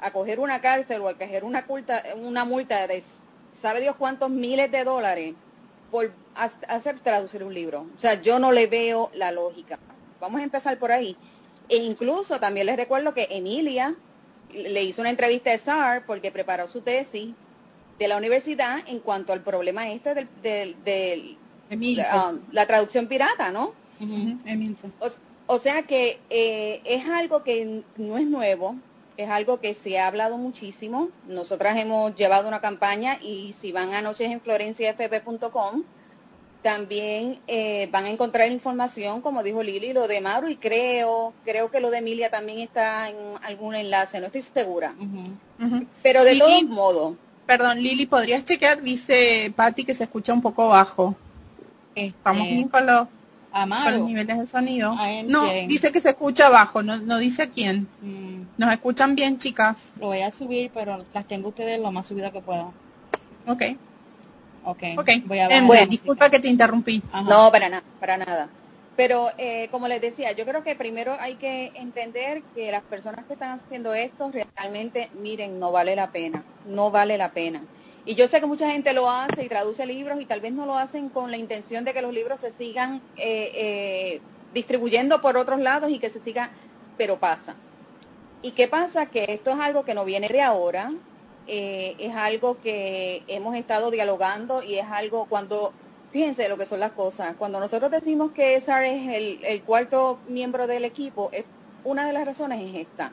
a 0.00 0.10
coger 0.12 0.40
una 0.40 0.60
cárcel 0.60 1.00
o 1.00 1.08
a 1.08 1.14
coger 1.14 1.44
una, 1.44 1.66
culta, 1.66 2.02
una 2.16 2.44
multa 2.44 2.86
de 2.86 3.02
sabe 3.60 3.80
Dios 3.80 3.96
cuántos 3.96 4.30
miles 4.30 4.70
de 4.70 4.84
dólares 4.84 5.34
por 5.90 6.12
ha- 6.34 6.50
hacer 6.68 6.98
traducir 7.00 7.42
un 7.42 7.54
libro. 7.54 7.86
O 7.96 8.00
sea, 8.00 8.20
yo 8.20 8.38
no 8.38 8.52
le 8.52 8.66
veo 8.66 9.10
la 9.14 9.32
lógica. 9.32 9.78
Vamos 10.20 10.40
a 10.40 10.44
empezar 10.44 10.78
por 10.78 10.92
ahí. 10.92 11.16
E 11.68 11.76
incluso 11.78 12.38
también 12.38 12.66
les 12.66 12.76
recuerdo 12.76 13.12
que 13.14 13.26
Emilia 13.30 13.94
le 14.48 14.82
hizo 14.84 15.00
una 15.00 15.10
entrevista 15.10 15.50
a 15.50 15.54
SAR 15.58 16.06
porque 16.06 16.30
preparó 16.30 16.68
su 16.68 16.80
tesis 16.82 17.34
de 17.98 18.08
la 18.08 18.16
universidad 18.16 18.78
en 18.86 19.00
cuanto 19.00 19.32
al 19.32 19.40
problema 19.42 19.88
este 19.90 20.14
del, 20.14 20.28
del, 20.42 20.76
del- 20.84 21.36
um, 22.30 22.40
la 22.52 22.66
traducción 22.66 23.06
pirata, 23.06 23.50
¿no? 23.50 23.72
Emilce. 24.46 24.88
O, 25.00 25.08
o 25.46 25.58
sea 25.58 25.82
que 25.84 26.18
eh, 26.30 26.80
es 26.84 27.06
algo 27.08 27.42
que 27.42 27.82
no 27.96 28.18
es 28.18 28.26
nuevo, 28.26 28.76
es 29.16 29.30
algo 29.30 29.60
que 29.60 29.72
se 29.74 29.98
ha 29.98 30.06
hablado 30.08 30.36
muchísimo. 30.36 31.08
Nosotras 31.26 31.78
hemos 31.78 32.14
llevado 32.16 32.46
una 32.48 32.60
campaña 32.60 33.18
y 33.22 33.54
si 33.58 33.72
van 33.72 33.94
a 33.94 34.02
nochesenflorenciafp.com 34.02 35.82
también 36.62 37.38
eh, 37.46 37.88
van 37.92 38.06
a 38.06 38.10
encontrar 38.10 38.50
información, 38.50 39.20
como 39.20 39.42
dijo 39.44 39.62
Lili, 39.62 39.92
lo 39.92 40.08
de 40.08 40.20
Mauro 40.20 40.48
y 40.48 40.56
creo, 40.56 41.32
creo 41.44 41.70
que 41.70 41.78
lo 41.80 41.90
de 41.90 41.98
Emilia 41.98 42.28
también 42.30 42.58
está 42.58 43.08
en 43.08 43.16
algún 43.42 43.74
enlace, 43.76 44.18
no 44.20 44.26
estoy 44.26 44.42
segura. 44.42 44.94
Pero 46.02 46.24
de 46.24 46.32
todos 46.38 46.62
modos, 46.64 47.14
Perdón, 47.46 47.78
Lili, 47.80 48.06
¿podrías 48.06 48.44
chequear? 48.44 48.82
Dice 48.82 49.52
Patty 49.56 49.84
que 49.84 49.94
se 49.94 50.04
escucha 50.04 50.32
un 50.32 50.42
poco 50.42 50.68
bajo. 50.68 51.14
¿Estamos 51.94 52.48
bien 52.48 52.68
con 52.68 52.86
los, 52.86 53.06
con 53.50 53.94
los 53.98 54.08
niveles 54.08 54.38
de 54.38 54.46
sonido? 54.46 54.96
No, 55.28 55.46
dice 55.68 55.92
que 55.92 56.00
se 56.00 56.10
escucha 56.10 56.48
bajo, 56.48 56.82
no, 56.82 56.96
no 56.98 57.18
dice 57.18 57.44
a 57.44 57.50
quién. 57.50 57.88
Mm, 58.02 58.42
¿Nos 58.58 58.72
escuchan 58.72 59.14
bien, 59.14 59.38
chicas? 59.38 59.92
lo 60.00 60.08
voy 60.08 60.20
a 60.22 60.30
subir, 60.30 60.70
pero 60.74 61.04
las 61.14 61.26
tengo 61.26 61.48
ustedes 61.48 61.80
lo 61.80 61.92
más 61.92 62.06
subido 62.06 62.32
que 62.32 62.40
puedo. 62.40 62.72
Ok, 63.46 63.62
Ok. 64.64 64.82
ok. 64.96 65.10
Voy 65.26 65.38
a 65.38 65.48
la 65.48 65.62
Bueno, 65.62 65.86
disculpa 65.86 66.28
que 66.28 66.40
te 66.40 66.48
interrumpí. 66.48 67.00
Ajá. 67.12 67.30
No, 67.30 67.50
para 67.52 67.68
nada, 67.68 67.82
para 68.00 68.16
nada. 68.16 68.48
Pero 68.96 69.30
eh, 69.36 69.68
como 69.70 69.88
les 69.88 70.00
decía, 70.00 70.32
yo 70.32 70.46
creo 70.46 70.64
que 70.64 70.74
primero 70.74 71.16
hay 71.20 71.34
que 71.34 71.70
entender 71.74 72.42
que 72.54 72.70
las 72.70 72.82
personas 72.82 73.26
que 73.26 73.34
están 73.34 73.58
haciendo 73.58 73.92
esto 73.92 74.30
realmente, 74.56 75.10
miren, 75.20 75.60
no 75.60 75.70
vale 75.70 75.94
la 75.94 76.10
pena, 76.10 76.42
no 76.66 76.90
vale 76.90 77.18
la 77.18 77.30
pena. 77.30 77.60
Y 78.06 78.14
yo 78.14 78.28
sé 78.28 78.40
que 78.40 78.46
mucha 78.46 78.70
gente 78.70 78.92
lo 78.92 79.10
hace 79.10 79.44
y 79.44 79.48
traduce 79.48 79.84
libros 79.84 80.20
y 80.20 80.26
tal 80.26 80.40
vez 80.40 80.52
no 80.52 80.64
lo 80.64 80.78
hacen 80.78 81.08
con 81.08 81.30
la 81.30 81.36
intención 81.36 81.84
de 81.84 81.92
que 81.92 82.02
los 82.02 82.14
libros 82.14 82.40
se 82.40 82.52
sigan 82.52 83.02
eh, 83.16 83.50
eh, 83.54 84.20
distribuyendo 84.54 85.20
por 85.20 85.36
otros 85.36 85.60
lados 85.60 85.90
y 85.90 85.98
que 85.98 86.08
se 86.08 86.20
siga, 86.20 86.50
pero 86.96 87.18
pasa. 87.18 87.54
¿Y 88.42 88.52
qué 88.52 88.68
pasa? 88.68 89.06
Que 89.06 89.24
esto 89.28 89.50
es 89.50 89.58
algo 89.58 89.84
que 89.84 89.94
no 89.94 90.04
viene 90.04 90.28
de 90.28 90.40
ahora, 90.40 90.90
eh, 91.48 91.96
es 91.98 92.14
algo 92.14 92.60
que 92.60 93.22
hemos 93.26 93.56
estado 93.56 93.90
dialogando 93.90 94.62
y 94.62 94.76
es 94.76 94.86
algo 94.86 95.26
cuando, 95.26 95.72
fíjense 96.16 96.48
lo 96.48 96.56
que 96.56 96.64
son 96.64 96.80
las 96.80 96.92
cosas, 96.92 97.36
cuando 97.36 97.60
nosotros 97.60 97.90
decimos 97.90 98.32
que 98.32 98.58
SAR 98.62 98.84
es 98.84 99.38
el, 99.44 99.60
cuarto 99.60 100.18
miembro 100.26 100.66
del 100.66 100.86
equipo, 100.86 101.28
es, 101.30 101.44
una 101.84 102.06
de 102.06 102.14
las 102.14 102.24
razones 102.24 102.70
es 102.70 102.86
esta. 102.86 103.12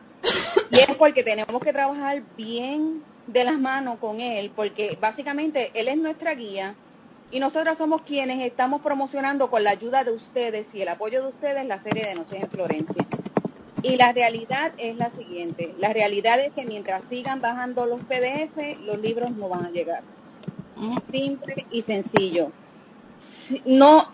Y 0.72 0.80
es 0.80 0.96
porque 0.96 1.22
tenemos 1.22 1.62
que 1.62 1.74
trabajar 1.74 2.24
bien 2.38 3.04
de 3.28 3.44
las 3.44 3.60
manos 3.60 3.98
con 4.00 4.22
él, 4.22 4.54
porque 4.56 4.98
básicamente 5.02 5.70
él 5.74 5.90
es 5.90 5.98
nuestra 5.98 6.34
guía 6.34 6.76
y 7.30 7.42
nosotros 7.42 7.78
somos 7.78 8.04
quienes 8.04 8.40
estamos 8.40 8.82
promocionando 8.82 9.50
con 9.50 9.66
la 9.66 9.72
ayuda 9.72 10.06
de 10.06 10.12
ustedes 10.12 10.74
y 10.74 10.82
el 10.82 10.88
apoyo 10.88 11.24
de 11.24 11.28
ustedes 11.28 11.66
la 11.66 11.82
serie 11.82 12.06
de 12.06 12.16
Noches 12.16 12.42
en 12.42 12.50
Florencia. 12.50 13.06
Y 13.82 13.98
la 13.98 14.14
realidad 14.14 14.72
es 14.78 14.96
la 14.96 15.10
siguiente, 15.10 15.76
la 15.78 15.92
realidad 15.92 16.40
es 16.40 16.54
que 16.54 16.64
mientras 16.64 17.04
sigan 17.10 17.42
bajando 17.42 17.86
los 17.86 18.00
PDF, 18.04 18.80
los 18.86 18.98
libros 19.00 19.32
no 19.32 19.50
van 19.50 19.66
a 19.66 19.72
llegar. 19.72 20.04
Simple 21.12 21.66
y 21.70 21.82
sencillo. 21.82 22.54
No, 23.66 24.08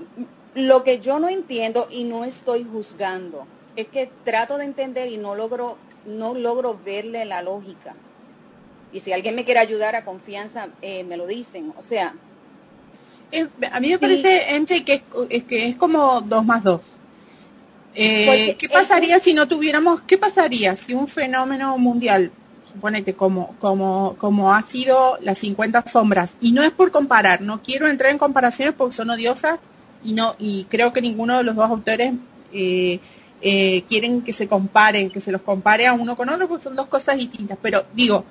lo 0.55 0.83
que 0.83 0.99
yo 0.99 1.19
no 1.19 1.29
entiendo 1.29 1.87
y 1.91 2.03
no 2.03 2.25
estoy 2.25 2.63
juzgando, 2.63 3.45
es 3.75 3.87
que 3.87 4.09
trato 4.25 4.57
de 4.57 4.65
entender 4.65 5.11
y 5.11 5.17
no 5.17 5.35
logro, 5.35 5.77
no 6.05 6.33
logro 6.33 6.79
verle 6.83 7.25
la 7.25 7.41
lógica. 7.41 7.95
Y 8.91 9.01
si 9.01 9.13
alguien 9.13 9.35
me 9.35 9.45
quiere 9.45 9.59
ayudar 9.59 9.95
a 9.95 10.03
confianza, 10.03 10.69
eh, 10.81 11.03
me 11.03 11.17
lo 11.17 11.27
dicen. 11.27 11.73
O 11.77 11.83
sea, 11.83 12.13
Eh, 13.31 13.47
a 13.71 13.79
mí 13.79 13.89
me 13.89 13.99
parece, 13.99 14.55
MJ, 14.59 14.83
que 14.83 14.93
es, 14.93 15.01
es 15.29 15.43
que 15.43 15.67
es 15.67 15.75
como 15.75 16.21
dos 16.21 16.43
más 16.43 16.63
dos. 16.63 16.81
Eh, 17.93 18.55
¿Qué 18.57 18.69
pasaría 18.69 19.19
si 19.19 19.33
no 19.33 19.47
tuviéramos, 19.47 20.01
qué 20.01 20.17
pasaría 20.17 20.75
si 20.75 20.93
un 20.93 21.07
fenómeno 21.07 21.77
mundial, 21.77 22.31
suponete 22.71 23.13
como, 23.13 23.55
como, 23.59 24.15
como 24.17 24.53
ha 24.53 24.61
sido 24.61 25.17
las 25.21 25.37
50 25.39 25.85
sombras, 25.87 26.35
y 26.39 26.51
no 26.51 26.63
es 26.63 26.71
por 26.71 26.91
comparar, 26.91 27.41
no 27.41 27.61
quiero 27.61 27.87
entrar 27.87 28.11
en 28.11 28.17
comparaciones 28.17 28.75
porque 28.77 28.95
son 28.95 29.09
odiosas 29.09 29.59
y 30.03 30.13
no, 30.13 30.35
y 30.39 30.65
creo 30.65 30.93
que 30.93 31.01
ninguno 31.01 31.37
de 31.37 31.43
los 31.43 31.55
dos 31.55 31.69
autores 31.69 32.13
eh, 32.53 32.99
eh, 33.41 33.83
quieren 33.87 34.21
que 34.21 34.33
se 34.33 34.47
comparen, 34.47 35.09
que 35.09 35.19
se 35.19 35.31
los 35.31 35.41
compare 35.41 35.87
a 35.87 35.93
uno 35.93 36.15
con 36.15 36.29
otro, 36.29 36.47
porque 36.47 36.63
son 36.63 36.75
dos 36.75 36.87
cosas 36.87 37.17
distintas, 37.17 37.57
pero 37.61 37.85
digo, 37.93 38.25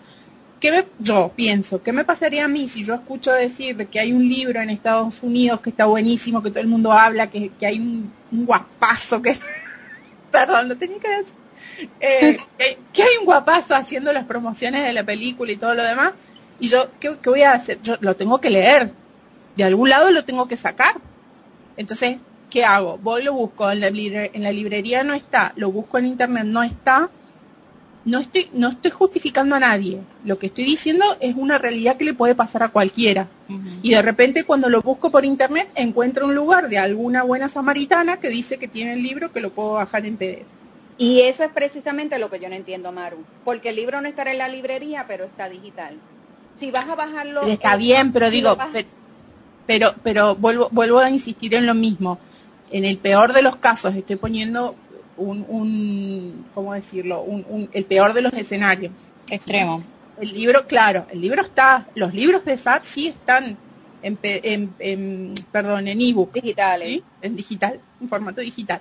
¿Qué 0.60 0.86
yo 0.98 1.30
pienso, 1.36 1.82
¿qué 1.84 1.92
me 1.92 2.04
pasaría 2.04 2.44
a 2.44 2.48
mí 2.48 2.66
si 2.68 2.82
yo 2.82 2.94
escucho 2.94 3.32
decir 3.32 3.76
de 3.76 3.86
que 3.86 4.00
hay 4.00 4.12
un 4.12 4.28
libro 4.28 4.60
en 4.60 4.70
Estados 4.70 5.22
Unidos 5.22 5.60
que 5.60 5.70
está 5.70 5.86
buenísimo, 5.86 6.42
que 6.42 6.50
todo 6.50 6.60
el 6.60 6.66
mundo 6.66 6.92
habla, 6.92 7.30
que, 7.30 7.50
que 7.50 7.66
hay 7.66 7.78
un, 7.78 8.12
un 8.32 8.44
guapazo 8.44 9.22
que, 9.22 9.38
perdón, 10.32 10.68
lo 10.68 10.76
tenía 10.76 10.98
que 10.98 11.08
decir, 11.08 11.34
eh, 12.00 12.38
que, 12.92 13.02
hay 13.02 13.08
un 13.20 13.26
guapazo 13.26 13.74
haciendo 13.74 14.12
las 14.12 14.24
promociones 14.24 14.84
de 14.84 14.92
la 14.92 15.04
película 15.04 15.52
y 15.52 15.56
todo 15.56 15.74
lo 15.74 15.84
demás, 15.84 16.12
y 16.60 16.68
yo, 16.68 16.88
¿qué, 17.00 17.16
qué 17.22 17.30
voy 17.30 17.42
a 17.42 17.52
hacer? 17.52 17.80
Yo 17.82 17.96
lo 18.00 18.16
tengo 18.16 18.40
que 18.40 18.50
leer, 18.50 18.92
de 19.56 19.64
algún 19.64 19.88
lado 19.88 20.10
lo 20.10 20.24
tengo 20.24 20.48
que 20.48 20.56
sacar. 20.56 20.94
Entonces, 21.76 22.20
¿qué 22.50 22.64
hago? 22.64 22.98
Voy, 22.98 23.22
lo 23.22 23.32
busco, 23.34 23.70
en 23.70 23.80
la, 23.80 23.90
libre- 23.90 24.30
en 24.34 24.42
la 24.42 24.52
librería 24.52 25.04
no 25.04 25.14
está, 25.14 25.52
lo 25.56 25.70
busco 25.70 25.98
en 25.98 26.06
internet, 26.06 26.44
no 26.44 26.62
está, 26.62 27.10
no 28.04 28.18
estoy, 28.18 28.48
no 28.54 28.68
estoy 28.70 28.90
justificando 28.90 29.54
a 29.56 29.60
nadie. 29.60 30.00
Lo 30.24 30.38
que 30.38 30.46
estoy 30.46 30.64
diciendo 30.64 31.04
es 31.20 31.34
una 31.36 31.58
realidad 31.58 31.96
que 31.96 32.04
le 32.04 32.14
puede 32.14 32.34
pasar 32.34 32.62
a 32.62 32.68
cualquiera. 32.70 33.28
Y 33.82 33.90
de 33.90 34.02
repente 34.02 34.44
cuando 34.44 34.68
lo 34.68 34.82
busco 34.82 35.10
por 35.10 35.24
internet 35.24 35.68
encuentro 35.74 36.26
un 36.26 36.34
lugar 36.34 36.68
de 36.68 36.78
alguna 36.78 37.22
buena 37.22 37.48
samaritana 37.48 38.18
que 38.18 38.28
dice 38.28 38.58
que 38.58 38.68
tiene 38.68 38.94
el 38.94 39.02
libro 39.02 39.32
que 39.32 39.40
lo 39.40 39.50
puedo 39.52 39.74
bajar 39.74 40.04
en 40.06 40.16
PDF. 40.16 40.57
Y 40.98 41.22
eso 41.22 41.44
es 41.44 41.50
precisamente 41.52 42.18
lo 42.18 42.28
que 42.28 42.40
yo 42.40 42.48
no 42.48 42.56
entiendo, 42.56 42.92
Maru. 42.92 43.24
Porque 43.44 43.70
el 43.70 43.76
libro 43.76 44.00
no 44.00 44.08
estará 44.08 44.32
en 44.32 44.38
la 44.38 44.48
librería, 44.48 45.04
pero 45.06 45.24
está 45.24 45.48
digital. 45.48 45.96
Si 46.58 46.70
vas 46.72 46.88
a 46.88 46.96
bajarlo... 46.96 47.42
Está 47.42 47.74
eh, 47.74 47.78
bien, 47.78 48.12
pero 48.12 48.26
si 48.26 48.32
digo, 48.32 48.58
pero, 49.66 49.94
pero 50.02 50.34
vuelvo, 50.34 50.68
vuelvo 50.72 50.98
a 50.98 51.08
insistir 51.08 51.54
en 51.54 51.66
lo 51.66 51.74
mismo. 51.74 52.18
en 52.70 52.84
el 52.84 52.98
peor 52.98 53.32
de 53.32 53.42
los 53.42 53.56
casos, 53.56 53.94
estoy 53.94 54.16
poniendo 54.16 54.74
un, 55.16 55.44
un 55.48 56.46
¿cómo 56.54 56.74
decirlo? 56.74 57.20
Un, 57.22 57.68
el 57.72 57.84
peor 57.84 58.12
de 58.12 58.22
los 58.22 58.32
escenarios. 58.32 58.92
Extremo. 59.30 59.82
El 60.20 60.32
libro, 60.32 60.66
claro, 60.66 61.06
el 61.10 61.20
libro 61.20 61.42
está, 61.42 61.86
los 61.94 62.12
libros 62.12 62.44
de 62.44 62.58
SAT 62.58 62.82
sí 62.82 63.08
están 63.08 63.56
en, 64.02 64.18
en, 64.78 65.34
perdón, 65.52 65.86
en 65.86 66.00
ebook. 66.00 66.32
Digital, 66.32 66.82
¿eh? 66.82 67.02
En 67.22 67.36
digital, 67.36 67.80
en 68.00 68.08
formato 68.08 68.40
digital. 68.40 68.80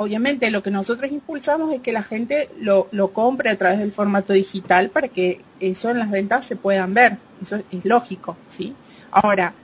Obviamente 0.00 0.52
lo 0.52 0.62
que 0.62 0.70
nosotros 0.70 1.10
impulsamos 1.10 1.74
es 1.74 1.80
que 1.80 1.90
la 1.90 2.04
gente 2.04 2.48
lo, 2.60 2.86
lo 2.92 3.12
compre 3.12 3.50
a 3.50 3.58
través 3.58 3.80
del 3.80 3.90
formato 3.90 4.32
digital 4.32 4.90
para 4.90 5.08
que 5.08 5.40
eso 5.58 5.90
en 5.90 5.98
las 5.98 6.08
ventas 6.08 6.44
se 6.44 6.54
puedan 6.54 6.94
ver. 6.94 7.16
Eso 7.42 7.56
es 7.56 7.84
lógico, 7.84 8.36
¿sí? 8.46 8.74
Ahora, 9.10 9.54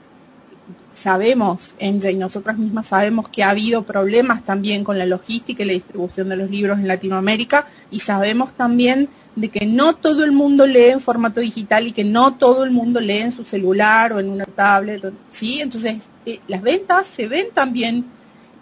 sabemos, 0.93 1.75
Enja 1.79 2.11
y 2.11 2.15
nosotras 2.15 2.57
mismas 2.57 2.87
sabemos 2.87 3.29
que 3.29 3.43
ha 3.43 3.51
habido 3.51 3.83
problemas 3.83 4.43
también 4.43 4.83
con 4.83 4.97
la 4.97 5.05
logística 5.05 5.63
y 5.63 5.67
la 5.67 5.73
distribución 5.73 6.29
de 6.29 6.37
los 6.37 6.49
libros 6.49 6.79
en 6.79 6.87
Latinoamérica 6.87 7.67
y 7.91 7.99
sabemos 7.99 8.53
también 8.53 9.09
de 9.35 9.49
que 9.49 9.65
no 9.65 9.93
todo 9.93 10.23
el 10.23 10.31
mundo 10.31 10.65
lee 10.65 10.91
en 10.91 11.01
formato 11.01 11.41
digital 11.41 11.87
y 11.87 11.91
que 11.91 12.03
no 12.03 12.35
todo 12.35 12.63
el 12.63 12.71
mundo 12.71 12.99
lee 12.99 13.19
en 13.19 13.31
su 13.31 13.43
celular 13.43 14.13
o 14.13 14.19
en 14.19 14.29
una 14.29 14.45
tablet, 14.45 15.13
¿sí? 15.29 15.61
Entonces, 15.61 16.07
eh, 16.25 16.39
las 16.47 16.61
ventas 16.61 17.07
se 17.07 17.27
ven 17.27 17.47
también, 17.53 18.05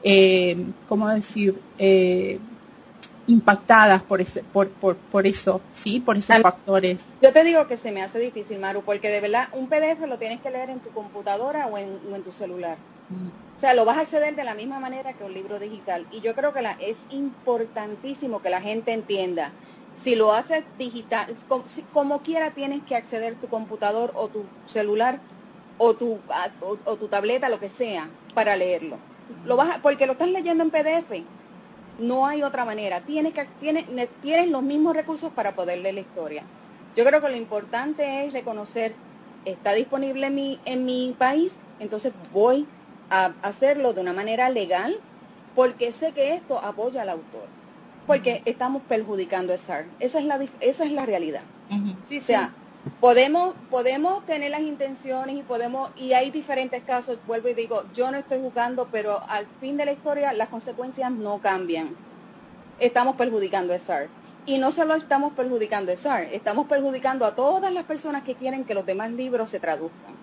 eh, 0.04 0.58
¿cómo 0.88 1.10
decir?, 1.10 1.60
eh, 1.80 2.40
impactadas 3.28 4.02
por 4.04 4.22
ese 4.22 4.44
por, 4.44 4.70
por, 4.70 4.96
por 4.98 5.26
eso, 5.26 5.62
¿sí? 5.72 6.00
Por 6.00 6.18
esos 6.18 6.42
factores. 6.42 7.06
Yo 7.22 7.32
te 7.32 7.44
digo 7.44 7.68
que 7.68 7.78
se 7.78 7.92
me 7.92 8.02
hace 8.02 8.20
difícil, 8.20 8.60
Maru, 8.60 8.82
porque 8.82 9.10
de 9.10 9.22
verdad 9.22 9.48
un 9.54 9.68
PDF 9.68 10.06
lo 10.08 10.18
tienes 10.18 10.42
que 10.42 10.52
leer 10.52 10.70
en 10.70 10.80
tu 10.80 10.90
computadora 10.90 11.68
o 11.68 11.78
en, 11.78 12.24
tu 12.24 12.32
celular. 12.32 12.78
O 13.56 13.60
sea, 13.60 13.74
lo 13.74 13.86
vas 13.86 13.98
a 13.98 14.02
acceder 14.02 14.36
de 14.36 14.44
la 14.44 14.56
misma 14.56 14.80
manera 14.80 15.14
que 15.14 15.24
un 15.24 15.34
libro 15.34 15.58
digital. 15.58 16.06
Y 16.12 16.20
yo 16.20 16.36
creo 16.36 16.54
que 16.54 16.62
la, 16.62 16.76
es 16.82 16.98
importantísimo 17.12 18.42
que 18.42 18.50
la 18.50 18.60
gente 18.60 18.92
entienda. 18.92 19.52
Si 19.96 20.16
lo 20.16 20.34
haces 20.34 20.66
digital, 20.78 21.28
como, 21.48 21.64
como 21.94 22.22
quiera 22.24 22.50
tienes 22.50 22.82
que 22.84 22.96
acceder 22.96 23.36
tu 23.36 23.48
computador 23.48 24.12
o 24.16 24.28
tu 24.28 24.44
celular 24.68 25.22
o 25.78 25.94
tu, 25.94 26.20
o, 26.60 26.96
tu 26.96 27.08
tableta, 27.08 27.50
lo 27.50 27.60
que 27.60 27.70
sea, 27.70 28.10
para 28.34 28.56
leerlo. 28.56 28.98
Lo 29.46 29.56
vas 29.56 29.80
porque 29.82 30.06
lo 30.06 30.14
estás 30.14 30.30
leyendo 30.30 30.64
en 30.64 30.70
PDF 30.70 31.24
no 32.00 32.26
hay 32.26 32.44
otra 32.44 32.66
manera. 32.66 33.02
Tienes, 33.02 33.34
que, 33.34 33.46
tienes, 33.60 33.86
tienes 34.22 34.50
los 34.50 34.64
mismos 34.64 34.96
recursos 34.96 35.32
para 35.34 35.52
poder 35.52 35.80
leer 35.80 35.96
la 35.96 36.02
historia. 36.02 36.44
Yo 36.96 37.06
creo 37.06 37.22
que 37.22 37.30
lo 37.30 37.36
importante 37.36 38.26
es 38.26 38.34
reconocer, 38.34 38.94
está 39.46 39.74
disponible 39.74 40.28
en 40.28 40.36
mi, 40.36 40.60
en 40.66 40.86
mi 40.86 41.16
país, 41.18 41.54
entonces 41.80 42.14
voy 42.32 42.68
a 43.10 43.34
hacerlo 43.42 43.94
de 43.94 44.02
una 44.02 44.14
manera 44.14 44.50
legal 44.50 44.96
porque 45.56 45.92
sé 45.92 46.12
que 46.14 46.34
esto 46.34 46.60
apoya 46.60 47.02
al 47.02 47.10
autor. 47.10 47.48
Porque 48.06 48.42
estamos 48.46 48.82
perjudicando 48.84 49.54
a 49.54 49.58
SAR. 49.58 49.86
Esa 50.00 50.20
es 50.20 50.26
la, 50.26 50.40
esa 50.60 50.84
es 50.84 50.92
la 50.92 51.06
realidad. 51.06 51.44
o 51.70 52.22
sea, 52.22 52.54
podemos 53.00 53.56
podemos 53.70 54.26
tener 54.26 54.52
las 54.52 54.62
intenciones 54.62 55.38
y 55.38 55.42
podemos 55.42 55.90
y 55.98 56.14
hay 56.14 56.32
diferentes 56.32 56.84
casos 56.84 57.18
vuelvo 57.26 57.50
y 57.50 57.54
digo 57.54 57.84
yo 57.96 58.12
no 58.12 58.18
estoy 58.18 58.40
jugando 58.40 58.88
pero 58.92 59.22
al 59.30 59.46
fin 59.62 59.78
de 59.78 59.86
la 59.86 59.94
historia 59.94 60.34
las 60.34 60.50
consecuencias 60.50 61.12
no 61.12 61.40
cambian. 61.40 61.90
Estamos 62.80 63.16
perjudicando 63.16 63.74
a 63.74 63.80
SAR 63.80 64.08
y 64.46 64.58
no 64.58 64.72
solo 64.72 64.96
estamos 64.96 65.34
perjudicando 65.34 65.94
a 65.94 65.98
SAR 65.98 66.28
estamos 66.32 66.68
perjudicando 66.68 67.26
a 67.26 67.36
todas 67.36 67.72
las 67.72 67.86
personas 67.86 68.24
que 68.24 68.36
quieren 68.36 68.66
que 68.66 68.74
los 68.74 68.86
demás 68.86 69.12
libros 69.12 69.50
se 69.50 69.60
traduzcan. 69.60 70.14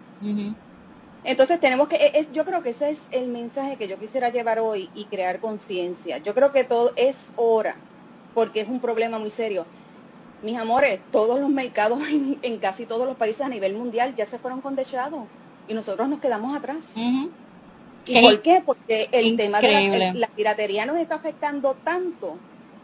Entonces 1.24 1.61
tenemos 1.61 1.88
que 1.88 2.12
es, 2.14 2.32
yo 2.32 2.44
creo 2.44 2.62
que 2.62 2.70
ese 2.70 2.90
es 2.90 3.00
el 3.11 3.28
mensaje 3.28 3.76
que 3.76 3.88
yo 3.88 3.98
quisiera 3.98 4.30
llevar 4.30 4.58
hoy 4.58 4.90
y 4.94 5.04
crear 5.04 5.38
conciencia. 5.38 6.18
Yo 6.18 6.34
creo 6.34 6.52
que 6.52 6.64
todo 6.64 6.92
es 6.96 7.32
hora 7.36 7.74
porque 8.34 8.61
es 8.61 8.68
un 8.68 8.80
problema 8.80 9.18
muy 9.18 9.30
serio 9.30 9.66
mis 10.43 10.57
amores, 10.57 11.01
todos 11.12 11.41
los 11.41 11.51
mercados 11.51 12.01
en, 12.43 12.59
casi 12.59 12.86
todos 12.86 13.07
los 13.07 13.16
países 13.16 13.43
a 13.43 13.49
nivel 13.49 13.74
mundial 13.74 14.14
ya 14.16 14.26
se 14.26 14.38
fueron 14.38 14.61
condechados 14.61 15.24
y 15.68 15.74
nosotros 15.74 16.09
nos 16.09 16.20
quedamos 16.20 16.57
atrás. 16.57 16.84
¿Y 18.07 18.20
por 18.22 18.43
qué? 18.43 18.62
Porque 18.64 19.09
el 19.12 19.36
tema 19.36 19.61
de 19.61 20.12
la, 20.14 20.28
piratería 20.28 20.86
nos 20.86 20.97
está 20.97 21.16
afectando 21.16 21.76
tanto 21.84 22.36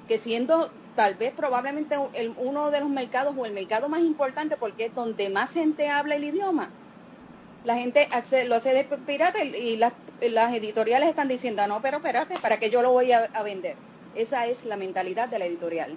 que 0.07 0.19
siendo 0.19 0.71
tal 0.95 1.15
vez 1.15 1.33
probablemente 1.33 1.97
uno 2.37 2.71
de 2.71 2.81
los 2.81 2.89
mercados 2.89 3.35
o 3.37 3.45
el 3.45 3.53
mercado 3.53 3.89
más 3.89 4.01
importante 4.01 4.57
porque 4.57 4.87
es 4.87 4.95
donde 4.95 5.29
más 5.29 5.51
gente 5.51 5.89
habla 5.89 6.15
el 6.15 6.25
idioma, 6.25 6.71
la 7.65 7.77
gente 7.77 8.09
lo 8.47 8.55
hace 8.55 8.73
de 8.73 8.85
pirata 8.85 9.43
y 9.43 9.77
las, 9.77 9.93
editoriales 10.55 11.09
están 11.09 11.29
diciendo, 11.29 11.67
no, 11.67 11.83
pero 11.83 11.97
espérate, 11.97 12.39
¿para 12.39 12.59
qué 12.59 12.71
yo 12.71 12.83
lo 12.83 12.93
voy 12.93 13.13
a 13.13 13.43
vender? 13.43 13.75
Esa 14.15 14.47
es 14.47 14.65
la 14.65 14.77
mentalidad 14.77 15.29
de 15.29 15.39
la 15.39 15.47
editorial. 15.47 15.97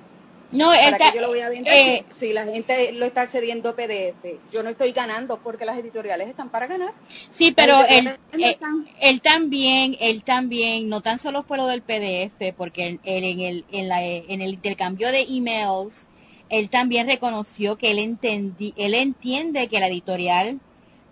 No, 0.51 0.73
esta, 0.73 1.13
yo 1.13 1.21
lo 1.21 1.27
voy 1.27 1.41
a 1.41 1.49
vender 1.49 1.71
eh, 1.73 2.05
si, 2.19 2.33
la 2.33 2.45
gente 2.45 2.91
lo 2.93 3.05
está 3.05 3.21
accediendo 3.21 3.75
PDF. 3.75 4.39
Yo 4.51 4.63
no 4.63 4.69
estoy 4.69 4.93
ganando 4.93 5.37
porque 5.37 5.65
las 5.65 5.77
editoriales 5.77 6.27
están 6.27 6.49
para 6.49 6.65
ganar. 6.65 6.91
Sí, 7.29 7.51
pero 7.55 7.85
él, 7.87 8.07
eh, 8.07 8.57
él, 8.99 9.21
también, 9.21 9.95
él 9.99 10.23
también, 10.23 10.89
no 10.89 11.01
tan 11.01 11.19
solo 11.19 11.43
fue 11.43 11.57
lo 11.57 11.67
del 11.67 11.83
PDF, 11.83 12.55
porque 12.57 12.87
él, 12.87 12.99
en, 13.03 13.39
el, 13.39 13.65
en, 13.71 13.87
la, 13.87 14.03
en 14.03 14.41
el 14.41 14.53
intercambio 14.55 15.11
de 15.11 15.21
emails, 15.29 16.07
él 16.49 16.69
también 16.69 17.05
reconoció 17.05 17.77
que 17.77 17.91
él, 17.91 17.99
entendí, 17.99 18.73
él 18.75 18.95
entiende 18.95 19.67
que 19.67 19.79
la 19.79 19.87
editorial 19.87 20.59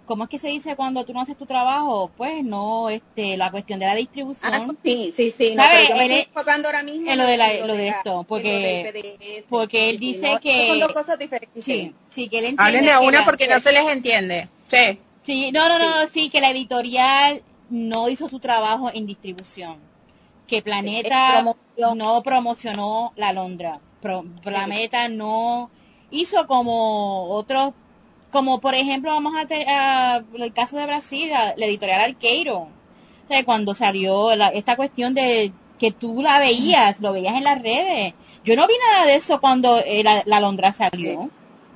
¿cómo 0.08 0.24
es 0.24 0.30
que 0.32 0.40
se 0.40 0.48
dice 0.48 0.76
cuando 0.76 1.06
tú 1.06 1.14
no 1.14 1.22
haces 1.22 1.38
tu 1.38 1.46
trabajo? 1.46 2.10
Pues 2.18 2.44
no, 2.44 2.90
este, 2.90 3.38
la 3.38 3.52
cuestión 3.52 3.80
de 3.80 3.86
la 3.86 3.94
distribución. 3.94 4.52
Ah, 4.52 4.68
sí, 4.84 5.14
sí, 5.16 5.30
sí. 5.30 5.54
No, 5.56 5.62
¿Sabe? 5.62 6.06
Él 6.06 6.12
es, 6.12 6.28
enfocando 6.28 6.68
ahora 6.68 6.82
mismo 6.82 7.12
en 7.12 7.18
lo 7.20 7.26
de, 7.26 7.38
la, 7.38 7.54
lo 7.68 7.76
de 7.76 7.90
esto, 7.90 8.26
porque, 8.28 9.44
porque 9.48 9.92
él 9.92 10.00
dice 10.00 10.40
que... 10.42 10.70
Son 10.70 10.80
dos 10.80 10.94
cosas 10.94 11.20
diferentes. 11.20 11.64
Sí, 11.64 11.94
sí, 12.08 12.28
que 12.30 12.40
él 12.40 12.46
entiende 12.46 12.64
Hablen 12.64 12.86
de 12.86 13.08
una 13.08 13.24
porque 13.24 13.48
no 13.48 13.60
se 13.60 13.72
les 13.72 13.88
entiende. 13.88 14.50
Sí. 14.66 15.00
Sí, 15.22 15.52
no, 15.52 15.68
no, 15.68 15.78
no, 15.78 16.08
sí, 16.12 16.30
que 16.30 16.42
la 16.42 16.50
editorial 16.50 17.44
no 17.70 18.10
hizo 18.10 18.30
su 18.30 18.40
trabajo 18.40 18.90
en 18.94 19.06
distribución. 19.06 19.78
Que 20.48 20.62
Planeta 20.62 21.44
no 21.76 22.24
promocionó 22.24 23.12
la 23.18 23.34
Londra. 23.34 23.82
Planeta 24.42 25.10
no 25.10 25.70
hizo 26.12 26.48
como 26.48 27.26
otros 27.30 27.74
como 28.32 28.60
por 28.60 28.76
ejemplo, 28.76 29.12
vamos 29.12 29.34
a, 29.36 30.22
el 30.38 30.54
caso 30.54 30.78
de 30.78 30.86
Brasil, 30.86 31.30
la, 31.30 31.66
editorial 31.66 32.02
Arqueiro. 32.02 32.68
O 33.30 33.46
cuando 33.46 33.74
salió 33.74 34.32
esta 34.32 34.76
cuestión 34.76 35.14
de 35.14 35.52
que 35.78 35.92
tú 35.92 36.22
la 36.22 36.40
veías, 36.40 37.00
lo 37.00 37.14
veías 37.14 37.36
en 37.36 37.44
las 37.44 37.62
redes. 37.62 38.14
Yo 38.44 38.56
no 38.56 38.68
vi 38.68 38.74
nada 38.92 39.06
de 39.06 39.16
eso 39.16 39.40
cuando 39.40 39.78
eh, 39.80 40.04
la, 40.04 40.40
Londra 40.40 40.74
salió. 40.74 41.30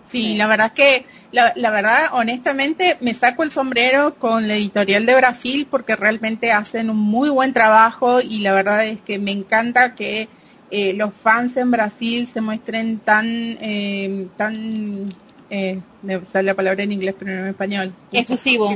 Sí, 0.06 0.36
la 0.36 0.48
verdad 0.48 0.68
es 0.68 0.74
que, 0.74 1.06
la, 1.32 1.72
verdad, 1.72 2.10
honestamente, 2.14 2.98
me 3.00 3.14
saco 3.14 3.44
el 3.44 3.52
sombrero 3.52 4.16
con 4.16 4.48
la 4.48 4.56
editorial 4.56 5.06
de 5.06 5.16
Brasil 5.16 5.68
porque 5.70 5.96
realmente 5.96 6.52
hacen 6.52 6.90
un 6.90 6.98
muy 6.98 7.30
buen 7.30 7.54
trabajo 7.54 8.20
y 8.22 8.40
la 8.40 8.54
verdad 8.54 8.86
es 8.86 9.00
que 9.02 9.20
me 9.20 9.32
encanta 9.32 9.96
que 9.96 10.28
eh, 10.72 10.94
los 10.94 11.14
fans 11.14 11.58
en 11.58 11.72
Brasil 11.72 12.28
se 12.28 12.42
muestren 12.42 13.00
tan, 13.00 13.28
eh, 13.62 14.28
tan 14.38 15.08
eh, 15.52 15.82
me 16.02 16.26
sale 16.26 16.48
la 16.48 16.54
palabra 16.54 16.82
en 16.82 16.94
inglés 16.94 17.14
pero 17.20 17.32
no 17.32 17.42
en 17.42 17.48
español. 17.48 17.94
Exclusivo. 18.14 18.74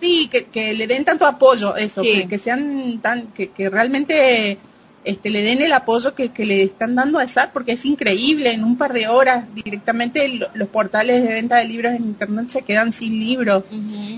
sí, 0.00 0.30
que, 0.30 0.72
le 0.72 0.86
den 0.86 1.04
tanto 1.04 1.26
apoyo, 1.26 1.76
eso, 1.76 2.02
que, 2.02 2.38
sean 2.38 3.00
tan, 3.02 3.26
que, 3.32 3.68
realmente 3.68 4.58
este, 5.04 5.28
le 5.28 5.42
den 5.42 5.60
el 5.60 5.72
apoyo 5.72 6.14
que, 6.14 6.30
le 6.36 6.62
están 6.62 6.94
dando 6.94 7.18
a 7.18 7.26
SAT, 7.26 7.50
porque 7.52 7.72
es 7.72 7.84
increíble, 7.84 8.52
en 8.52 8.62
un 8.62 8.76
par 8.76 8.92
de 8.92 9.08
horas 9.08 9.44
directamente 9.52 10.40
los 10.54 10.68
portales 10.68 11.24
de 11.24 11.34
venta 11.34 11.56
de 11.56 11.64
libros 11.64 11.92
en 11.92 12.04
Internet 12.04 12.48
se 12.48 12.62
quedan 12.62 12.92
sin 12.92 13.18
libros. 13.18 13.64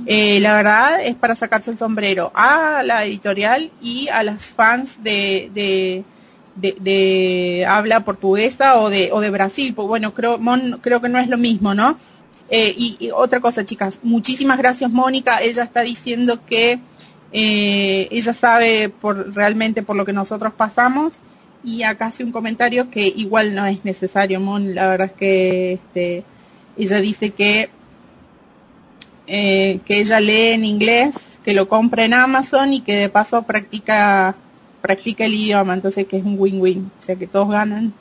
Eh, 0.04 0.38
la 0.40 0.56
verdad 0.56 1.02
es 1.02 1.14
para 1.14 1.34
sacarse 1.34 1.70
el 1.70 1.78
sombrero 1.78 2.30
a 2.34 2.82
la 2.84 3.06
editorial 3.06 3.70
y 3.80 4.08
a 4.08 4.22
las 4.22 4.48
fans 4.48 5.02
de 5.02 5.50
de, 5.54 6.04
habla 7.66 8.04
portuguesa 8.04 8.76
o 8.76 8.90
de, 8.90 9.10
o 9.12 9.20
de 9.20 9.30
Brasil. 9.30 9.74
Pues 9.74 9.88
bueno, 9.88 10.14
creo, 10.14 10.38
creo 10.80 11.00
que 11.00 11.08
no 11.08 11.18
es 11.18 11.28
lo 11.28 11.38
mismo, 11.38 11.74
¿no? 11.74 11.96
Eh, 12.50 12.74
y, 12.76 13.10
otra 13.14 13.40
cosa, 13.40 13.64
chicas, 13.64 14.00
muchísimas 14.02 14.58
gracias, 14.58 14.90
Mónica. 14.90 15.40
Ella 15.40 15.62
está 15.62 15.82
diciendo 15.82 16.44
que 16.44 16.80
eh, 17.32 18.08
ella 18.10 18.34
sabe 18.34 18.88
por, 18.88 19.34
realmente 19.34 19.82
por 19.82 19.96
lo 19.96 20.04
que 20.04 20.12
nosotros 20.12 20.52
pasamos. 20.52 21.14
Y 21.62 21.84
acá 21.84 22.06
hace 22.06 22.24
un 22.24 22.32
comentario 22.32 22.90
que 22.90 23.06
igual 23.06 23.54
no 23.54 23.66
es 23.66 23.84
necesario, 23.84 24.40
Mon. 24.40 24.74
La 24.74 24.88
verdad 24.88 25.08
es 25.08 25.12
que 25.12 25.72
este, 25.74 26.24
ella 26.76 27.00
dice 27.00 27.30
que, 27.30 27.70
eh, 29.26 29.78
que 29.84 30.00
ella 30.00 30.18
lee 30.20 30.48
en 30.48 30.64
inglés, 30.64 31.38
que 31.44 31.54
lo 31.54 31.68
compra 31.68 32.04
en 32.04 32.14
Amazon 32.14 32.72
y 32.72 32.80
que 32.80 32.96
de 32.96 33.08
paso 33.10 33.42
practica 33.42 34.34
practica 34.80 35.24
el 35.24 35.34
idioma, 35.34 35.74
entonces 35.74 36.06
que 36.06 36.16
es 36.16 36.24
un 36.24 36.36
win-win, 36.38 36.90
o 36.98 37.02
sea 37.02 37.16
que 37.16 37.26
todos 37.26 37.48
ganan. 37.50 37.92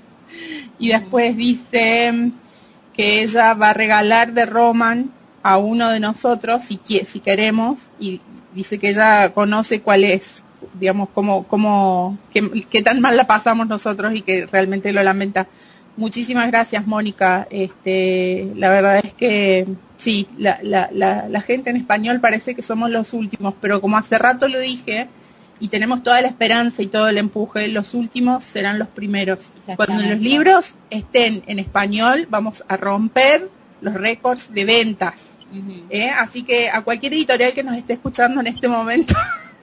Y 0.77 0.89
después 0.89 1.35
dice 1.35 2.31
que 2.93 3.21
ella 3.23 3.53
va 3.53 3.71
a 3.71 3.73
regalar 3.73 4.33
de 4.33 4.45
Roman 4.45 5.11
a 5.43 5.57
uno 5.57 5.89
de 5.89 5.99
nosotros 5.99 6.63
si, 6.63 6.79
si 7.05 7.19
queremos 7.19 7.89
y 7.99 8.21
dice 8.53 8.77
que 8.77 8.89
ella 8.89 9.33
conoce 9.33 9.81
cuál 9.81 10.03
es. 10.03 10.43
digamos, 10.79 11.09
cómo, 11.13 11.47
cómo, 11.47 12.17
qué, 12.33 12.81
tan 12.81 13.01
mal 13.01 13.15
la 13.17 13.27
pasamos 13.27 13.67
nosotros 13.67 14.13
y 14.15 14.21
que 14.21 14.45
realmente 14.45 14.91
lo 14.93 15.03
lamenta. 15.03 15.47
Muchísimas 15.97 16.47
gracias, 16.47 16.87
Mónica. 16.87 17.47
Este, 17.49 18.51
la 18.55 18.69
verdad 18.69 19.01
es 19.03 19.13
que 19.13 19.67
sí, 19.97 20.27
la, 20.37 20.59
la, 20.61 20.89
la, 20.93 21.27
la 21.27 21.41
gente 21.41 21.69
en 21.69 21.77
español 21.77 22.21
parece 22.21 22.55
que 22.55 22.61
somos 22.61 22.89
los 22.89 23.13
últimos, 23.13 23.53
pero 23.59 23.81
como 23.81 23.97
hace 23.97 24.17
rato 24.17 24.47
lo 24.47 24.59
dije, 24.59 25.09
y 25.59 25.67
tenemos 25.67 26.03
toda 26.03 26.21
la 26.21 26.27
esperanza 26.27 26.81
y 26.81 26.87
todo 26.87 27.09
el 27.09 27.17
empuje, 27.17 27.67
los 27.67 27.93
últimos 27.93 28.43
serán 28.43 28.79
los 28.79 28.87
primeros. 28.87 29.49
Cuando 29.75 30.03
los 30.03 30.19
libros 30.19 30.75
estén 30.89 31.43
en 31.47 31.59
español, 31.59 32.27
vamos 32.29 32.63
a 32.67 32.77
romper 32.77 33.49
los 33.81 33.93
récords 33.93 34.53
de 34.53 34.65
ventas. 34.65 35.31
¿eh? 35.89 36.09
Así 36.09 36.43
que 36.43 36.69
a 36.69 36.81
cualquier 36.81 37.13
editorial 37.13 37.53
que 37.53 37.63
nos 37.63 37.75
esté 37.75 37.93
escuchando 37.93 38.39
en 38.39 38.47
este 38.47 38.67
momento, 38.67 39.15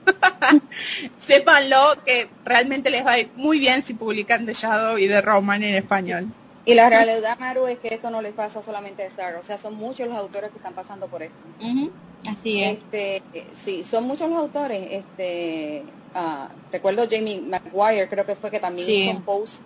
sépanlo 1.17 1.95
que 2.05 2.29
realmente 2.45 2.89
les 2.89 3.05
va 3.05 3.11
a 3.11 3.19
ir 3.19 3.29
muy 3.35 3.59
bien 3.59 3.81
si 3.81 3.93
publican 3.93 4.45
The 4.45 4.53
Shadow 4.53 4.97
y 4.97 5.07
The 5.07 5.21
Roman 5.21 5.63
en 5.63 5.75
español. 5.75 6.27
Y 6.65 6.73
la 6.73 6.89
realidad, 6.89 7.39
Maru, 7.39 7.65
es 7.67 7.79
que 7.79 7.93
esto 7.93 8.09
no 8.09 8.21
les 8.21 8.33
pasa 8.33 8.61
solamente 8.61 9.01
a 9.01 9.05
Star, 9.07 9.35
o 9.35 9.43
sea, 9.43 9.57
son 9.57 9.75
muchos 9.75 10.09
los 10.09 10.17
autores 10.17 10.51
que 10.51 10.57
están 10.57 10.73
pasando 10.73 11.07
por 11.07 11.23
esto. 11.23 11.35
Así 12.25 12.63
es. 12.63 12.79
Este, 12.79 13.21
sí, 13.53 13.83
son 13.83 14.05
muchos 14.05 14.29
los 14.29 14.39
autores. 14.39 14.87
Este, 14.91 15.83
uh, 16.15 16.47
recuerdo 16.71 17.07
Jamie 17.09 17.41
McGuire, 17.41 18.09
creo 18.09 18.25
que 18.25 18.35
fue 18.35 18.51
que 18.51 18.59
también 18.59 18.89
hizo 18.89 19.11
un 19.11 19.23
post 19.23 19.61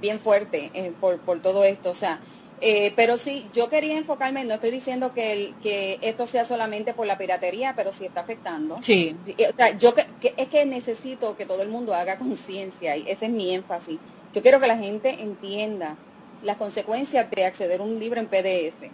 bien 0.00 0.18
fuerte 0.18 0.70
eh, 0.74 0.92
por, 1.00 1.18
por 1.20 1.40
todo 1.40 1.62
esto, 1.62 1.90
o 1.90 1.94
sea, 1.94 2.20
eh, 2.64 2.92
pero 2.94 3.18
sí, 3.18 3.44
yo 3.52 3.68
quería 3.68 3.98
enfocarme, 3.98 4.44
no 4.44 4.54
estoy 4.54 4.70
diciendo 4.70 5.12
que, 5.12 5.32
el, 5.32 5.54
que 5.64 5.98
esto 6.00 6.28
sea 6.28 6.44
solamente 6.44 6.94
por 6.94 7.08
la 7.08 7.18
piratería, 7.18 7.74
pero 7.74 7.92
sí 7.92 8.04
está 8.04 8.20
afectando. 8.20 8.78
Sí. 8.82 9.16
O 9.26 9.56
sea, 9.56 9.76
yo 9.76 9.94
que, 9.96 10.06
es 10.36 10.48
que 10.48 10.64
necesito 10.64 11.36
que 11.36 11.44
todo 11.44 11.62
el 11.62 11.68
mundo 11.68 11.92
haga 11.92 12.18
conciencia 12.18 12.96
y 12.96 13.08
ese 13.08 13.26
es 13.26 13.32
mi 13.32 13.52
énfasis. 13.52 13.98
Yo 14.32 14.42
quiero 14.42 14.60
que 14.60 14.68
la 14.68 14.78
gente 14.78 15.22
entienda 15.22 15.96
las 16.44 16.56
consecuencias 16.56 17.28
de 17.30 17.44
acceder 17.44 17.80
a 17.80 17.84
un 17.84 17.98
libro 17.98 18.20
en 18.20 18.28
PDF. 18.28 18.92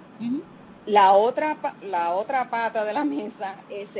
La 0.88 1.12
otra 1.12 1.58
la 1.82 2.14
otra 2.14 2.48
pata 2.48 2.82
de 2.82 2.94
la 2.94 3.04
mesa 3.04 3.54
es, 3.68 3.98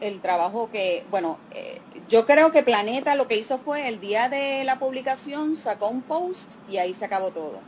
el 0.00 0.20
trabajo 0.20 0.70
que, 0.70 1.04
bueno, 1.10 1.36
eh, 1.50 1.80
yo 2.08 2.24
creo 2.24 2.52
que 2.52 2.62
Planeta 2.62 3.16
lo 3.16 3.26
que 3.26 3.36
hizo 3.36 3.58
fue 3.58 3.88
el 3.88 4.00
día 4.00 4.28
de 4.28 4.62
la 4.64 4.78
publicación 4.78 5.56
sacó 5.56 5.88
un 5.88 6.02
post 6.02 6.54
y 6.68 6.76
ahí 6.78 6.94
se 6.94 7.04
acabó 7.04 7.30
todo. 7.30 7.58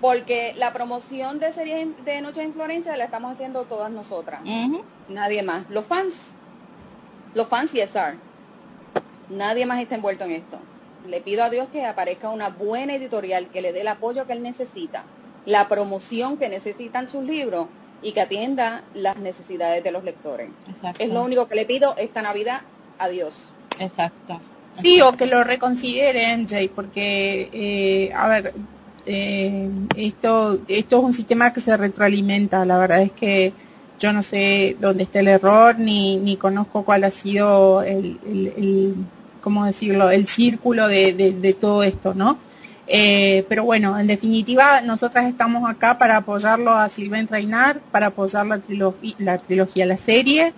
Porque 0.00 0.54
la 0.58 0.72
promoción 0.72 1.38
de 1.38 1.52
series 1.52 2.04
de 2.04 2.20
Noche 2.20 2.42
en 2.42 2.52
Florencia 2.52 2.96
la 2.96 3.04
estamos 3.04 3.32
haciendo 3.32 3.64
todas 3.64 3.92
nosotras, 3.92 4.40
nadie 5.08 5.44
más. 5.44 5.70
Los 5.70 5.86
fans, 5.86 6.32
los 7.32 7.46
fans 7.46 7.72
y 7.74 7.80
SR, 7.80 8.18
nadie 9.28 9.66
más 9.66 9.80
está 9.80 9.94
envuelto 9.94 10.24
en 10.24 10.32
esto. 10.32 10.58
Le 11.06 11.20
pido 11.20 11.44
a 11.44 11.50
Dios 11.50 11.68
que 11.68 11.84
aparezca 11.86 12.28
una 12.30 12.48
buena 12.48 12.96
editorial 12.96 13.50
que 13.50 13.62
le 13.62 13.72
dé 13.72 13.82
el 13.82 13.88
apoyo 13.88 14.26
que 14.26 14.32
él 14.32 14.42
necesita, 14.42 15.04
la 15.46 15.68
promoción 15.68 16.36
que 16.36 16.48
necesitan 16.48 17.08
sus 17.08 17.24
libros 17.24 17.68
y 18.02 18.12
que 18.12 18.20
atienda 18.20 18.82
las 18.94 19.16
necesidades 19.16 19.82
de 19.82 19.90
los 19.90 20.04
lectores. 20.04 20.50
Es 20.98 21.10
lo 21.10 21.22
único 21.22 21.48
que 21.48 21.56
le 21.56 21.64
pido 21.64 21.94
esta 21.96 22.20
Navidad 22.22 22.60
a 22.98 23.08
Dios. 23.08 23.50
Exacto. 23.78 24.40
Sí, 24.74 25.00
o 25.00 25.12
que 25.12 25.26
lo 25.26 25.42
reconsideren, 25.42 26.46
Jay, 26.46 26.68
porque, 26.68 27.48
eh, 27.52 28.12
a 28.14 28.28
ver, 28.28 28.52
eh, 29.06 29.70
esto, 29.96 30.58
esto 30.68 30.98
es 30.98 31.02
un 31.02 31.14
sistema 31.14 31.52
que 31.52 31.60
se 31.60 31.76
retroalimenta. 31.76 32.64
La 32.66 32.76
verdad 32.76 33.00
es 33.00 33.12
que 33.12 33.52
yo 33.98 34.12
no 34.12 34.22
sé 34.22 34.76
dónde 34.78 35.04
está 35.04 35.20
el 35.20 35.28
error 35.28 35.78
ni, 35.78 36.16
ni 36.16 36.36
conozco 36.36 36.84
cuál 36.84 37.04
ha 37.04 37.10
sido 37.10 37.82
el, 37.82 38.18
el, 38.26 38.94
¿cómo 39.40 39.64
decirlo? 39.64 40.10
El 40.10 40.26
círculo 40.26 40.88
de, 40.88 41.12
de, 41.12 41.54
todo 41.54 41.82
esto, 41.82 42.14
¿no? 42.14 42.38
Eh, 42.88 43.44
pero 43.48 43.64
bueno, 43.64 43.98
en 43.98 44.06
definitiva, 44.06 44.80
nosotras 44.80 45.28
estamos 45.28 45.68
acá 45.68 45.98
para 45.98 46.18
apoyarlo 46.18 46.72
a 46.72 46.88
Sylvain 46.88 47.26
Reinar, 47.26 47.80
para 47.90 48.08
apoyar 48.08 48.46
la, 48.46 48.60
la 49.18 49.38
trilogía, 49.38 49.86
la 49.86 49.96
serie, 49.96 50.52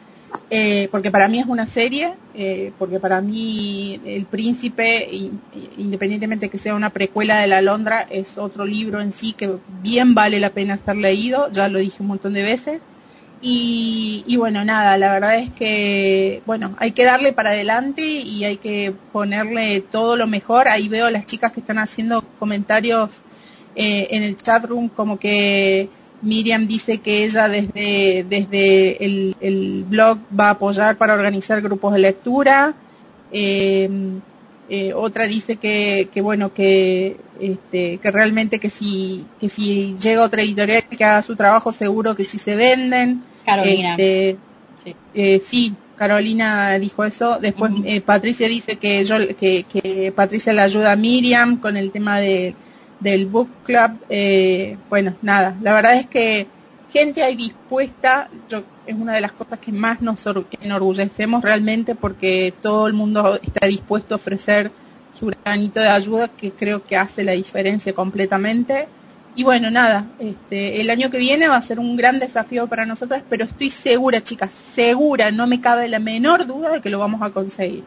eh, 0.51 0.89
porque 0.91 1.11
para 1.11 1.29
mí 1.29 1.39
es 1.39 1.47
una 1.47 1.67
serie, 1.67 2.13
eh, 2.35 2.73
porque 2.79 3.01
para 3.01 3.21
mí 3.21 4.01
El 4.05 4.27
Príncipe, 4.27 5.09
independientemente 5.77 6.49
que 6.49 6.59
sea 6.59 6.75
una 6.75 6.91
precuela 6.91 7.41
de 7.41 7.47
La 7.47 7.63
Londra, 7.63 8.07
es 8.11 8.37
otro 8.37 8.67
libro 8.67 9.01
en 9.01 9.13
sí 9.13 9.33
que 9.33 9.51
bien 9.83 10.15
vale 10.15 10.41
la 10.41 10.51
pena 10.51 10.77
ser 10.77 10.97
leído, 10.97 11.51
ya 11.51 11.69
lo 11.69 11.79
dije 11.79 11.99
un 12.01 12.09
montón 12.09 12.35
de 12.35 12.43
veces. 12.43 12.81
Y, 13.41 14.37
bueno, 14.37 14.65
nada, 14.65 14.99
la 14.99 15.13
verdad 15.13 15.37
es 15.37 15.51
que, 15.53 16.43
bueno, 16.45 16.75
hay 16.79 16.91
que 16.91 17.05
darle 17.05 17.33
para 17.33 17.51
adelante 17.51 18.03
y 18.05 18.45
hay 18.45 18.57
que 18.57 18.93
ponerle 19.13 19.81
todo 19.81 20.17
lo 20.17 20.27
mejor. 20.27 20.69
Ahí 20.69 20.89
veo 20.89 21.11
las 21.11 21.27
chicas 21.27 21.53
que 21.53 21.61
están 21.61 21.79
haciendo 21.79 22.23
comentarios 22.39 23.21
eh, 23.77 24.09
en 24.11 24.25
el 24.25 24.37
chat 24.37 24.65
room 24.65 24.89
como 24.89 25.19
que 25.21 25.89
Miriam 26.23 26.67
dice 26.67 26.99
que 26.99 27.25
ella 27.25 27.49
desde, 27.49 28.27
desde 28.29 29.05
el, 29.05 29.85
blog 29.89 30.19
va 30.39 30.49
a 30.49 30.51
apoyar 30.51 30.97
para 30.97 31.15
organizar 31.15 31.61
grupos 31.63 31.95
de 31.95 32.01
lectura. 32.01 32.75
Eh, 33.31 33.89
eh, 34.71 34.93
otra 34.95 35.27
dice 35.27 35.57
que, 35.57 36.09
que 36.13 36.21
bueno 36.21 36.53
que 36.53 37.17
este, 37.41 37.99
que 37.99 38.11
realmente 38.11 38.59
que 38.59 38.69
si 38.69 39.25
que 39.41 39.49
si 39.49 39.97
llega 39.99 40.25
otra 40.25 40.43
editorial 40.43 40.85
que 40.85 41.05
haga 41.05 41.23
su 41.23 41.37
trabajo 41.37 41.73
seguro 41.73 42.15
que 42.15 42.25
si 42.25 42.39
se 42.39 42.55
venden 42.55 43.23
Carolina 43.51 43.91
este, 43.91 44.37
sí. 44.85 44.97
Eh, 45.15 45.41
sí. 45.45 45.75
Carolina 45.97 46.79
dijo 46.79 47.05
eso 47.05 47.39
después 47.41 47.73
Patricia 48.07 48.47
dice 48.49 48.77
que 48.77 49.05
yo 49.05 49.17
que, 49.37 49.65
que 49.65 50.13
Patricia 50.15 50.53
le 50.53 50.61
ayuda 50.61 50.93
a 50.93 50.97
Miriam 50.97 51.59
con 51.59 51.77
el 51.77 51.91
tema 51.91 52.21
de 52.21 52.55
del 53.01 53.27
book 53.27 53.49
club, 53.65 53.93
eh, 54.09 54.77
bueno, 54.89 55.15
nada, 55.23 55.57
la 55.63 55.73
verdad 55.73 55.95
es 55.95 56.07
que 56.07 56.47
gente 56.91 57.23
hay 57.23 57.37
dispuesta, 57.37 58.29
yo, 58.49 58.63
es 58.87 58.95
una 58.95 59.15
de 59.15 59.21
las 59.21 59.33
cosas 59.33 59.59
que 59.59 59.73
más 59.73 60.01
nos 60.01 60.25
enorgullecemos 60.61 61.43
realmente 61.43 61.95
porque 61.95 62.53
todo 62.63 62.87
el 62.87 62.95
mundo 62.95 63.39
está 63.43 63.67
dispuesto 63.67 64.15
a 64.15 64.17
ofrecer 64.17 64.71
su 65.17 65.27
granito 65.27 65.81
de 65.81 65.89
ayuda 65.89 66.29
que 66.29 66.51
creo 66.53 66.85
que 66.85 66.97
hace 66.97 67.25
la 67.25 67.33
diferencia 67.33 67.93
completamente. 67.93 68.89
Y 69.39 69.45
bueno, 69.45 69.71
nada, 69.71 70.05
este, 70.19 70.81
el 70.81 70.91
año 70.91 71.11
que 71.11 71.19
viene 71.19 71.47
va 71.47 71.55
a 71.55 71.63
ser 71.63 71.79
un 71.79 71.97
gran 71.97 72.19
desafío 72.19 72.67
para 72.67 72.87
nosotras, 72.87 73.23
pero 73.31 73.45
estoy 73.45 73.71
segura, 73.71 74.21
chicas, 74.21 74.53
segura, 74.53 75.31
no 75.31 75.47
me 75.47 75.61
cabe 75.61 75.87
la 75.87 76.01
menor 76.01 76.45
duda 76.45 76.73
de 76.73 76.81
que 76.81 76.91
lo 76.91 76.99
vamos 76.99 77.23
a 77.23 77.31
conseguir. 77.31 77.85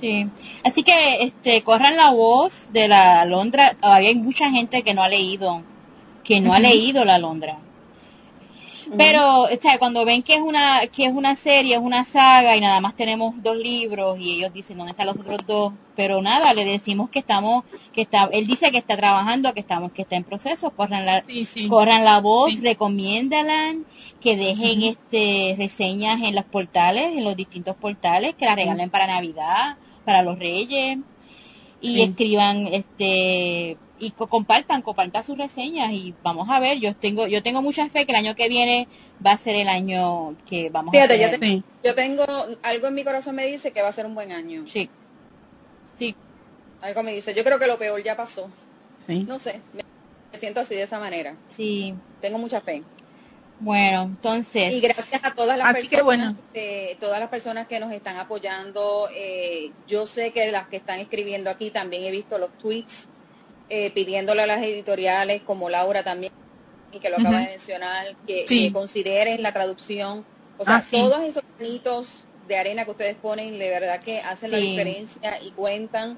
Sí. 0.00 0.26
Así 0.64 0.82
que 0.82 1.22
este 1.22 1.62
corran 1.62 1.98
la 1.98 2.08
voz 2.08 2.70
de 2.72 2.88
la 2.88 3.22
Londra. 3.26 3.74
Todavía 3.74 4.08
hay 4.08 4.14
mucha 4.14 4.50
gente 4.50 4.82
que 4.82 4.94
no 4.94 5.02
ha 5.02 5.10
leído, 5.10 5.60
que 6.24 6.40
no 6.40 6.54
ha 6.54 6.58
leído 6.58 7.04
la 7.04 7.18
Londra. 7.18 7.58
Pero, 8.96 9.42
o 9.42 9.56
sea, 9.60 9.78
cuando 9.78 10.04
ven 10.04 10.22
que 10.22 10.34
es 10.34 10.40
una 10.40 10.86
que 10.88 11.06
es 11.06 11.12
una 11.12 11.36
serie, 11.36 11.74
es 11.74 11.80
una 11.80 12.04
saga 12.04 12.56
y 12.56 12.60
nada 12.60 12.80
más 12.80 12.94
tenemos 12.94 13.42
dos 13.42 13.56
libros 13.56 14.18
y 14.18 14.32
ellos 14.32 14.52
dicen 14.52 14.78
dónde 14.78 14.92
están 14.92 15.06
los 15.06 15.18
otros 15.18 15.38
dos, 15.46 15.72
pero 15.96 16.20
nada, 16.22 16.52
le 16.54 16.64
decimos 16.64 17.10
que 17.10 17.20
estamos 17.20 17.64
que 17.92 18.02
está 18.02 18.28
él 18.32 18.46
dice 18.46 18.70
que 18.70 18.78
está 18.78 18.96
trabajando, 18.96 19.52
que 19.54 19.60
estamos 19.60 19.92
que 19.92 20.02
está 20.02 20.16
en 20.16 20.24
proceso, 20.24 20.70
corran 20.70 21.06
la 21.06 21.24
corran 21.68 22.04
la 22.04 22.20
voz, 22.20 22.60
recomiéndala, 22.60 23.74
que 24.20 24.36
dejen 24.36 24.82
este 24.82 25.54
reseñas 25.58 26.22
en 26.22 26.34
los 26.34 26.44
portales, 26.44 27.16
en 27.16 27.24
los 27.24 27.36
distintos 27.36 27.76
portales, 27.76 28.34
que 28.34 28.46
la 28.46 28.54
regalen 28.54 28.90
para 28.90 29.06
Navidad 29.06 29.76
para 30.04 30.22
los 30.22 30.38
reyes 30.38 30.98
y 31.80 32.00
escriban 32.00 32.66
este 32.68 33.76
y 33.98 34.10
compartan, 34.10 34.82
compartan 34.82 35.24
sus 35.24 35.38
reseñas 35.38 35.92
y 35.92 36.14
vamos 36.22 36.48
a 36.50 36.58
ver, 36.60 36.78
yo 36.78 36.94
tengo 36.94 37.26
yo 37.26 37.42
tengo 37.42 37.62
mucha 37.62 37.88
fe 37.88 38.04
que 38.06 38.12
el 38.12 38.18
año 38.18 38.34
que 38.34 38.48
viene 38.48 38.88
va 39.24 39.32
a 39.32 39.38
ser 39.38 39.54
el 39.54 39.68
año 39.68 40.36
que 40.46 40.70
vamos 40.70 40.94
a 40.96 41.08
tener. 41.08 41.38
Yo, 41.40 41.62
yo 41.84 41.94
tengo 41.94 42.24
algo 42.62 42.88
en 42.88 42.94
mi 42.94 43.04
corazón 43.04 43.36
me 43.36 43.46
dice 43.46 43.72
que 43.72 43.82
va 43.82 43.88
a 43.88 43.92
ser 43.92 44.06
un 44.06 44.14
buen 44.14 44.32
año. 44.32 44.64
Sí. 44.68 44.90
Sí. 45.94 46.16
Algo 46.82 47.02
me 47.02 47.12
dice, 47.12 47.34
yo 47.34 47.44
creo 47.44 47.58
que 47.58 47.66
lo 47.66 47.78
peor 47.78 48.02
ya 48.02 48.16
pasó. 48.16 48.50
No 49.06 49.38
sé, 49.38 49.60
me 50.32 50.38
siento 50.38 50.60
así 50.60 50.74
de 50.74 50.82
esa 50.82 50.98
manera. 50.98 51.36
Sí. 51.46 51.94
Tengo 52.20 52.38
mucha 52.38 52.60
fe. 52.60 52.82
Bueno, 53.60 54.02
entonces. 54.02 54.72
Y 54.72 54.80
gracias 54.80 55.22
a 55.24 55.34
todas 55.34 55.56
las 55.56 55.72
personas, 55.72 55.90
que 55.90 56.02
bueno. 56.02 56.36
todas 56.98 57.20
las 57.20 57.28
personas 57.28 57.68
que 57.68 57.78
nos 57.78 57.92
están 57.92 58.16
apoyando. 58.16 59.08
Eh, 59.14 59.70
yo 59.86 60.06
sé 60.06 60.32
que 60.32 60.50
las 60.50 60.66
que 60.68 60.76
están 60.76 60.98
escribiendo 60.98 61.50
aquí 61.50 61.70
también 61.70 62.04
he 62.04 62.10
visto 62.10 62.38
los 62.38 62.50
tweets 62.58 63.08
eh, 63.70 63.90
pidiéndole 63.90 64.42
a 64.42 64.46
las 64.46 64.62
editoriales, 64.62 65.42
como 65.42 65.68
Laura 65.70 66.02
también, 66.02 66.32
y 66.92 66.98
que 66.98 67.10
lo 67.10 67.16
acaba 67.18 67.40
de 67.40 67.46
mencionar, 67.46 68.06
que, 68.26 68.70
consideren 68.72 69.42
la 69.42 69.52
traducción. 69.52 70.24
O 70.58 70.64
sea, 70.64 70.76
ah, 70.76 70.84
todos 70.90 71.22
esos 71.24 71.42
granitos 71.58 72.24
de 72.48 72.56
arena 72.56 72.84
que 72.84 72.90
ustedes 72.92 73.16
ponen, 73.16 73.58
de 73.58 73.70
verdad 73.70 74.00
que 74.00 74.20
hacen 74.20 74.50
la 74.50 74.58
diferencia 74.58 75.40
y 75.42 75.50
cuentan. 75.50 76.16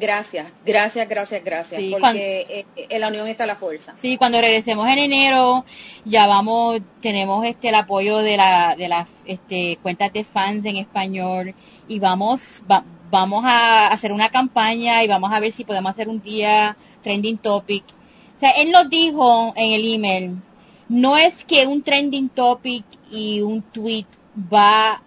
Gracias, 0.00 0.46
gracias, 0.64 1.08
gracias, 1.08 1.44
gracias, 1.44 1.80
Sí, 1.80 1.90
porque 1.92 2.02
cuan- 2.02 2.16
eh, 2.16 2.66
en 2.90 3.00
la 3.00 3.08
unión 3.08 3.28
está 3.28 3.46
la 3.46 3.54
fuerza. 3.54 3.94
Sí, 3.94 4.16
cuando 4.16 4.40
regresemos 4.40 4.88
en 4.88 4.98
enero, 4.98 5.64
ya 6.04 6.26
vamos, 6.26 6.80
tenemos 7.00 7.46
este 7.46 7.68
el 7.68 7.76
apoyo 7.76 8.18
de 8.18 8.36
la 8.36 8.74
de 8.76 8.88
las 8.88 9.06
este 9.26 9.78
cuentas 9.82 10.12
de 10.12 10.24
fans 10.24 10.64
en 10.66 10.76
español 10.76 11.54
y 11.86 12.00
vamos 12.00 12.62
va- 12.70 12.84
vamos 13.10 13.44
a 13.46 13.88
hacer 13.88 14.12
una 14.12 14.28
campaña 14.28 15.02
y 15.04 15.08
vamos 15.08 15.32
a 15.32 15.40
ver 15.40 15.52
si 15.52 15.64
podemos 15.64 15.90
hacer 15.90 16.08
un 16.08 16.20
día 16.22 16.76
trending 17.02 17.38
topic. 17.38 17.84
O 18.36 18.40
sea, 18.40 18.50
él 18.50 18.70
nos 18.70 18.88
dijo 18.90 19.52
en 19.56 19.72
el 19.72 19.94
email, 19.94 20.36
no 20.88 21.16
es 21.16 21.44
que 21.44 21.66
un 21.66 21.82
trending 21.82 22.28
topic 22.28 22.84
y 23.10 23.40
un 23.40 23.62
tweet 23.62 24.06
va 24.52 25.02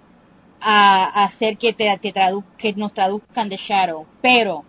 a, 0.61 1.23
hacer 1.23 1.57
que 1.57 1.73
te, 1.73 1.95
te 2.01 2.13
tradu- 2.13 2.43
que 2.57 2.73
nos 2.73 2.93
traduzcan 2.93 3.47
de 3.49 3.55
Shadow, 3.57 4.05
pero 4.21 4.65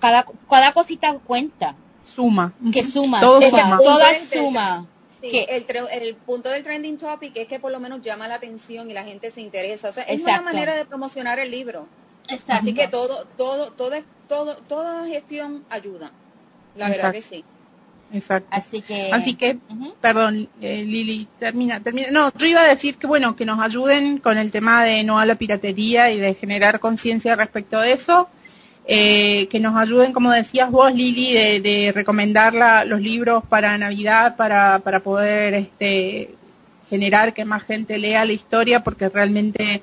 cada 0.00 0.24
cada 0.48 0.72
cosita 0.72 1.12
cuenta 1.18 1.74
Suma. 2.04 2.52
que 2.72 2.84
suma, 2.84 3.20
Todo 3.20 3.40
toda, 3.40 3.50
suma. 3.62 3.78
toda 3.78 3.78
Punto 3.78 4.06
del- 4.06 4.20
suma. 4.44 4.86
Sí, 5.22 5.30
que- 5.30 5.44
el, 5.50 5.64
el 6.02 6.14
punto 6.16 6.48
del 6.48 6.64
trending 6.64 6.98
topic 6.98 7.36
es 7.36 7.46
que 7.46 7.60
por 7.60 7.70
lo 7.70 7.78
menos 7.78 8.02
llama 8.02 8.26
la 8.26 8.34
atención 8.36 8.90
y 8.90 8.92
la 8.94 9.04
gente 9.04 9.30
se 9.30 9.40
interesa. 9.40 9.88
O 9.90 9.92
sea, 9.92 10.02
es 10.04 10.20
Exacto. 10.20 10.42
una 10.42 10.52
manera 10.52 10.74
de 10.74 10.84
promocionar 10.84 11.38
el 11.38 11.50
libro. 11.52 11.86
Exacto. 12.28 12.52
Así 12.52 12.74
que 12.74 12.88
todo, 12.88 13.26
todo, 13.36 13.72
todo, 13.72 13.96
todo, 14.28 14.56
toda 14.68 15.06
gestión 15.06 15.64
ayuda. 15.70 16.10
La 16.76 16.88
verdad 16.88 17.12
que 17.12 17.22
sí. 17.22 17.44
Exacto. 18.14 18.48
Así 18.50 18.82
que, 18.82 19.10
Así 19.10 19.34
que, 19.34 19.58
perdón, 20.00 20.48
eh, 20.60 20.84
Lili, 20.84 21.26
termina, 21.38 21.80
termina. 21.80 22.10
No, 22.10 22.30
yo 22.36 22.46
iba 22.46 22.60
a 22.60 22.66
decir 22.68 22.96
que 22.96 23.06
bueno, 23.06 23.34
que 23.36 23.46
nos 23.46 23.58
ayuden 23.58 24.18
con 24.18 24.36
el 24.36 24.50
tema 24.50 24.84
de 24.84 25.02
no 25.02 25.18
a 25.18 25.24
la 25.26 25.34
piratería 25.34 26.10
y 26.10 26.18
de 26.18 26.34
generar 26.34 26.78
conciencia 26.78 27.36
respecto 27.36 27.78
a 27.78 27.88
eso. 27.88 28.28
Eh, 28.84 29.46
que 29.48 29.60
nos 29.60 29.76
ayuden, 29.76 30.12
como 30.12 30.32
decías 30.32 30.68
vos, 30.70 30.92
Lili, 30.92 31.32
de, 31.32 31.60
de 31.60 31.92
recomendar 31.92 32.52
la- 32.52 32.84
los 32.84 33.00
libros 33.00 33.44
para 33.48 33.78
Navidad, 33.78 34.34
para, 34.36 34.80
para 34.80 34.98
poder 35.00 35.54
este, 35.54 36.34
generar 36.90 37.32
que 37.32 37.44
más 37.44 37.62
gente 37.62 37.96
lea 37.96 38.24
la 38.24 38.32
historia, 38.32 38.82
porque 38.82 39.08
realmente, 39.08 39.82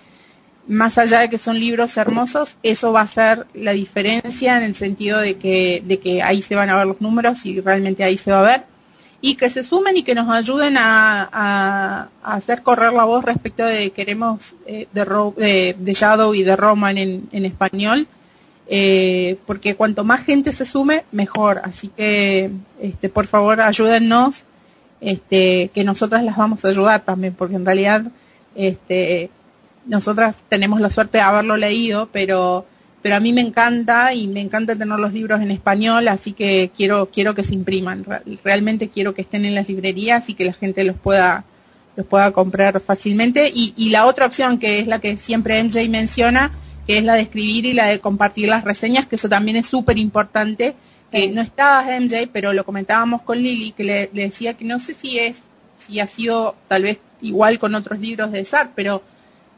más 0.70 0.98
allá 0.98 1.20
de 1.22 1.30
que 1.30 1.38
son 1.38 1.60
libros 1.60 1.98
hermosos, 1.98 2.58
eso 2.64 2.94
va 2.94 3.02
a 3.02 3.08
ser 3.08 3.48
la 3.54 3.74
diferencia 3.74 4.56
en 4.58 4.64
el 4.64 4.76
sentido 4.76 5.20
de 5.20 5.36
que, 5.38 5.84
de 5.86 6.00
que 6.00 6.24
ahí 6.24 6.42
se 6.42 6.56
van 6.56 6.70
a 6.70 6.78
ver 6.78 6.88
los 6.88 7.02
números 7.02 7.46
y 7.46 7.60
realmente 7.62 8.04
ahí 8.06 8.18
se 8.18 8.32
va 8.32 8.40
a 8.40 8.44
ver. 8.52 8.64
Y 9.22 9.36
que 9.36 9.50
se 9.50 9.64
sumen 9.66 9.98
y 9.98 10.04
que 10.04 10.16
nos 10.16 10.30
ayuden 10.30 10.78
a, 10.78 11.28
a- 11.34 12.10
hacer 12.24 12.62
correr 12.64 12.94
la 12.94 13.04
voz 13.04 13.26
respecto 13.26 13.66
de 13.66 13.90
queremos 13.92 14.56
eh, 14.66 14.88
de, 14.94 15.06
Ro- 15.06 15.34
de, 15.38 15.76
de 15.78 15.94
Shadow 15.94 16.34
y 16.36 16.44
de 16.44 16.56
Roman 16.56 16.98
en, 16.98 17.28
en 17.34 17.46
español 17.46 18.08
eh, 18.72 19.38
porque 19.48 19.76
cuanto 19.76 20.04
más 20.04 20.22
gente 20.24 20.52
se 20.52 20.66
sume, 20.66 21.04
mejor. 21.12 21.62
Así 21.64 21.90
que, 21.90 22.52
este, 22.82 23.10
por 23.10 23.26
favor, 23.28 23.62
ayúdennos, 23.62 24.46
este, 25.02 25.72
que 25.74 25.84
nosotras 25.84 26.24
las 26.24 26.38
vamos 26.38 26.64
a 26.64 26.70
ayudar 26.70 27.02
también, 27.04 27.34
porque 27.34 27.56
en 27.56 27.66
realidad, 27.66 28.04
este, 28.56 29.30
nosotras 29.90 30.44
tenemos 30.48 30.80
la 30.80 30.90
suerte 30.90 31.18
de 31.18 31.24
haberlo 31.24 31.58
leído, 31.58 32.10
pero, 32.14 32.66
pero 33.02 33.16
a 33.16 33.20
mí 33.20 33.34
me 33.34 33.42
encanta 33.42 34.14
y 34.14 34.28
me 34.28 34.40
encanta 34.42 34.76
tener 34.76 35.00
los 35.00 35.12
libros 35.14 35.42
en 35.42 35.52
español, 35.52 36.08
así 36.08 36.32
que 36.34 36.72
quiero, 36.76 37.10
quiero 37.12 37.36
que 37.36 37.44
se 37.44 37.56
impriman. 37.56 38.04
Re- 38.06 38.22
Realmente 38.44 38.90
quiero 38.90 39.14
que 39.14 39.22
estén 39.24 39.46
en 39.46 39.56
las 39.56 39.68
librerías 39.68 40.30
y 40.30 40.34
que 40.36 40.46
la 40.46 40.54
gente 40.54 40.84
los 40.84 40.96
pueda, 40.96 41.44
los 41.96 42.06
pueda 42.06 42.32
comprar 42.32 42.80
fácilmente. 42.80 43.52
Y, 43.54 43.74
y 43.76 43.90
la 43.90 44.06
otra 44.06 44.26
opción, 44.28 44.60
que 44.60 44.80
es 44.80 44.88
la 44.88 45.00
que 45.00 45.18
siempre 45.18 45.62
MJ 45.64 45.90
menciona, 45.90 46.52
que 46.88 46.98
es 47.00 47.04
la 47.04 47.16
de 47.16 47.22
escribir 47.22 47.66
y 47.66 47.74
la 47.74 47.88
de 47.88 48.00
compartir 48.00 48.48
las 48.50 48.64
reseñas, 48.64 49.08
que 49.08 49.16
eso 49.16 49.30
también 49.30 49.58
es 49.58 49.68
súper 49.68 49.98
importante, 49.98 50.76
que 51.12 51.30
no 51.30 51.42
estaba 51.42 51.84
MJ, 52.00 52.30
pero 52.32 52.54
lo 52.54 52.64
comentábamos 52.66 53.24
con 53.24 53.38
Lili, 53.42 53.72
que 53.72 53.84
le, 53.84 54.10
le 54.14 54.24
decía 54.24 54.54
que 54.56 54.66
no 54.66 54.78
sé 54.80 54.94
si 54.94 55.18
es, 55.20 55.44
si 55.78 56.00
ha 56.00 56.08
sido 56.08 56.56
tal 56.68 56.84
vez 56.84 57.00
igual 57.22 57.58
con 57.60 57.74
otros 57.76 58.00
libros 58.00 58.32
de 58.32 58.46
SAT, 58.46 58.72
pero 58.76 59.02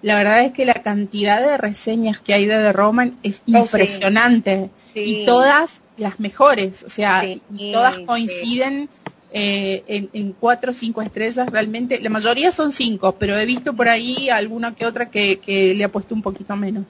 la 0.01 0.17
verdad 0.17 0.43
es 0.43 0.51
que 0.53 0.65
la 0.65 0.73
cantidad 0.73 1.41
de 1.41 1.57
reseñas 1.57 2.19
que 2.19 2.33
hay 2.33 2.45
de 2.45 2.55
The 2.55 2.73
Roman 2.73 3.17
es 3.23 3.43
sí. 3.45 3.57
impresionante. 3.57 4.69
Sí. 4.93 5.21
Y 5.21 5.25
todas 5.25 5.83
las 5.97 6.19
mejores, 6.19 6.83
o 6.83 6.89
sea, 6.89 7.21
Sí, 7.21 7.41
y 7.55 7.71
todas 7.71 7.99
coinciden 7.99 8.89
eh, 9.31 9.83
en, 9.87 10.09
en 10.11 10.33
cuatro 10.33 10.71
o 10.71 10.73
cinco 10.73 11.01
estrellas 11.01 11.47
realmente. 11.49 12.01
La 12.01 12.09
mayoría 12.09 12.51
son 12.51 12.73
cinco, 12.73 13.15
pero 13.17 13.37
he 13.37 13.45
visto 13.45 13.73
por 13.73 13.87
ahí 13.87 14.29
alguna 14.29 14.75
que 14.75 14.85
otra 14.85 15.09
que, 15.09 15.39
que 15.39 15.73
le 15.73 15.83
ha 15.85 15.89
puesto 15.89 16.13
un 16.13 16.21
poquito 16.21 16.55
menos. 16.57 16.85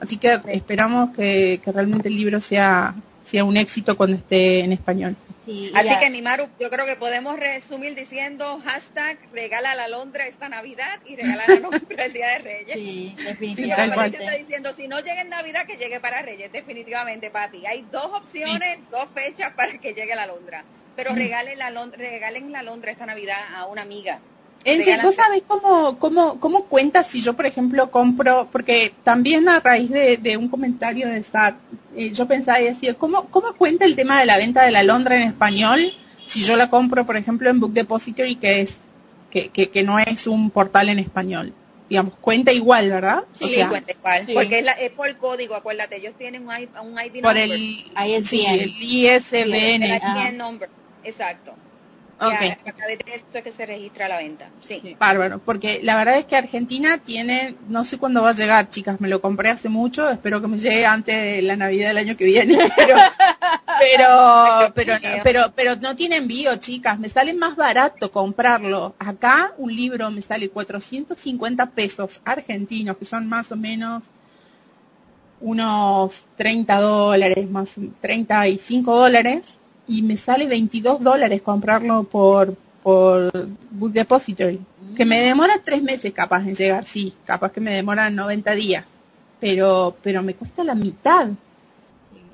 Así 0.00 0.16
que 0.16 0.40
esperamos 0.48 1.10
que, 1.14 1.60
que 1.62 1.70
realmente 1.70 2.08
el 2.08 2.16
libro 2.16 2.40
sea, 2.40 2.94
sea 3.24 3.42
un 3.44 3.56
éxito 3.56 3.96
cuando 3.96 4.16
esté 4.16 4.60
en 4.60 4.72
español. 4.72 5.16
sí, 5.44 5.72
Así 5.74 5.88
ya- 5.88 5.98
que 5.98 6.10
mi 6.10 6.20
Maru, 6.22 6.46
yo 6.60 6.68
creo 6.70 6.84
que 6.86 6.94
podemos 6.96 7.38
resumir 7.38 7.94
diciendo 7.94 8.60
hashtag 8.64 9.18
regala 9.32 9.74
la 9.74 9.88
Londra 9.88 10.26
esta 10.26 10.48
Navidad 10.48 11.00
y 11.06 11.16
regala 11.16 11.42
la 11.48 11.58
Londra 11.60 12.04
el 12.04 12.12
Día 12.12 12.28
de 12.28 12.38
Reyes. 12.38 12.74
sí, 12.74 13.14
definitivamente. 13.24 13.96
Patricia 13.96 14.18
está 14.26 14.38
diciendo, 14.38 14.72
si 14.74 14.86
no 14.88 14.98
llega 15.00 15.22
en 15.22 15.30
Navidad, 15.30 15.66
que 15.66 15.76
llegue 15.76 16.00
para 16.00 16.22
Reyes, 16.22 16.52
definitivamente, 16.52 17.30
Pati. 17.30 17.64
Hay 17.66 17.82
dos 17.90 18.06
opciones, 18.14 18.78
dos 18.90 19.08
fechas 19.14 19.52
para 19.54 19.76
que 19.78 19.94
llegue 19.94 20.14
la 20.14 20.26
Londra. 20.26 20.62
Pero 20.96 21.14
regalen 21.14 21.58
la 21.58 21.70
Londra, 21.70 21.98
regalen 21.98 22.52
la 22.52 22.62
Londra 22.62 22.92
esta 22.92 23.06
Navidad 23.06 23.38
a 23.56 23.64
una 23.66 23.82
amiga. 23.82 24.20
Enche, 24.66 24.92
Regalan- 24.92 25.02
¿vos 25.02 25.14
sabés 25.16 25.42
cómo, 25.46 25.98
cómo, 25.98 26.38
cómo 26.40 26.64
cuenta 26.66 27.02
si 27.02 27.20
yo, 27.20 27.34
por 27.34 27.46
ejemplo, 27.46 27.90
compro, 27.90 28.48
porque 28.50 28.92
también 29.02 29.48
a 29.48 29.60
raíz 29.60 29.90
de, 29.90 30.16
de 30.16 30.36
un 30.36 30.48
comentario 30.48 31.08
de 31.08 31.22
SAT, 31.22 31.56
eh, 31.96 32.12
yo 32.12 32.26
pensaba 32.26 32.60
y 32.60 32.64
decía, 32.64 32.94
¿cómo, 32.94 33.26
¿cómo 33.30 33.54
cuenta 33.54 33.84
el 33.84 33.96
tema 33.96 34.20
de 34.20 34.26
la 34.26 34.36
venta 34.36 34.64
de 34.64 34.70
la 34.70 34.82
Londra 34.82 35.16
en 35.16 35.22
español 35.22 35.92
si 36.26 36.42
yo 36.42 36.56
la 36.56 36.70
compro, 36.70 37.04
por 37.04 37.16
ejemplo, 37.16 37.50
en 37.50 37.60
Book 37.60 37.72
Depository, 37.72 38.36
que 38.36 38.60
es 38.62 38.78
que, 39.30 39.48
que, 39.48 39.68
que 39.68 39.82
no 39.82 39.98
es 39.98 40.26
un 40.26 40.50
portal 40.50 40.88
en 40.88 40.98
español? 40.98 41.52
Digamos, 41.88 42.14
cuenta 42.20 42.50
igual, 42.50 42.88
¿verdad? 42.88 43.24
Sí, 43.34 43.44
o 43.44 43.48
sea, 43.48 43.68
cuenta 43.68 43.92
igual, 43.92 44.26
sí. 44.26 44.32
porque 44.32 44.58
es, 44.60 44.64
la- 44.64 44.72
es 44.72 44.90
por 44.92 45.14
código, 45.18 45.54
acuérdate, 45.54 45.96
ellos 45.98 46.14
tienen 46.16 46.48
un, 46.48 46.54
un 46.54 46.98
ID 46.98 47.22
por 47.22 47.34
number, 47.36 47.42
el, 47.52 47.84
ISBN. 48.06 48.24
sí, 48.24 48.46
el 48.46 48.70
ISBN. 48.80 49.82
el. 49.82 49.96
ISBN 49.96 50.38
number, 50.38 50.70
exacto. 51.04 51.54
Ok. 52.20 52.40
Ya, 52.40 52.58
a 52.66 52.72
través 52.72 52.98
de 52.98 53.14
esto 53.14 53.38
es 53.38 53.44
que 53.44 53.52
se 53.52 53.66
registra 53.66 54.08
la 54.08 54.18
venta, 54.18 54.48
sí. 54.62 54.96
Bárbaro, 54.98 55.40
porque 55.40 55.80
la 55.82 55.96
verdad 55.96 56.18
es 56.18 56.24
que 56.26 56.36
Argentina 56.36 56.98
tiene, 56.98 57.56
no 57.68 57.84
sé 57.84 57.98
cuándo 57.98 58.22
va 58.22 58.30
a 58.30 58.34
llegar, 58.34 58.70
chicas, 58.70 59.00
me 59.00 59.08
lo 59.08 59.20
compré 59.20 59.50
hace 59.50 59.68
mucho, 59.68 60.08
espero 60.08 60.40
que 60.40 60.46
me 60.46 60.58
llegue 60.58 60.86
antes 60.86 61.14
de 61.14 61.42
la 61.42 61.56
Navidad 61.56 61.88
del 61.88 61.98
año 61.98 62.16
que 62.16 62.24
viene, 62.24 62.56
pero, 62.76 62.96
pero, 63.80 64.72
pero, 64.74 64.98
pero, 65.24 65.52
pero 65.54 65.76
no 65.76 65.96
tiene 65.96 66.16
envío, 66.16 66.54
chicas, 66.56 66.98
me 66.98 67.08
sale 67.08 67.34
más 67.34 67.56
barato 67.56 68.10
comprarlo. 68.10 68.94
Acá 68.98 69.52
un 69.58 69.74
libro 69.74 70.10
me 70.10 70.22
sale 70.22 70.50
450 70.50 71.66
pesos 71.70 72.20
argentinos, 72.24 72.96
que 72.96 73.04
son 73.04 73.28
más 73.28 73.50
o 73.50 73.56
menos 73.56 74.04
unos 75.40 76.26
30 76.36 76.80
dólares, 76.80 77.50
más 77.50 77.76
35 78.00 78.96
dólares, 78.96 79.58
y 79.86 80.02
me 80.02 80.16
sale 80.16 80.46
22 80.46 81.02
dólares 81.02 81.42
comprarlo 81.42 82.04
por, 82.04 82.54
por 82.82 83.30
Book 83.70 83.92
Depository. 83.92 84.60
Que 84.96 85.04
me 85.04 85.20
demora 85.20 85.60
tres 85.62 85.82
meses 85.82 86.12
capaz 86.12 86.42
en 86.42 86.54
llegar, 86.54 86.84
sí, 86.84 87.14
capaz 87.24 87.50
que 87.50 87.60
me 87.60 87.74
demora 87.74 88.10
90 88.10 88.52
días, 88.52 88.84
pero, 89.40 89.96
pero 90.02 90.22
me 90.22 90.34
cuesta 90.34 90.62
la 90.62 90.74
mitad. 90.74 91.28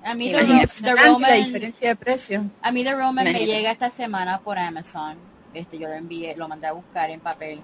A 0.02 0.14
mí 0.14 0.30
The, 0.30 0.66
The 0.82 0.94
la 0.94 1.34
diferencia 1.34 1.88
de 1.88 1.96
precio. 1.96 2.44
a 2.62 2.72
mí 2.72 2.84
The 2.84 2.94
Roman 2.94 3.24
me 3.24 3.46
llega 3.46 3.70
esta 3.70 3.90
semana 3.90 4.38
por 4.40 4.58
Amazon. 4.58 5.16
Este, 5.52 5.78
yo 5.78 5.88
lo 5.88 5.94
envié, 5.94 6.36
lo 6.36 6.48
mandé 6.48 6.68
a 6.68 6.72
buscar 6.72 7.10
en 7.10 7.20
papel. 7.20 7.60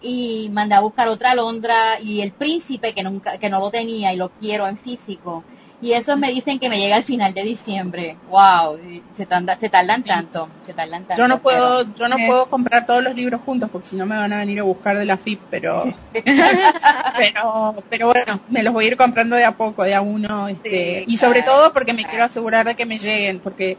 Y 0.00 0.48
mandé 0.52 0.74
a 0.74 0.80
buscar 0.80 1.08
otra 1.08 1.34
Londra 1.34 2.00
y 2.00 2.20
el 2.20 2.32
príncipe 2.32 2.92
que 2.92 3.02
nunca, 3.02 3.38
que 3.38 3.48
no 3.48 3.60
lo 3.60 3.70
tenía 3.70 4.12
y 4.12 4.16
lo 4.16 4.30
quiero 4.30 4.66
en 4.66 4.76
físico. 4.76 5.44
Y 5.82 5.94
esos 5.94 6.16
me 6.16 6.30
dicen 6.30 6.60
que 6.60 6.68
me 6.68 6.78
llega 6.78 6.94
al 6.94 7.02
final 7.02 7.34
de 7.34 7.42
diciembre. 7.42 8.16
Wow, 8.30 8.78
se 9.16 9.26
tardan, 9.26 9.58
se 9.58 9.68
tardan 9.68 10.04
tanto, 10.04 10.48
se 10.64 10.72
tardan 10.72 11.04
tanto. 11.04 11.20
Yo 11.20 11.26
no 11.26 11.42
pero- 11.42 11.42
puedo, 11.42 11.94
yo 11.96 12.08
no 12.08 12.16
eh. 12.16 12.24
puedo 12.28 12.46
comprar 12.46 12.86
todos 12.86 13.02
los 13.02 13.16
libros 13.16 13.40
juntos 13.44 13.68
porque 13.70 13.88
si 13.88 13.96
no 13.96 14.06
me 14.06 14.16
van 14.16 14.32
a 14.32 14.38
venir 14.38 14.60
a 14.60 14.62
buscar 14.62 14.96
de 14.96 15.04
la 15.04 15.16
FIP, 15.16 15.40
pero, 15.50 15.82
pero, 17.18 17.74
pero 17.90 18.06
bueno, 18.08 18.40
me 18.48 18.62
los 18.62 18.72
voy 18.72 18.84
a 18.84 18.88
ir 18.88 18.96
comprando 18.96 19.36
de 19.36 19.44
a 19.44 19.52
poco, 19.56 19.82
de 19.84 19.94
a 19.94 20.00
uno, 20.00 20.48
este, 20.48 21.00
Sí, 21.00 21.04
y 21.08 21.16
sobre 21.16 21.42
todo 21.42 21.72
porque 21.72 21.92
me 21.92 21.98
claro. 22.02 22.10
quiero 22.10 22.24
asegurar 22.26 22.66
de 22.66 22.74
que 22.76 22.86
me 22.86 22.98
lleguen, 22.98 23.40
porque 23.40 23.76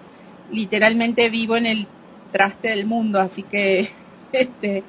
literalmente 0.51 1.29
vivo 1.29 1.55
en 1.57 1.65
el 1.65 1.87
traste 2.31 2.69
del 2.69 2.85
mundo, 2.85 3.19
así 3.21 3.43
que, 3.43 3.89
este, 4.33 4.83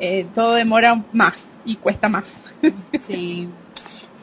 eh, 0.00 0.26
todo 0.34 0.54
demora 0.54 1.02
más 1.12 1.44
y 1.64 1.76
cuesta 1.76 2.08
más. 2.08 2.36
Sí. 3.06 3.48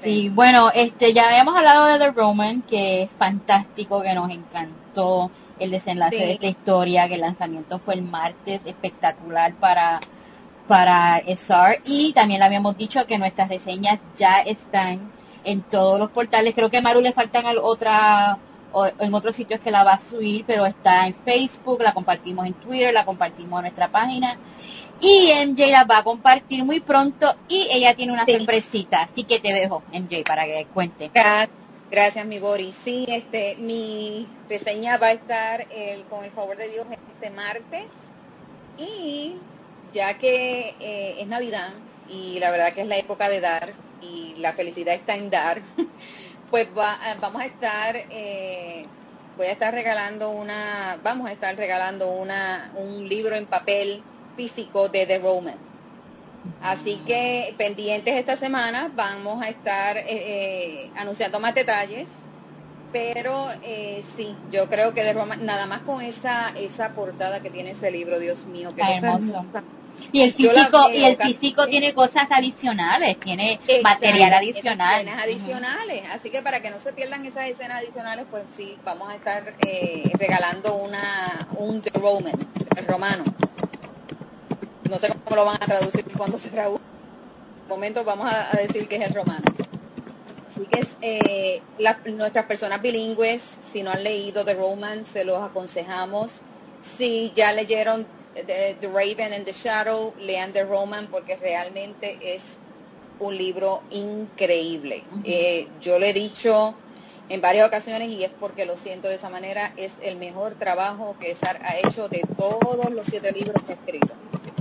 Sí, 0.03 0.29
bueno, 0.29 0.69
este 0.73 1.13
ya 1.13 1.27
habíamos 1.29 1.55
hablado 1.55 1.85
de 1.85 1.97
The 1.99 2.11
Roman, 2.11 2.61
que 2.63 3.03
es 3.03 3.09
fantástico, 3.11 4.01
que 4.01 4.13
nos 4.13 4.29
encantó 4.29 5.31
el 5.59 5.71
desenlace 5.71 6.17
Sí. 6.17 6.23
de 6.23 6.31
esta 6.33 6.47
historia, 6.47 7.07
que 7.07 7.15
el 7.15 7.21
lanzamiento 7.21 7.79
fue 7.79 7.95
el 7.95 8.03
martes, 8.03 8.61
espectacular 8.65 9.53
para 9.55 9.99
para 10.67 11.17
SR 11.17 11.81
y 11.85 12.13
también 12.13 12.39
le 12.39 12.45
habíamos 12.45 12.77
dicho 12.77 13.05
que 13.05 13.17
nuestras 13.17 13.49
reseñas 13.49 13.99
ya 14.15 14.39
están 14.39 15.11
en 15.43 15.61
todos 15.61 15.99
los 15.99 16.09
portales. 16.09 16.55
Creo 16.55 16.69
que 16.69 16.77
a 16.77 16.81
Maru 16.81 17.01
le 17.01 17.11
faltan 17.11 17.45
otra 17.61 18.37
o 18.71 18.87
en 18.99 19.13
otros 19.13 19.35
sitios 19.35 19.59
que 19.59 19.71
la 19.71 19.83
va 19.83 19.93
a 19.93 19.99
subir, 19.99 20.45
pero 20.47 20.65
está 20.65 21.05
en 21.05 21.13
Facebook, 21.13 21.81
la 21.81 21.93
compartimos 21.93 22.45
en 22.47 22.53
Twitter, 22.53 22.93
la 22.93 23.05
compartimos 23.05 23.59
en 23.59 23.63
nuestra 23.63 23.89
página. 23.89 24.37
Y 24.99 25.31
MJ 25.45 25.71
la 25.71 25.83
va 25.83 25.99
a 25.99 26.03
compartir 26.03 26.63
muy 26.63 26.79
pronto 26.79 27.35
y 27.47 27.67
ella 27.71 27.93
tiene 27.93 28.13
una 28.13 28.25
sorpresita, 28.25 29.01
así 29.01 29.25
que 29.25 29.39
te 29.39 29.53
dejo, 29.53 29.83
MJ, 29.91 30.23
para 30.25 30.45
que 30.45 30.67
cuente. 30.73 31.11
Gracias, 31.91 32.25
mi 32.25 32.39
Boris. 32.39 32.75
Sí, 32.75 33.05
este, 33.07 33.55
mi 33.57 34.27
reseña 34.49 34.97
va 34.97 35.07
a 35.07 35.11
estar 35.11 35.67
el, 35.69 36.07
con 36.07 36.23
el 36.25 36.31
favor 36.31 36.57
de 36.57 36.69
Dios 36.69 36.87
este 37.07 37.29
martes 37.29 37.91
y 38.77 39.35
ya 39.91 40.17
que 40.17 40.75
eh, 40.79 41.21
es 41.21 41.27
Navidad 41.27 41.71
y 42.05 42.39
la 42.39 42.51
verdad 42.51 42.73
que 42.73 42.81
es 42.81 42.87
la 42.87 42.97
época 42.97 43.29
de 43.29 43.41
dar 43.41 43.75
y 43.99 44.35
la 44.37 44.53
felicidad 44.53 44.95
está 44.95 45.15
en 45.15 45.29
dar, 45.29 45.61
pues 46.49 46.67
eh, 46.67 47.15
vamos 47.19 47.41
a 47.41 47.45
estar, 47.45 47.95
eh, 48.09 48.91
voy 49.35 49.47
a 49.47 49.51
estar 49.51 49.73
regalando 49.73 50.31
una, 50.31 50.99
vamos 51.03 51.29
a 51.29 51.33
estar 51.33 51.55
regalando 51.55 52.11
una, 52.11 52.71
un 52.75 53.07
libro 53.07 53.35
en 53.35 53.47
papel 53.47 54.07
físico 54.35 54.89
de 54.89 55.05
The 55.05 55.19
Roman. 55.19 55.55
Así 56.61 56.99
que 57.07 57.53
pendientes 57.57 58.15
esta 58.15 58.35
semana 58.35 58.91
vamos 58.95 59.41
a 59.41 59.49
estar 59.49 59.97
eh, 59.97 60.89
anunciando 60.97 61.39
más 61.39 61.55
detalles, 61.55 62.09
pero 62.91 63.47
sí, 64.15 64.35
yo 64.51 64.69
creo 64.69 64.93
que 64.93 65.01
The 65.01 65.13
Roman, 65.13 65.45
nada 65.45 65.65
más 65.65 65.79
con 65.79 66.01
esa 66.01 66.49
esa 66.57 66.89
portada 66.89 67.39
que 67.39 67.49
tiene 67.49 67.71
ese 67.71 67.91
libro, 67.91 68.19
Dios 68.19 68.45
mío, 68.45 68.73
que 68.75 68.81
hermoso. 68.81 69.45
Y 70.11 70.21
el 70.21 70.33
físico, 70.33 70.89
y 70.93 71.03
el 71.03 71.17
físico 71.17 71.67
tiene 71.67 71.93
cosas 71.93 72.27
adicionales, 72.29 73.19
tiene 73.19 73.59
material 73.81 74.33
adicional. 74.33 75.01
Escenas 75.01 75.23
adicionales, 75.23 76.03
así 76.13 76.29
que 76.29 76.41
para 76.41 76.61
que 76.61 76.69
no 76.69 76.79
se 76.79 76.93
pierdan 76.93 77.25
esas 77.25 77.47
escenas 77.47 77.81
adicionales, 77.81 78.25
pues 78.29 78.43
sí, 78.55 78.77
vamos 78.85 79.09
a 79.09 79.15
estar 79.15 79.55
eh, 79.65 80.03
regalando 80.17 80.75
una 80.75 81.47
un 81.57 81.81
The 81.81 81.91
Roman, 81.99 82.33
el 82.75 82.85
romano. 82.85 83.23
No 84.89 84.99
sé 84.99 85.09
cómo 85.23 85.35
lo 85.35 85.45
van 85.45 85.55
a 85.55 85.65
traducir 85.65 86.05
cuando 86.17 86.37
se 86.37 86.49
traduzca. 86.49 86.83
En 87.63 87.69
momento 87.69 88.03
vamos 88.03 88.31
a, 88.31 88.57
decir 88.57 88.87
que 88.87 88.97
es 88.97 89.01
el 89.01 89.13
romano. 89.13 89.43
Así 90.47 90.65
que 90.65 90.85
eh, 91.01 91.61
nuestras 92.11 92.45
personas 92.45 92.81
bilingües, 92.81 93.57
si 93.61 93.81
no 93.81 93.91
han 93.91 94.03
leído 94.03 94.45
The 94.45 94.53
Roman, 94.53 95.05
se 95.05 95.25
los 95.25 95.41
aconsejamos. 95.41 96.41
Si 96.81 97.31
ya 97.35 97.53
leyeron 97.53 98.05
The, 98.35 98.77
Raven 98.87 99.33
and 99.33 99.45
the 99.45 99.53
Shadow, 99.53 100.13
lean 100.19 100.53
The 100.53 100.63
Roman 100.63 101.07
porque 101.07 101.35
realmente 101.35 102.17
es 102.21 102.57
un 103.19 103.37
libro 103.37 103.81
increíble. 103.91 105.03
Eh, 105.23 105.67
yo 105.81 105.99
le 105.99 106.09
he 106.09 106.13
dicho 106.13 106.75
en 107.29 107.41
varias 107.41 107.67
ocasiones 107.67 108.09
y 108.09 108.23
es 108.23 108.31
porque 108.39 108.65
lo 108.65 108.75
siento 108.75 109.07
de 109.07 109.15
esa 109.15 109.29
manera, 109.29 109.73
es 109.77 109.95
el 110.01 110.17
mejor 110.17 110.55
trabajo 110.55 111.15
que 111.19 111.33
SAR 111.33 111.61
ha 111.63 111.77
hecho 111.77 112.09
de 112.09 112.21
todos 112.37 112.91
los 112.91 113.05
siete 113.05 113.31
libros 113.31 113.55
que 113.65 113.73
ha 113.73 113.75
escrito. 113.75 114.13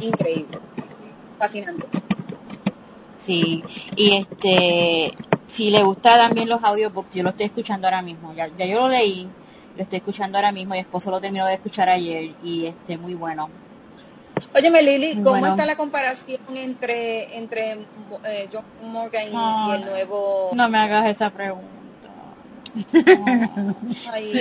Increíble. 0.02 0.58
Fascinante. 1.38 1.86
Sí, 3.16 3.62
y 3.96 4.16
este, 4.16 5.12
si 5.46 5.70
le 5.70 5.82
gusta 5.82 6.16
también 6.16 6.48
los 6.48 6.62
audiobooks, 6.62 7.14
yo 7.14 7.22
lo 7.22 7.30
estoy 7.30 7.46
escuchando 7.46 7.86
ahora 7.86 8.02
mismo, 8.02 8.34
ya, 8.34 8.48
ya 8.58 8.66
yo 8.66 8.80
lo 8.80 8.88
leí, 8.88 9.28
lo 9.76 9.82
estoy 9.82 9.98
escuchando 9.98 10.38
ahora 10.38 10.50
mismo, 10.50 10.74
mi 10.74 10.80
esposo 10.80 11.10
lo 11.10 11.20
terminó 11.20 11.46
de 11.46 11.54
escuchar 11.54 11.88
ayer 11.88 12.32
y 12.42 12.66
este 12.66 12.98
muy 12.98 13.14
bueno. 13.14 13.48
Óyeme 14.54 14.82
Lili, 14.82 15.22
¿cómo 15.22 15.46
está 15.46 15.64
la 15.66 15.76
comparación 15.76 16.40
entre 16.56 17.36
entre 17.36 17.72
eh, 18.24 18.48
John 18.52 18.64
Morgan 18.90 19.24
y, 19.24 19.74
el 19.74 19.84
nuevo? 19.84 20.50
No 20.52 20.68
me 20.68 20.78
hagas 20.78 21.06
esa 21.06 21.30
pregunta. 21.30 21.68
sí. 24.20 24.40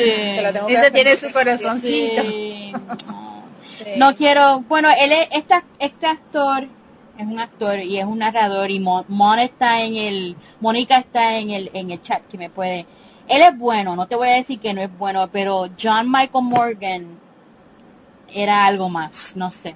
Ese 0.69 0.91
tiene 0.91 1.17
su 1.17 1.31
corazoncito. 1.31 2.23
No. 3.05 3.30
Quiero, 4.15 4.61
bueno, 4.61 4.89
él 4.89 5.11
es, 5.11 5.27
este, 5.31 5.55
este 5.79 6.07
actor 6.07 6.67
es 7.17 7.25
un 7.25 7.39
actor 7.39 7.79
y 7.79 7.97
es 7.97 8.05
un 8.05 8.19
narrador 8.19 8.71
y 8.71 8.79
Mon, 8.79 9.39
está 9.39 9.81
en 9.83 9.95
el, 9.95 10.35
Mónica 10.59 10.97
está 10.97 11.37
en 11.37 11.51
el, 11.51 11.71
en 11.73 11.91
el 11.91 12.01
chat 12.01 12.25
que 12.27 12.37
me 12.37 12.49
puede, 12.49 12.85
él 13.27 13.41
es 13.41 13.57
bueno, 13.57 13.95
no 13.95 14.07
te 14.07 14.15
voy 14.15 14.29
a 14.29 14.33
decir 14.33 14.59
que 14.59 14.73
no 14.73 14.81
es 14.81 14.97
bueno, 14.97 15.29
pero 15.31 15.69
John 15.81 16.11
Michael 16.11 16.45
Morgan 16.45 17.19
era 18.33 18.65
algo 18.65 18.89
más, 18.89 19.33
no 19.35 19.51
sé. 19.51 19.75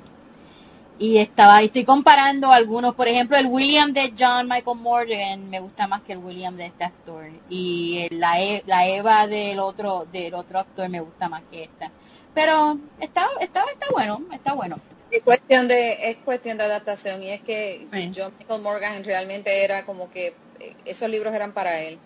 Y 0.97 1.17
estaba, 1.17 1.61
estoy 1.61 1.83
comparando 1.83 2.53
algunos, 2.53 2.95
por 2.95 3.09
ejemplo, 3.09 3.35
el 3.35 3.47
William 3.47 3.91
de 3.91 4.13
John 4.17 4.47
Michael 4.47 4.79
Morgan 4.79 5.49
me 5.49 5.59
gusta 5.59 5.87
más 5.87 6.01
que 6.03 6.13
el 6.13 6.19
William 6.19 6.55
de 6.55 6.67
este 6.67 6.85
actor. 6.85 7.25
Y 7.49 8.07
la, 8.11 8.41
e, 8.41 8.63
la 8.65 8.87
Eva 8.87 9.27
del 9.27 9.59
otro, 9.59 10.05
del 10.09 10.33
otro 10.33 10.59
actor 10.59 10.87
me 10.87 11.01
gusta 11.01 11.27
más 11.27 11.41
que 11.51 11.63
esta. 11.63 11.91
Pero 12.35 12.77
está, 12.99 13.27
está, 13.39 13.63
está 13.71 13.87
bueno, 13.91 14.21
está 14.31 14.53
bueno. 14.53 14.79
Es 15.09 15.23
cuestión 15.23 15.67
de, 15.67 16.11
es 16.11 16.17
cuestión 16.17 16.57
de 16.57 16.65
adaptación 16.65 17.23
y 17.23 17.29
es 17.29 17.41
que 17.41 17.87
John 18.15 18.33
Michael 18.37 18.61
Morgan 18.61 19.03
realmente 19.03 19.63
era 19.63 19.85
como 19.85 20.11
que 20.11 20.33
eh, 20.59 20.75
esos 20.85 21.09
libros 21.09 21.33
eran 21.33 21.53
para 21.53 21.81
él. 21.81 21.97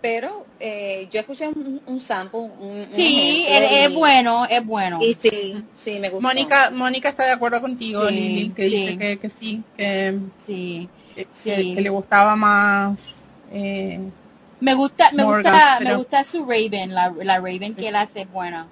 Pero 0.00 0.44
eh, 0.58 1.08
yo 1.12 1.20
escuché 1.20 1.48
un, 1.48 2.00
sample. 2.00 2.40
Un, 2.40 2.88
sí, 2.90 3.44
es 3.48 3.94
bueno, 3.94 4.44
es 4.50 4.64
bueno. 4.66 4.98
Y 5.00 5.14
sí, 5.14 5.64
sí, 5.74 6.00
me 6.00 6.10
gusta. 6.10 6.26
Mónica, 6.26 6.70
Mónica 6.70 7.10
está 7.10 7.24
de 7.24 7.30
acuerdo 7.30 7.60
contigo, 7.60 8.10
Lili, 8.10 8.50
que 8.50 8.64
dice 8.64 8.98
que, 8.98 9.18
que, 9.18 9.30
sí, 9.30 9.62
que, 9.76 10.18
sí, 10.42 10.88
que, 11.44 11.80
le 11.80 11.90
gustaba 11.90 12.34
más. 12.34 13.22
Eh, 13.52 14.00
me 14.58 14.74
gusta, 14.74 15.12
me 15.12 15.24
gusta, 15.24 15.78
me 15.80 15.94
gusta 15.94 16.24
su 16.24 16.44
Raven, 16.44 16.92
la, 16.92 17.14
la 17.22 17.36
Raven 17.36 17.74
que 17.74 17.88
él 17.88 17.96
hace 17.96 18.24
buena. 18.24 18.66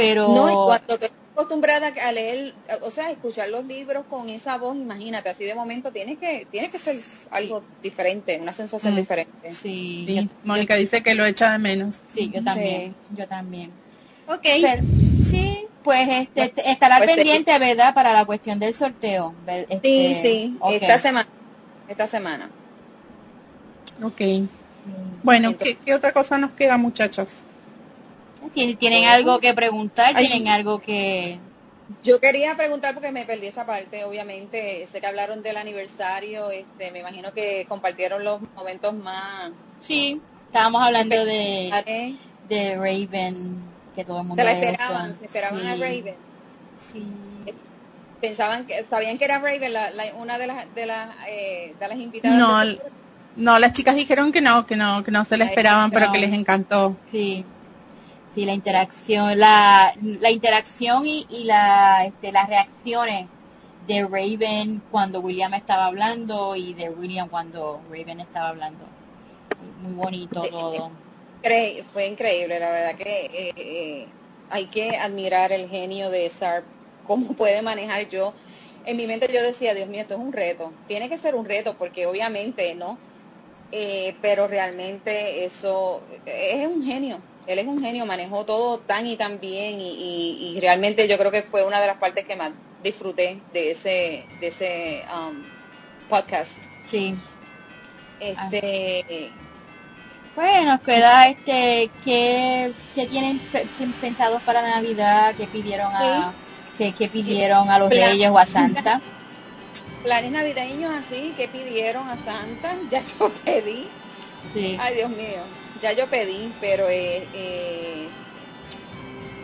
Pero 0.00 0.28
no, 0.28 0.64
cuando 0.64 0.98
acostumbrada 1.34 1.92
a 2.06 2.12
leer, 2.12 2.54
o 2.80 2.90
sea, 2.90 3.10
escuchar 3.10 3.50
los 3.50 3.66
libros 3.66 4.06
con 4.08 4.30
esa 4.30 4.56
voz, 4.56 4.74
imagínate, 4.74 5.28
así 5.28 5.44
de 5.44 5.54
momento 5.54 5.92
tiene 5.92 6.16
que 6.16 6.46
tiene 6.50 6.70
que 6.70 6.78
ser 6.78 6.96
algo 7.30 7.62
diferente, 7.82 8.38
una 8.40 8.54
sensación 8.54 8.94
mm. 8.94 8.96
diferente. 8.96 9.50
Sí. 9.50 10.26
Mónica 10.42 10.76
dice 10.76 11.02
que 11.02 11.14
lo 11.14 11.26
echa 11.26 11.52
de 11.52 11.58
menos. 11.58 12.00
Sí, 12.06 12.30
yo 12.32 12.42
también, 12.42 12.94
yo 13.14 13.28
también. 13.28 13.70
Ok. 14.26 14.46
sí, 15.30 15.66
pues 15.84 16.08
este 16.08 16.70
estará 16.70 16.96
pues 16.96 17.12
pendiente, 17.14 17.58
¿verdad? 17.58 17.92
Para 17.92 18.14
la 18.14 18.24
cuestión 18.24 18.58
del 18.58 18.72
sorteo. 18.72 19.34
Este, 19.46 19.80
sí, 19.82 20.18
sí, 20.22 20.58
esta 20.70 20.96
semana. 20.96 21.28
Esta 21.88 22.06
semana. 22.06 22.48
Ok. 24.02 24.48
Bueno, 25.22 25.58
¿qué, 25.58 25.76
¿qué 25.76 25.94
otra 25.94 26.12
cosa 26.12 26.38
nos 26.38 26.52
queda, 26.52 26.78
muchachos? 26.78 27.49
¿Tienen, 28.52 29.04
algo 29.04 29.38
que 29.38 29.54
preguntar? 29.54 30.16
¿Tienen 30.16 30.48
algo 30.48 30.80
que...? 30.80 31.38
Yo 32.04 32.20
quería 32.20 32.56
preguntar 32.56 32.94
porque 32.94 33.10
me 33.10 33.24
perdí 33.24 33.48
esa 33.48 33.66
parte, 33.66 34.04
obviamente. 34.04 34.86
Sé 34.90 35.00
que 35.00 35.06
hablaron 35.06 35.42
del 35.42 35.56
aniversario, 35.56 36.50
este, 36.50 36.92
me 36.92 37.00
imagino 37.00 37.32
que 37.32 37.66
compartieron 37.68 38.22
los 38.22 38.40
momentos 38.54 38.94
más... 38.94 39.50
Sí, 39.80 40.20
estábamos 40.46 40.82
hablando 40.82 41.24
de, 41.24 42.14
de 42.48 42.76
Raven, 42.76 43.56
que 43.94 44.04
todo 44.04 44.20
el 44.20 44.26
mundo... 44.26 44.40
Se 44.40 44.44
la 44.44 44.52
esperaban, 44.52 45.18
se 45.18 45.26
esperaban 45.26 45.66
a 45.66 45.74
Raven. 45.74 46.14
Sí. 46.78 47.06
Pensaban 48.20 48.66
que, 48.66 48.84
sabían 48.84 49.18
que 49.18 49.24
era 49.24 49.38
Raven 49.38 49.72
la, 49.72 49.90
una 50.18 50.38
de 50.38 50.46
las, 50.46 50.74
de 50.74 50.86
las, 50.86 51.08
eh, 51.28 51.74
de 51.78 51.88
las 51.88 51.98
invitadas. 51.98 52.38
No, 52.38 52.78
no, 53.36 53.58
las 53.58 53.72
chicas 53.72 53.96
dijeron 53.96 54.30
que 54.30 54.40
no, 54.40 54.66
que 54.66 54.76
no, 54.76 55.02
que 55.02 55.10
no 55.10 55.24
se 55.24 55.36
la 55.36 55.46
esperaban, 55.46 55.90
pero 55.90 56.12
que 56.12 56.18
les 56.18 56.32
encantó. 56.32 56.96
Sí. 57.06 57.44
Sí, 58.32 58.44
la 58.46 58.54
interacción, 58.54 59.38
la, 59.38 59.92
la 60.00 60.30
interacción 60.30 61.06
y, 61.06 61.26
y 61.28 61.44
la, 61.44 62.04
este, 62.06 62.32
las 62.32 62.48
reacciones 62.48 63.30
de 63.78 64.02
Raven 64.06 64.82
cuando 64.88 65.20
William 65.20 65.54
estaba 65.54 65.86
hablando 65.86 66.54
y 66.56 66.74
de 66.74 66.90
William 66.90 67.28
cuando 67.28 67.82
Raven 67.88 68.20
estaba 68.20 68.48
hablando. 68.50 68.96
Muy 69.58 69.94
bonito 69.94 70.48
todo. 70.48 71.02
Fue 71.92 72.06
increíble, 72.06 72.58
la 72.60 72.70
verdad 72.70 72.96
que 72.96 73.26
eh, 73.26 73.52
eh, 73.56 74.16
hay 74.48 74.70
que 74.70 74.96
admirar 74.96 75.52
el 75.52 75.68
genio 75.68 76.10
de 76.10 76.28
Sarp, 76.30 76.72
cómo 77.02 77.34
puede 77.36 77.62
manejar 77.62 78.08
yo. 78.08 78.36
En 78.82 78.96
mi 78.96 79.06
mente 79.06 79.28
yo 79.32 79.42
decía, 79.42 79.74
Dios 79.74 79.88
mío, 79.88 80.02
esto 80.02 80.14
es 80.14 80.20
un 80.20 80.32
reto. 80.32 80.82
Tiene 80.86 81.08
que 81.08 81.18
ser 81.18 81.34
un 81.34 81.44
reto 81.46 81.76
porque 81.76 82.06
obviamente, 82.06 82.74
¿no? 82.74 83.02
Eh, 83.70 84.18
pero 84.22 84.48
realmente 84.48 85.44
eso 85.44 86.08
es 86.24 86.66
un 86.68 86.84
genio, 86.84 87.29
él 87.52 87.58
es 87.58 87.66
un 87.66 87.82
genio, 87.82 88.06
manejó 88.06 88.44
todo 88.44 88.78
tan 88.78 89.08
y 89.08 89.16
tan 89.16 89.40
bien 89.40 89.76
y, 89.80 90.56
realmente 90.60 91.08
yo 91.08 91.18
creo 91.18 91.32
que 91.32 91.42
fue 91.42 91.64
una 91.64 91.80
de 91.80 91.86
las 91.88 91.96
partes 91.96 92.24
que 92.24 92.36
más 92.36 92.52
disfruté 92.82 93.40
de 93.52 93.72
ese, 93.72 94.24
de 94.40 94.46
ese 94.46 95.04
um, 95.12 95.42
podcast. 96.08 96.62
Sí. 96.84 97.16
Este. 98.20 99.32
Bueno, 100.36 100.72
nos 100.72 100.80
queda 100.80 101.28
este, 101.28 101.90
¿qué, 102.04 102.72
tienen 102.94 103.40
pensados 104.00 104.40
para 104.42 104.62
Navidad? 104.62 105.34
¿Qué 105.34 105.46
pidieron 105.46 105.92
a, 105.92 106.32
qué, 106.78 107.08
pidieron 107.08 107.68
a 107.68 107.78
los 107.80 107.90
reyes 107.90 108.30
o 108.30 108.38
a 108.38 108.46
Santa? 108.46 109.00
Planes 110.04 110.30
navideños 110.30 110.94
así, 110.94 111.34
¿qué 111.36 111.48
pidieron 111.48 112.08
a 112.08 112.16
Santa? 112.16 112.76
Ya 112.90 113.02
yo 113.18 113.28
pedí 113.44 113.88
Ay, 114.54 114.94
Dios 114.94 115.10
mío. 115.10 115.59
Ya 115.82 115.92
yo 115.92 116.06
pedí, 116.08 116.52
pero 116.60 116.88
eh, 116.90 117.26
eh, 117.32 118.08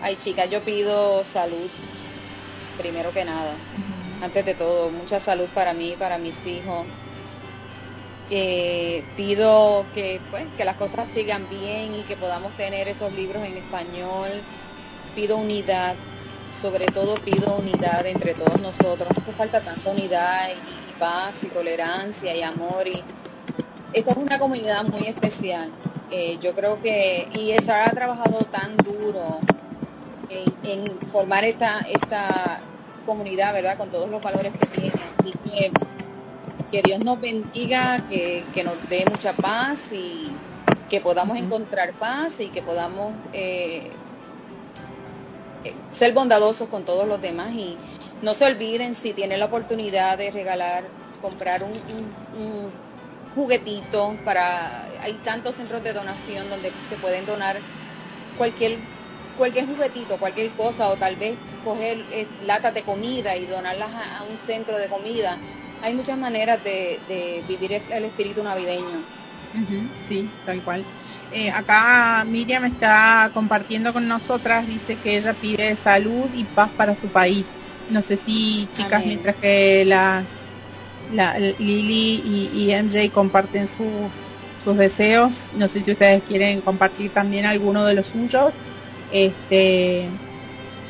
ay 0.03 0.17
chica, 0.23 0.45
yo 0.45 0.61
pido 0.63 1.25
salud 1.25 1.71
primero 2.77 3.13
que 3.13 3.25
nada. 3.25 3.55
Antes 4.23 4.45
de 4.45 4.55
todo, 4.55 4.91
mucha 4.91 5.19
salud 5.19 5.49
para 5.55 5.73
mí, 5.73 5.95
para 5.99 6.19
mis 6.19 6.47
hijos. 6.47 6.87
Eh, 8.31 9.05
pido 9.17 9.87
que 9.95 10.21
pues 10.31 10.45
que 10.57 10.65
las 10.65 10.77
cosas 10.77 11.09
sigan 11.09 11.49
bien 11.49 11.95
y 11.95 12.03
que 12.03 12.17
podamos 12.17 12.53
tener 12.57 12.89
esos 12.89 13.13
libros 13.13 13.43
en 13.45 13.57
español. 13.57 14.29
Pido 15.15 15.39
unidad, 15.39 15.95
sobre 16.61 16.87
todo 16.87 17.15
pido 17.15 17.57
unidad 17.57 18.05
entre 18.07 18.35
todos 18.35 18.61
nosotros. 18.61 19.09
Hace 19.11 19.33
falta 19.33 19.61
tanta 19.61 19.91
unidad 19.91 20.51
y, 20.51 20.77
paz 20.99 21.45
y 21.45 21.49
tolerancia 21.49 22.35
y 22.35 22.43
amor 22.43 22.89
y 22.89 23.03
esta 23.93 24.13
es 24.13 24.17
una 24.17 24.39
comunidad 24.39 24.85
muy 24.85 25.07
especial. 25.07 25.71
Eh, 26.11 26.39
yo 26.41 26.55
creo 26.55 26.81
que 26.81 27.29
y 27.35 27.51
esa 27.51 27.85
ha 27.85 27.91
trabajado 27.91 28.39
tan 28.45 28.77
duro 28.77 29.41
en, 30.29 30.99
formar 31.13 31.45
esta 31.45 31.81
esta 31.81 32.61
comunidad, 33.05 33.53
¿verdad? 33.53 33.77
Con 33.77 33.91
todos 33.91 34.09
los 34.09 34.23
valores 34.23 34.53
que 34.53 34.67
tiene. 34.67 34.93
Así 35.19 35.33
que 35.45 35.73
que 36.71 36.83
Dios 36.83 37.01
nos 37.01 37.21
bendiga, 37.21 37.97
que, 38.09 38.45
nos 38.65 38.89
dé 38.89 39.05
mucha 39.09 39.33
paz 39.35 39.93
y 39.93 40.31
que 40.91 41.01
podamos 41.01 41.39
encontrar 41.39 41.93
paz 41.93 42.41
y 42.41 42.49
que 42.49 42.63
podamos 42.63 43.13
eh, 43.33 43.91
eh, 45.65 45.75
ser 45.93 46.13
bondadosos 46.13 46.69
con 46.69 46.85
todos 46.85 47.07
los 47.07 47.21
demás 47.21 47.53
y 47.53 47.77
no 48.23 48.35
se 48.35 48.47
olviden 48.47 48.95
si 48.95 49.13
tienen 49.13 49.41
la 49.41 49.47
oportunidad 49.47 50.19
de 50.19 50.31
regalar, 50.31 50.85
comprar 51.21 51.63
un, 51.63 51.73
juguetito 53.37 54.17
para, 54.25 54.89
hay 55.03 55.13
tantos 55.23 55.55
centros 55.55 55.85
de 55.85 55.93
donación 55.93 56.51
donde 56.51 56.73
se 56.89 56.97
pueden 56.97 57.25
donar 57.27 57.57
cualquier 58.37 58.79
cualquier 59.39 59.67
juguetito, 59.67 60.17
cualquier 60.17 60.51
cosa 60.53 60.89
o 60.89 60.97
tal 60.97 61.15
vez 61.17 61.37
coger 61.63 61.99
eh, 62.13 62.27
latas 62.47 62.73
de 62.73 62.81
comida 62.83 63.37
y 63.37 63.45
donarlas 63.45 63.91
a 64.19 64.25
un 64.25 64.39
centro 64.39 64.79
de 64.79 64.89
comida 64.89 65.37
hay 65.83 65.95
muchas 65.95 66.19
maneras 66.19 66.63
de, 66.65 67.45
vivir 67.49 67.81
el 67.91 68.05
espíritu 68.05 68.43
navideño. 68.43 69.03
sí, 70.05 70.29
tal 70.45 70.61
cual. 70.63 70.85
Eh, 71.33 71.51
acá 71.51 72.25
Miriam 72.27 72.65
está 72.65 73.31
compartiendo 73.35 73.93
con 73.93 74.07
nosotras, 74.07 74.67
dice 74.67 74.97
que 74.97 75.17
ella 75.17 75.35
pide 75.35 75.75
salud 75.77 76.29
y 76.35 76.45
paz 76.45 76.71
para 76.77 76.95
su 76.95 77.09
país. 77.09 77.53
No 77.91 78.03
sé 78.03 78.17
si 78.17 78.69
chicas, 78.73 79.05
mientras 79.05 79.37
que 79.37 79.85
las 79.85 80.33
la, 81.13 81.39
Lili 81.39 82.23
y, 82.55 82.73
MJ 82.73 83.11
comparten 83.13 83.67
sus, 83.67 83.87
sus 84.63 84.77
deseos, 84.77 85.53
no 85.55 85.69
sé 85.69 85.81
si 85.81 85.93
ustedes 85.93 86.23
quieren 86.25 86.61
compartir 86.61 87.11
también 87.11 87.47
alguno 87.47 87.85
de 87.85 87.95
los 87.95 88.07
suyos. 88.07 88.53
Este, 89.13 90.09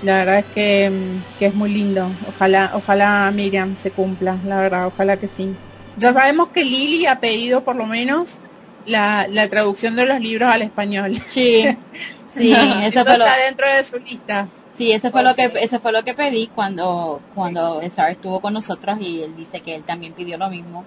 la 0.02 0.18
verdad 0.18 0.38
es 0.38 0.44
que, 0.46 1.46
es 1.46 1.54
muy 1.54 1.72
lindo. 1.72 2.10
Ojalá, 2.28 2.72
ojalá 2.74 3.30
Miriam 3.34 3.76
se 3.76 3.90
cumpla, 3.90 4.38
la 4.44 4.60
verdad, 4.60 4.86
ojalá 4.86 5.16
que 5.16 5.28
sí. 5.28 5.54
Ya 5.96 6.12
sabemos 6.12 6.50
que 6.50 6.64
Lili 6.64 7.06
ha 7.06 7.20
pedido 7.20 7.62
por 7.62 7.76
lo 7.76 7.86
menos 7.86 8.36
la, 8.84 9.26
la 9.30 9.48
traducción 9.48 9.96
de 9.96 10.06
los 10.06 10.20
libros 10.20 10.50
al 10.50 10.62
español. 10.62 11.16
Sí, 11.26 11.64
sí, 12.28 12.52
eso, 12.52 13.00
está 13.00 13.36
dentro 13.46 13.66
de 13.66 13.84
su 13.84 13.98
lista. 13.98 14.48
Sí, 14.76 14.92
eso 14.92 15.10
fue 15.10 15.22
lo 15.22 15.34
que 15.34 15.50
eso 15.60 15.80
fue 15.80 15.92
lo 15.92 16.04
que 16.04 16.12
pedí 16.12 16.48
cuando 16.48 17.20
cuando 17.34 17.80
Sar 17.90 18.12
estuvo 18.12 18.40
con 18.40 18.52
nosotros 18.52 18.98
y 19.00 19.22
él 19.22 19.34
dice 19.34 19.60
que 19.60 19.74
él 19.74 19.84
también 19.84 20.12
pidió 20.12 20.36
lo 20.36 20.50
mismo. 20.50 20.84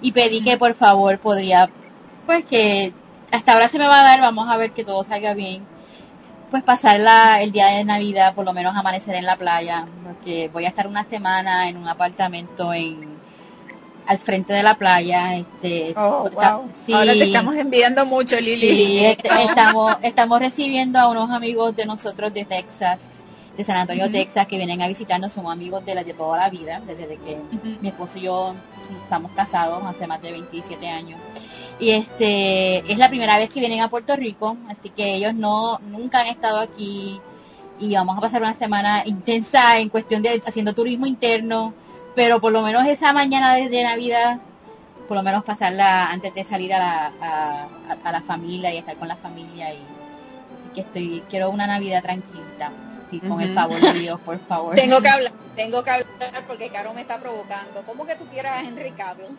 Y 0.00 0.12
pedí 0.12 0.42
que 0.42 0.56
por 0.56 0.74
favor 0.74 1.18
podría 1.18 1.68
pues 2.26 2.44
que 2.44 2.92
hasta 3.32 3.54
ahora 3.54 3.68
se 3.68 3.78
me 3.78 3.86
va 3.86 4.00
a 4.00 4.04
dar, 4.04 4.20
vamos 4.20 4.48
a 4.48 4.56
ver 4.56 4.70
que 4.72 4.84
todo 4.84 5.02
salga 5.04 5.34
bien. 5.34 5.64
Pues 6.50 6.62
pasar 6.62 7.00
el 7.40 7.50
día 7.50 7.68
de 7.68 7.84
Navidad, 7.84 8.34
por 8.34 8.44
lo 8.44 8.52
menos 8.52 8.76
amanecer 8.76 9.14
en 9.14 9.24
la 9.24 9.36
playa, 9.36 9.86
porque 10.04 10.50
voy 10.52 10.66
a 10.66 10.68
estar 10.68 10.86
una 10.86 11.02
semana 11.02 11.68
en 11.68 11.78
un 11.78 11.88
apartamento 11.88 12.74
en 12.74 13.12
al 14.06 14.18
frente 14.18 14.52
de 14.52 14.62
la 14.62 14.74
playa. 14.74 15.36
Este, 15.36 15.94
oh, 15.96 16.28
sí, 16.84 16.92
Ahora 16.92 17.12
te 17.12 17.24
estamos 17.24 17.54
enviando 17.56 18.04
mucho, 18.06 18.36
Lili. 18.38 18.68
Sí, 18.68 19.04
este, 19.04 19.28
estamos, 19.42 19.96
estamos 20.02 20.38
recibiendo 20.38 20.98
a 20.98 21.08
unos 21.08 21.30
amigos 21.30 21.74
de 21.74 21.86
nosotros 21.86 22.32
de 22.34 22.44
Texas, 22.44 23.00
de 23.56 23.64
San 23.64 23.76
Antonio, 23.76 24.10
Texas, 24.10 24.46
que 24.46 24.56
vienen 24.56 24.80
a 24.82 24.88
visitarnos, 24.88 25.32
son 25.32 25.46
amigos 25.46 25.84
de, 25.84 25.94
la, 25.94 26.04
de 26.04 26.14
toda 26.14 26.38
la 26.38 26.50
vida, 26.50 26.80
desde 26.86 27.18
que 27.18 27.38
mi 27.80 27.88
esposo 27.88 28.18
y 28.18 28.22
yo 28.22 28.54
estamos 29.02 29.32
casados 29.32 29.82
hace 29.84 30.06
más 30.06 30.22
de 30.22 30.32
27 30.32 30.88
años. 30.88 31.20
Y 31.78 31.90
este 31.90 32.78
es 32.90 32.98
la 32.98 33.08
primera 33.08 33.38
vez 33.38 33.50
que 33.50 33.60
vienen 33.60 33.80
a 33.80 33.88
Puerto 33.88 34.16
Rico, 34.16 34.56
así 34.68 34.90
que 34.90 35.14
ellos 35.14 35.34
no 35.34 35.78
nunca 35.80 36.20
han 36.20 36.28
estado 36.28 36.60
aquí 36.60 37.20
y 37.78 37.94
vamos 37.94 38.16
a 38.16 38.20
pasar 38.20 38.40
una 38.42 38.54
semana 38.54 39.02
intensa 39.04 39.78
en 39.78 39.88
cuestión 39.88 40.22
de 40.22 40.40
haciendo 40.46 40.74
turismo 40.74 41.06
interno, 41.06 41.74
pero 42.14 42.40
por 42.40 42.52
lo 42.52 42.62
menos 42.62 42.86
esa 42.86 43.12
mañana 43.12 43.54
de, 43.54 43.82
Navidad, 43.82 44.38
por 45.08 45.16
lo 45.16 45.22
menos 45.22 45.44
pasarla 45.44 46.10
antes 46.10 46.32
de 46.34 46.44
salir 46.44 46.72
a 46.72 46.78
la, 46.78 47.66
a, 48.04 48.12
la 48.12 48.20
familia 48.22 48.72
y 48.72 48.78
estar 48.78 48.96
con 48.96 49.08
la 49.08 49.16
familia 49.16 49.74
y 49.74 49.78
así 50.54 50.68
que 50.74 50.82
estoy 50.82 51.22
quiero 51.28 51.50
una 51.50 51.66
Navidad 51.66 52.02
tranquila 52.02 52.70
con 53.20 53.40
el 53.40 53.54
favor 53.54 53.80
de 53.80 53.92
Dios, 53.94 54.20
por 54.20 54.38
favor. 54.46 54.74
Tengo 54.74 55.00
que 55.00 55.08
hablar, 55.08 55.32
tengo 55.56 55.82
que 55.82 55.90
hablar 55.90 56.44
porque 56.46 56.68
Caro 56.68 56.94
me 56.94 57.02
está 57.02 57.18
provocando. 57.18 57.82
¿Cómo 57.86 58.06
que 58.06 58.14
tú 58.16 58.26
quieras 58.26 58.58
a 58.58 58.60
Henry 58.60 58.92
Cavill? 58.92 59.36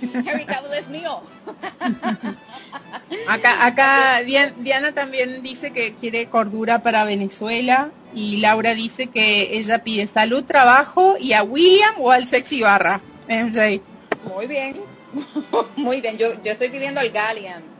Henry 0.02 0.44
Cavill 0.44 0.72
es 0.78 0.88
mío. 0.88 1.22
acá, 3.28 3.66
acá 3.66 4.22
Diana 4.22 4.92
también 4.92 5.42
dice 5.42 5.70
que 5.72 5.94
quiere 5.94 6.26
cordura 6.26 6.82
para 6.82 7.04
Venezuela 7.04 7.90
y 8.14 8.38
Laura 8.38 8.74
dice 8.74 9.08
que 9.08 9.56
ella 9.56 9.82
pide 9.82 10.06
salud, 10.06 10.44
trabajo 10.44 11.16
y 11.18 11.32
a 11.32 11.42
William 11.42 11.94
o 11.98 12.10
al 12.10 12.26
sexy 12.26 12.62
barra. 12.62 13.00
Muy 14.34 14.46
bien, 14.46 14.76
muy 15.76 16.00
bien. 16.00 16.16
Yo, 16.18 16.40
yo 16.42 16.52
estoy 16.52 16.68
pidiendo 16.68 17.00
al 17.00 17.10
Gallian 17.10 17.75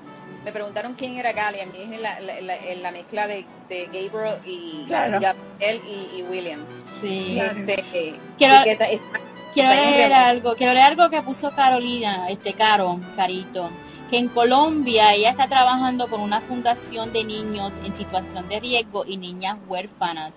me 0.47 0.53
preguntaron 0.53 0.95
quién 0.95 1.17
era 1.17 1.33
Gali, 1.33 1.59
a 1.59 1.67
mí 1.67 1.73
es 1.77 2.01
la, 2.01 2.21
la, 2.21 2.93
mezcla 2.93 3.27
de, 3.27 3.45
Gabriel 3.69 4.39
y 4.47 4.85
Gabriel 4.89 5.81
y, 6.17 6.23
William. 6.23 6.61
Sí. 7.03 7.37
Este, 7.41 8.15
quiero, 8.39 9.75
leer 9.75 10.13
algo, 10.13 10.55
quiero 10.55 10.73
leer 10.73 10.87
algo 10.87 11.11
que 11.11 11.21
puso 11.23 11.51
Carolina, 11.51 12.29
este 12.29 12.53
Caro, 12.53 13.01
Carito, 13.17 13.69
que 14.09 14.19
en 14.19 14.29
Colombia 14.29 15.15
ella 15.15 15.31
está 15.31 15.49
trabajando 15.49 16.07
con 16.07 16.21
una 16.21 16.41
fundación 16.41 17.13
de 17.13 17.25
niños 17.25 17.73
en 17.85 17.97
situación 17.97 18.49
de 18.49 18.61
riesgo 18.61 19.05
y 19.05 19.17
niñas 19.17 19.57
huérfanas. 19.67 20.33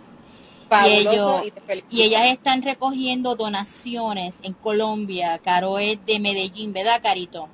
Y, 0.87 0.89
ellos, 0.89 1.43
y, 1.91 2.01
ellas 2.01 2.31
están 2.31 2.63
recogiendo 2.63 3.35
donaciones 3.35 4.37
en 4.41 4.53
Colombia. 4.53 5.37
Caro 5.37 5.77
es 5.77 6.03
de 6.07 6.19
Medellín, 6.19 6.73
¿verdad, 6.73 6.99
Carito? 7.03 7.47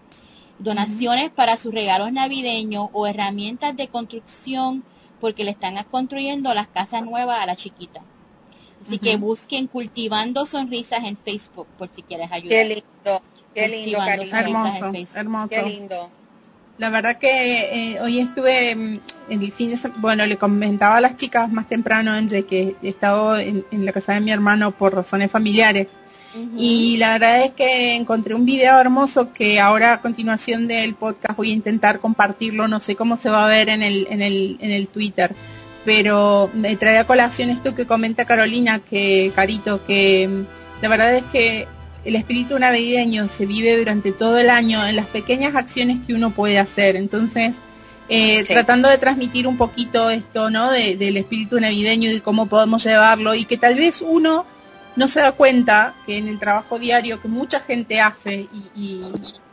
Donaciones 0.60 1.30
para 1.30 1.58
sus 1.58 1.74
regalos 1.74 2.12
navideños 2.12 2.90
o 2.94 3.08
herramientas 3.08 3.76
de 3.76 3.88
construcción 3.88 4.84
porque 5.20 5.44
le 5.44 5.52
están 5.52 5.76
construyendo 5.90 6.54
las 6.54 6.68
casas 6.68 7.04
nuevas 7.04 7.40
a 7.40 7.46
la 7.46 7.56
chiquita. 7.56 8.02
Así 8.82 9.00
que 9.00 9.18
busquen 9.18 9.68
Cultivando 9.68 10.46
Sonrisas 10.46 11.04
en 11.04 11.18
Facebook 11.18 11.68
por 11.78 11.90
si 11.90 12.04
quieres 12.04 12.32
ayudar. 12.32 12.50
Qué 12.50 12.66
lindo, 12.66 13.22
qué 13.54 13.68
lindo, 13.68 14.04
hermoso, 14.04 15.18
hermoso. 15.18 15.50
Qué 15.50 15.64
lindo. 15.64 16.10
La 16.78 16.90
verdad 16.90 17.18
que 17.18 17.94
eh, 17.94 18.02
hoy 18.02 18.20
estuve 18.20 18.76
mm, 18.76 19.00
en 19.30 19.42
el 19.42 19.52
fin 19.52 19.72
de 19.72 19.78
semana, 19.78 20.02
bueno, 20.02 20.26
le 20.26 20.38
comentaba 20.38 20.98
a 20.98 21.02
las 21.02 21.16
chicas 21.16 21.50
más 21.52 21.68
temprano, 21.68 22.12
que 22.28 22.76
he 22.84 22.90
estado 22.90 23.40
en 23.40 23.66
la 23.72 23.94
casa 23.94 24.14
de 24.14 24.20
mi 24.20 24.32
hermano 24.32 24.72
por 24.72 24.94
razones 24.94 25.32
familiares 25.32 25.88
y 26.58 26.98
la 26.98 27.14
verdad 27.14 27.46
es 27.46 27.52
que 27.52 27.96
encontré 27.96 28.36
un 28.36 28.46
video 28.46 28.80
hermoso 28.80 29.32
que 29.34 29.60
ahora 29.60 29.94
a 29.94 30.02
continuación 30.02 30.68
del 30.68 30.96
podcast 30.96 31.38
voy 31.38 31.52
a 31.52 31.54
intentar 31.54 32.00
compartirlo, 32.00 32.68
no 32.68 32.80
sé 32.80 32.96
cómo 32.96 33.18
se 33.18 33.30
va 33.30 33.46
a 33.46 33.50
ver 33.50 33.70
en 33.70 33.84
el, 33.84 34.08
en 34.10 34.22
el, 34.22 34.58
en 34.60 34.72
el 34.72 34.88
Twitter, 34.88 35.34
pero 35.86 36.50
me 36.54 36.76
trae 36.76 36.98
a 36.98 37.08
colación 37.08 37.50
esto 37.50 37.76
que 37.76 37.86
comenta 37.86 38.26
Carolina, 38.26 38.80
que 38.80 39.32
Carito, 39.36 39.86
que 39.86 40.28
mm, 40.28 40.82
la 40.82 40.90
verdad 40.90 41.16
es 41.16 41.24
que 41.32 41.68
el 42.04 42.16
espíritu 42.16 42.60
navideño 42.60 43.28
se 43.28 43.46
vive 43.46 43.78
durante 43.78 44.12
todo 44.12 44.38
el 44.38 44.50
año 44.50 44.86
en 44.86 44.96
las 44.96 45.08
pequeñas 45.08 45.56
acciones 45.56 45.98
que 46.06 46.14
uno 46.14 46.32
puede 46.32 46.60
hacer. 46.60 46.96
Entonces, 46.96 47.58
eh, 48.10 48.44
tratando 48.44 48.88
de 48.90 49.00
transmitir 49.00 49.48
un 49.48 49.58
poquito 49.58 50.12
esto, 50.12 50.52
¿no? 50.52 50.72
del 50.72 51.18
espíritu 51.18 51.60
navideño 51.60 52.12
y 52.12 52.20
cómo 52.20 52.46
podemos 52.46 52.84
llevarlo 52.84 53.34
y 53.34 53.46
que 53.46 53.58
tal 53.58 53.76
vez 53.76 54.04
uno 54.06 54.46
no 54.96 55.08
se 55.08 55.22
da 55.22 55.32
cuenta 55.32 55.94
que 56.06 56.18
en 56.18 56.28
el 56.28 56.40
trabajo 56.40 56.80
diario 56.80 57.22
que 57.22 57.28
mucha 57.28 57.60
gente 57.60 58.00
hace 58.00 58.48
y, 58.76 59.02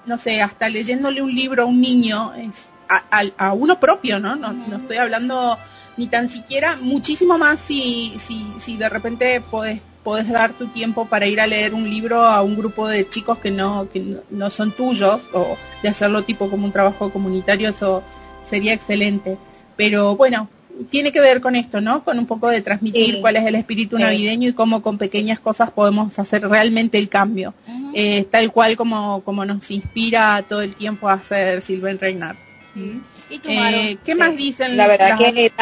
no 0.07 0.18
sé, 0.18 0.43
hasta 0.43 0.68
leyéndole 0.68 1.22
un 1.22 1.34
libro 1.34 1.64
a 1.64 1.66
un 1.66 1.80
niño, 1.80 2.32
es 2.34 2.70
a, 2.88 3.53
uno 3.53 3.80
propio, 3.80 4.20
¿no? 4.20 4.36
No, 4.36 4.53
no 4.53 4.76
estoy 4.76 4.99
hablando 4.99 5.59
ni 5.97 6.07
tan 6.07 6.28
siquiera, 6.28 6.76
muchísimo 6.76 7.38
más 7.38 7.61
si, 7.61 8.14
si, 8.18 8.47
si 8.59 8.76
de 8.76 8.88
repente 8.88 9.43
podés 9.51 10.28
dar 10.28 10.53
tu 10.53 10.68
tiempo 10.68 11.07
para 11.07 11.26
ir 11.26 11.40
a 11.40 11.47
leer 11.47 11.74
un 11.74 11.88
libro 11.88 12.24
a 12.24 12.43
un 12.43 12.57
grupo 12.57 12.88
de 12.88 13.09
chicos 13.09 13.38
que 13.38 13.51
no, 13.51 13.88
que 13.90 14.18
no 14.30 14.51
son 14.51 14.72
tuyos 14.72 15.28
o 15.32 15.57
de 15.82 15.88
hacerlo 15.88 16.22
tipo 16.22 16.49
como 16.51 16.66
un 16.66 16.72
trabajo 16.72 17.11
comunitario, 17.11 17.68
eso 17.68 18.03
sería 18.45 18.72
excelente. 18.72 19.38
Pero 19.76 20.16
bueno, 20.16 20.49
tiene 20.91 21.12
que 21.12 21.20
ver 21.20 21.41
con 21.41 21.57
esto, 21.57 21.81
¿no? 21.81 22.05
Con 22.05 22.18
un 22.18 22.27
poco 22.27 22.49
de 22.49 22.62
transmitir 22.62 23.20
cuál 23.20 23.37
es 23.37 23.47
el 23.47 23.55
espíritu 23.55 23.99
navideño 23.99 24.49
y 24.49 24.53
cómo 24.53 24.83
con 24.83 24.99
pequeñas 24.99 25.41
cosas 25.41 25.70
podemos 25.70 26.18
hacer 26.18 26.47
realmente 26.49 26.99
el 26.99 27.09
cambio, 27.09 27.55
eh, 27.95 28.25
tal 28.31 28.53
cual 28.53 28.77
como, 28.77 29.23
como 29.23 29.45
nos 29.45 29.70
inspira 29.70 30.43
todo 30.49 30.62
el 30.62 30.75
tiempo 30.75 31.09
a 31.09 31.14
hacer 31.14 31.62
Silven 31.62 31.99
Reinar. 31.99 32.37
¿Y 32.75 33.41
eh, 33.49 33.99
¿Qué 34.05 34.14
más 34.14 34.37
dicen? 34.37 34.77
La 34.77 34.89
verdad 34.89 35.18
que 35.18 35.53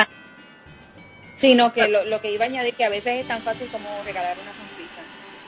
sino 1.41 1.73
que 1.73 1.89
lo, 1.89 2.21
que 2.21 2.33
iba 2.33 2.45
a 2.45 2.49
añadir 2.49 2.75
que 2.75 2.85
a 2.85 2.91
veces 2.91 3.21
es 3.21 3.27
tan 3.27 3.41
fácil 3.41 3.67
como 3.69 3.89
regalar 4.05 4.37
una 4.43 4.53
sonrisa. 4.53 5.01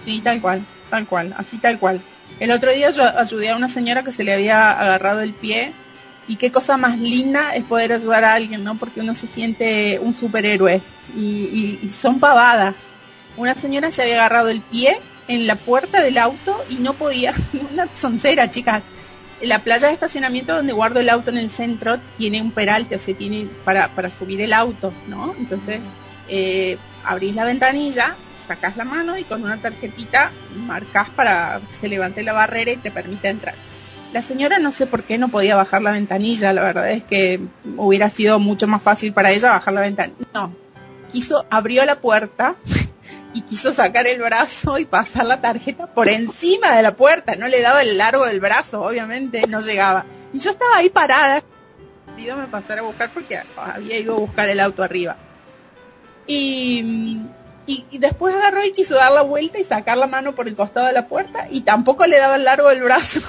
Sí, 0.06 0.20
tal 0.20 0.40
cual, 0.40 0.66
tal 0.88 1.06
cual, 1.06 1.34
así 1.36 1.58
tal 1.58 1.78
cual. 1.78 2.00
El 2.40 2.50
otro 2.50 2.72
día 2.72 2.90
yo 2.90 3.02
ayudé 3.18 3.50
a 3.50 3.56
una 3.56 3.68
señora 3.68 4.02
que 4.02 4.10
se 4.10 4.24
le 4.24 4.32
había 4.32 4.70
agarrado 4.70 5.20
el 5.20 5.34
pie 5.34 5.74
y 6.28 6.36
qué 6.36 6.52
cosa 6.52 6.76
más 6.76 6.98
linda 6.98 7.54
es 7.54 7.64
poder 7.64 7.92
ayudar 7.92 8.24
a 8.24 8.34
alguien, 8.34 8.62
¿no? 8.62 8.76
Porque 8.76 9.00
uno 9.00 9.14
se 9.14 9.26
siente 9.26 9.98
un 10.00 10.14
superhéroe 10.14 10.80
y, 11.16 11.90
son 11.92 12.20
pavadas. 12.20 12.74
Una 13.36 13.54
señora 13.54 13.90
se 13.90 14.02
había 14.02 14.14
agarrado 14.16 14.48
el 14.48 14.60
pie 14.60 15.00
en 15.28 15.46
la 15.46 15.56
puerta 15.56 16.00
del 16.00 16.18
auto 16.18 16.64
y 16.68 16.76
no 16.76 16.94
podía, 16.94 17.34
una 17.72 17.88
soncera, 17.94 18.50
chicas. 18.50 18.82
La 19.40 19.64
playa 19.64 19.88
de 19.88 19.94
estacionamiento 19.94 20.54
donde 20.54 20.72
guardo 20.72 21.00
el 21.00 21.08
auto 21.08 21.30
en 21.30 21.38
el 21.38 21.50
centro 21.50 21.98
tiene 22.16 22.40
un 22.40 22.52
peralte, 22.52 22.94
o 22.94 22.98
sea, 23.00 23.16
tiene 23.16 23.48
para, 23.64 24.10
subir 24.10 24.40
el 24.40 24.52
auto, 24.52 24.92
¿no? 25.08 25.34
Entonces, 25.36 25.80
eh, 26.28 26.78
abrís 27.02 27.34
la 27.34 27.44
ventanilla, 27.44 28.16
sacás 28.38 28.76
la 28.76 28.84
mano 28.84 29.18
y 29.18 29.24
con 29.24 29.42
una 29.42 29.56
tarjetita 29.56 30.30
marcas 30.56 31.10
para 31.10 31.60
que 31.66 31.72
se 31.72 31.88
levante 31.88 32.22
la 32.22 32.32
barrera 32.32 32.70
y 32.70 32.76
te 32.76 32.92
permite 32.92 33.28
entrar. 33.28 33.54
La 34.12 34.20
señora 34.20 34.58
no 34.58 34.72
sé 34.72 34.86
por 34.86 35.04
qué 35.04 35.16
no 35.16 35.28
podía 35.28 35.56
bajar 35.56 35.80
la 35.80 35.92
ventanilla, 35.92 36.52
la 36.52 36.62
verdad 36.62 36.90
es 36.90 37.02
que 37.02 37.40
hubiera 37.78 38.10
sido 38.10 38.38
mucho 38.38 38.66
más 38.66 38.82
fácil 38.82 39.14
para 39.14 39.30
ella 39.30 39.48
bajar 39.48 39.72
la 39.72 39.80
ventanilla. 39.80 40.26
No, 40.34 40.54
quiso, 41.10 41.46
abrió 41.48 41.84
la 41.86 41.98
puerta 41.98 42.56
y 43.32 43.40
quiso 43.40 43.72
sacar 43.72 44.06
el 44.06 44.20
brazo 44.20 44.78
y 44.78 44.84
pasar 44.84 45.24
la 45.24 45.40
tarjeta 45.40 45.86
por 45.86 46.10
encima 46.10 46.76
de 46.76 46.82
la 46.82 46.94
puerta, 46.94 47.36
no 47.36 47.48
le 47.48 47.62
daba 47.62 47.80
el 47.80 47.96
largo 47.96 48.26
del 48.26 48.40
brazo, 48.40 48.82
obviamente 48.82 49.46
no 49.46 49.62
llegaba. 49.62 50.04
Y 50.34 50.40
yo 50.40 50.50
estaba 50.50 50.76
ahí 50.76 50.90
parada, 50.90 51.42
me 52.14 52.46
pasar 52.48 52.80
a 52.80 52.82
buscar 52.82 53.12
porque 53.14 53.40
había 53.56 53.98
ido 53.98 54.14
a 54.14 54.18
buscar 54.18 54.46
el 54.46 54.60
auto 54.60 54.82
arriba. 54.82 55.16
Y, 56.26 57.22
y, 57.66 57.86
y, 57.90 57.98
después 57.98 58.34
agarró 58.34 58.62
y 58.62 58.72
quiso 58.72 58.94
dar 58.94 59.12
la 59.12 59.22
vuelta 59.22 59.58
y 59.58 59.64
sacar 59.64 59.96
la 59.96 60.06
mano 60.06 60.34
por 60.34 60.48
el 60.48 60.54
costado 60.54 60.86
de 60.86 60.92
la 60.92 61.08
puerta 61.08 61.48
y 61.50 61.62
tampoco 61.62 62.06
le 62.06 62.18
daba 62.18 62.36
el 62.36 62.44
largo 62.44 62.68
del 62.68 62.82
brazo 62.82 63.20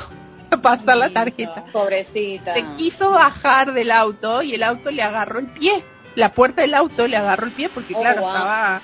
pasar 0.62 0.98
la 0.98 1.10
tarjeta. 1.10 1.66
Pobrecita. 1.72 2.54
Se 2.54 2.66
quiso 2.78 3.12
bajar 3.12 3.74
del 3.74 3.92
auto 3.92 4.42
y 4.42 4.56
el 4.56 4.64
auto 4.64 4.92
le 4.92 5.04
agarró 5.04 5.40
el 5.40 5.48
pie. 5.48 5.86
La 6.16 6.34
puerta 6.34 6.62
del 6.62 6.74
auto 6.76 7.08
le 7.08 7.18
agarró 7.18 7.48
el 7.48 7.54
pie 7.54 7.70
porque 7.70 7.96
oh, 7.96 8.02
claro, 8.02 8.28
estaba 8.28 8.82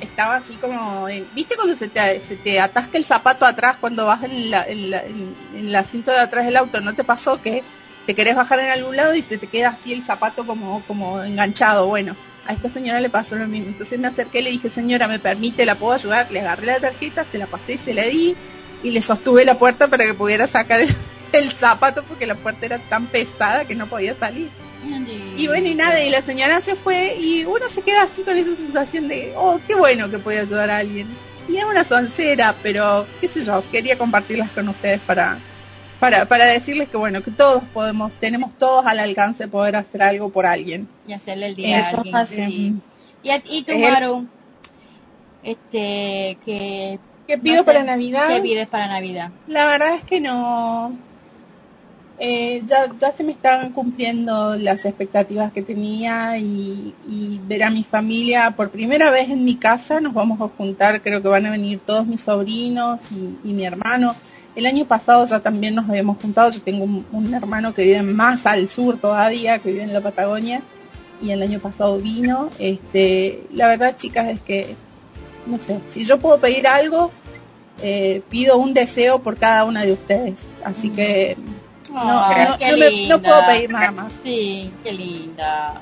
estaba 0.00 0.36
así 0.36 0.54
como, 0.54 1.06
¿viste 1.34 1.56
cuando 1.56 1.76
se 1.76 1.88
te, 1.88 2.20
se 2.20 2.36
te 2.36 2.60
atasca 2.60 2.98
el 2.98 3.04
zapato 3.04 3.46
atrás 3.46 3.76
cuando 3.80 4.06
vas 4.06 4.22
en, 4.24 4.50
la, 4.50 4.66
en, 4.66 5.34
el 5.54 5.74
asiento 5.74 6.10
de 6.10 6.18
atrás 6.18 6.44
del 6.44 6.56
auto? 6.56 6.80
¿No 6.80 6.94
te 6.94 7.04
pasó 7.04 7.40
que 7.40 7.62
te 8.06 8.14
querés 8.14 8.36
bajar 8.36 8.60
en 8.60 8.70
algún 8.70 8.96
lado 8.96 9.14
y 9.14 9.22
se 9.22 9.38
te 9.38 9.46
queda 9.46 9.70
así 9.70 9.92
el 9.92 10.04
zapato 10.04 10.46
como, 10.46 10.82
como 10.86 11.22
enganchado? 11.22 11.86
Bueno, 11.86 12.16
a 12.46 12.52
esta 12.52 12.68
señora 12.68 13.00
le 13.00 13.10
pasó 13.10 13.36
lo 13.36 13.46
mismo. 13.46 13.68
Entonces 13.68 13.98
me 13.98 14.08
acerqué 14.08 14.40
y 14.40 14.42
le 14.42 14.50
dije, 14.50 14.68
señora, 14.68 15.08
¿me 15.08 15.18
permite? 15.18 15.64
¿La 15.66 15.76
puedo 15.76 15.94
ayudar? 15.94 16.30
Le 16.30 16.40
agarré 16.40 16.66
la 16.66 16.80
tarjeta, 16.80 17.24
se 17.30 17.38
la 17.38 17.46
pasé 17.46 17.78
se 17.78 17.94
la 17.94 18.04
di 18.04 18.36
y 18.82 18.90
le 18.90 19.02
sostuve 19.02 19.44
la 19.44 19.58
puerta 19.58 19.88
para 19.88 20.04
que 20.04 20.14
pudiera 20.14 20.46
sacar 20.46 20.80
el, 20.80 21.50
zapato 21.50 22.02
porque 22.04 22.26
la 22.26 22.34
puerta 22.34 22.66
era 22.66 22.78
tan 22.78 23.06
pesada 23.06 23.66
que 23.66 23.74
no 23.74 23.88
podía 23.88 24.16
salir. 24.18 24.50
Y 25.36 25.48
bueno, 25.48 25.66
y 25.66 25.74
nada, 25.74 26.02
y 26.02 26.10
la 26.10 26.22
señora 26.22 26.60
se 26.60 26.76
fue 26.76 27.16
y 27.18 27.44
uno 27.44 27.68
se 27.68 27.82
queda 27.82 28.02
así 28.02 28.22
con 28.22 28.36
esa 28.36 28.54
sensación 28.54 29.08
de, 29.08 29.34
oh, 29.36 29.58
qué 29.66 29.74
bueno 29.74 30.08
que 30.10 30.18
puede 30.18 30.40
ayudar 30.40 30.70
a 30.70 30.78
alguien. 30.78 31.08
Y 31.48 31.56
es 31.56 31.64
una 31.64 31.84
soncera, 31.84 32.54
pero 32.62 33.06
qué 33.20 33.28
sé 33.28 33.44
yo, 33.44 33.62
quería 33.70 33.98
compartirlas 33.98 34.50
con 34.50 34.68
ustedes 34.68 35.00
para, 35.00 35.38
para, 35.98 36.26
para 36.26 36.46
decirles 36.46 36.88
que 36.88 36.96
bueno, 36.96 37.22
que 37.22 37.30
todos 37.30 37.64
podemos, 37.74 38.12
tenemos 38.20 38.56
todos 38.58 38.86
al 38.86 39.00
alcance 39.00 39.48
poder 39.48 39.76
hacer 39.76 40.02
algo 40.02 40.30
por 40.30 40.46
alguien. 40.46 40.88
Y 41.06 41.12
hacerle 41.12 41.46
el 41.46 41.56
día 41.56 41.86
a 41.86 42.20
alguien. 42.20 42.82
Y, 43.22 43.30
y 43.50 43.62
tú, 43.64 43.78
Maru, 43.78 44.26
este, 45.42 46.38
que 46.44 46.98
¿Qué 47.26 47.38
pido 47.38 47.64
para 47.64 47.82
Navidad? 47.82 48.28
¿Qué 48.28 48.40
pides 48.40 48.68
para 48.68 48.86
Navidad? 48.86 49.30
La 49.48 49.66
verdad 49.66 49.94
es 49.94 50.04
que 50.04 50.20
no. 50.20 50.96
Eh, 52.18 52.62
ya, 52.66 52.86
ya 52.98 53.12
se 53.12 53.24
me 53.24 53.32
están 53.32 53.72
cumpliendo 53.72 54.56
las 54.56 54.86
expectativas 54.86 55.52
que 55.52 55.60
tenía 55.60 56.38
y, 56.38 56.94
ver 57.46 57.64
a 57.64 57.70
mi 57.70 57.84
familia 57.84 58.52
por 58.52 58.70
primera 58.70 59.10
vez 59.10 59.28
en 59.28 59.44
mi 59.44 59.56
casa. 59.56 60.00
Nos 60.00 60.14
vamos 60.14 60.40
a 60.40 60.48
juntar, 60.56 61.02
creo 61.02 61.20
que 61.20 61.28
van 61.28 61.46
a 61.46 61.50
venir 61.50 61.80
todos 61.84 62.06
mis 62.06 62.20
sobrinos 62.20 63.00
y, 63.12 63.52
mi 63.52 63.64
hermano. 63.64 64.14
El 64.54 64.64
año 64.64 64.86
pasado 64.86 65.26
ya 65.26 65.40
también 65.40 65.74
nos 65.74 65.88
habíamos 65.88 66.16
juntado. 66.22 66.50
Yo 66.50 66.62
tengo 66.62 66.84
un, 66.84 67.04
un, 67.12 67.34
hermano 67.34 67.74
que 67.74 67.82
vive 67.82 68.02
más 68.02 68.46
al 68.46 68.70
sur 68.70 68.98
todavía, 68.98 69.58
que 69.58 69.70
vive 69.70 69.82
en 69.82 69.92
la 69.92 70.00
Patagonia. 70.00 70.62
Y 71.20 71.30
el 71.30 71.42
año 71.42 71.58
pasado 71.58 71.98
vino. 71.98 72.48
Este, 72.58 73.42
la 73.52 73.68
verdad, 73.68 73.96
chicas, 73.96 74.28
es 74.28 74.40
que 74.40 74.76
no 75.46 75.60
sé, 75.60 75.80
si 75.88 76.04
yo 76.04 76.18
puedo 76.18 76.38
pedir 76.40 76.66
algo, 76.66 77.10
eh, 77.82 78.22
pido 78.28 78.56
un 78.56 78.74
deseo 78.74 79.20
por 79.20 79.36
cada 79.36 79.64
una 79.64 79.82
de 79.84 79.92
ustedes. 79.92 80.42
Así 80.64 80.90
que 80.90 81.36
no, 81.90 82.58
no, 83.08 83.22
puedo 83.22 83.46
pedir 83.46 83.70
nada 83.70 83.90
más. 83.90 84.12
Sí, 84.22 84.72
qué 84.82 84.92
linda. 84.92 85.80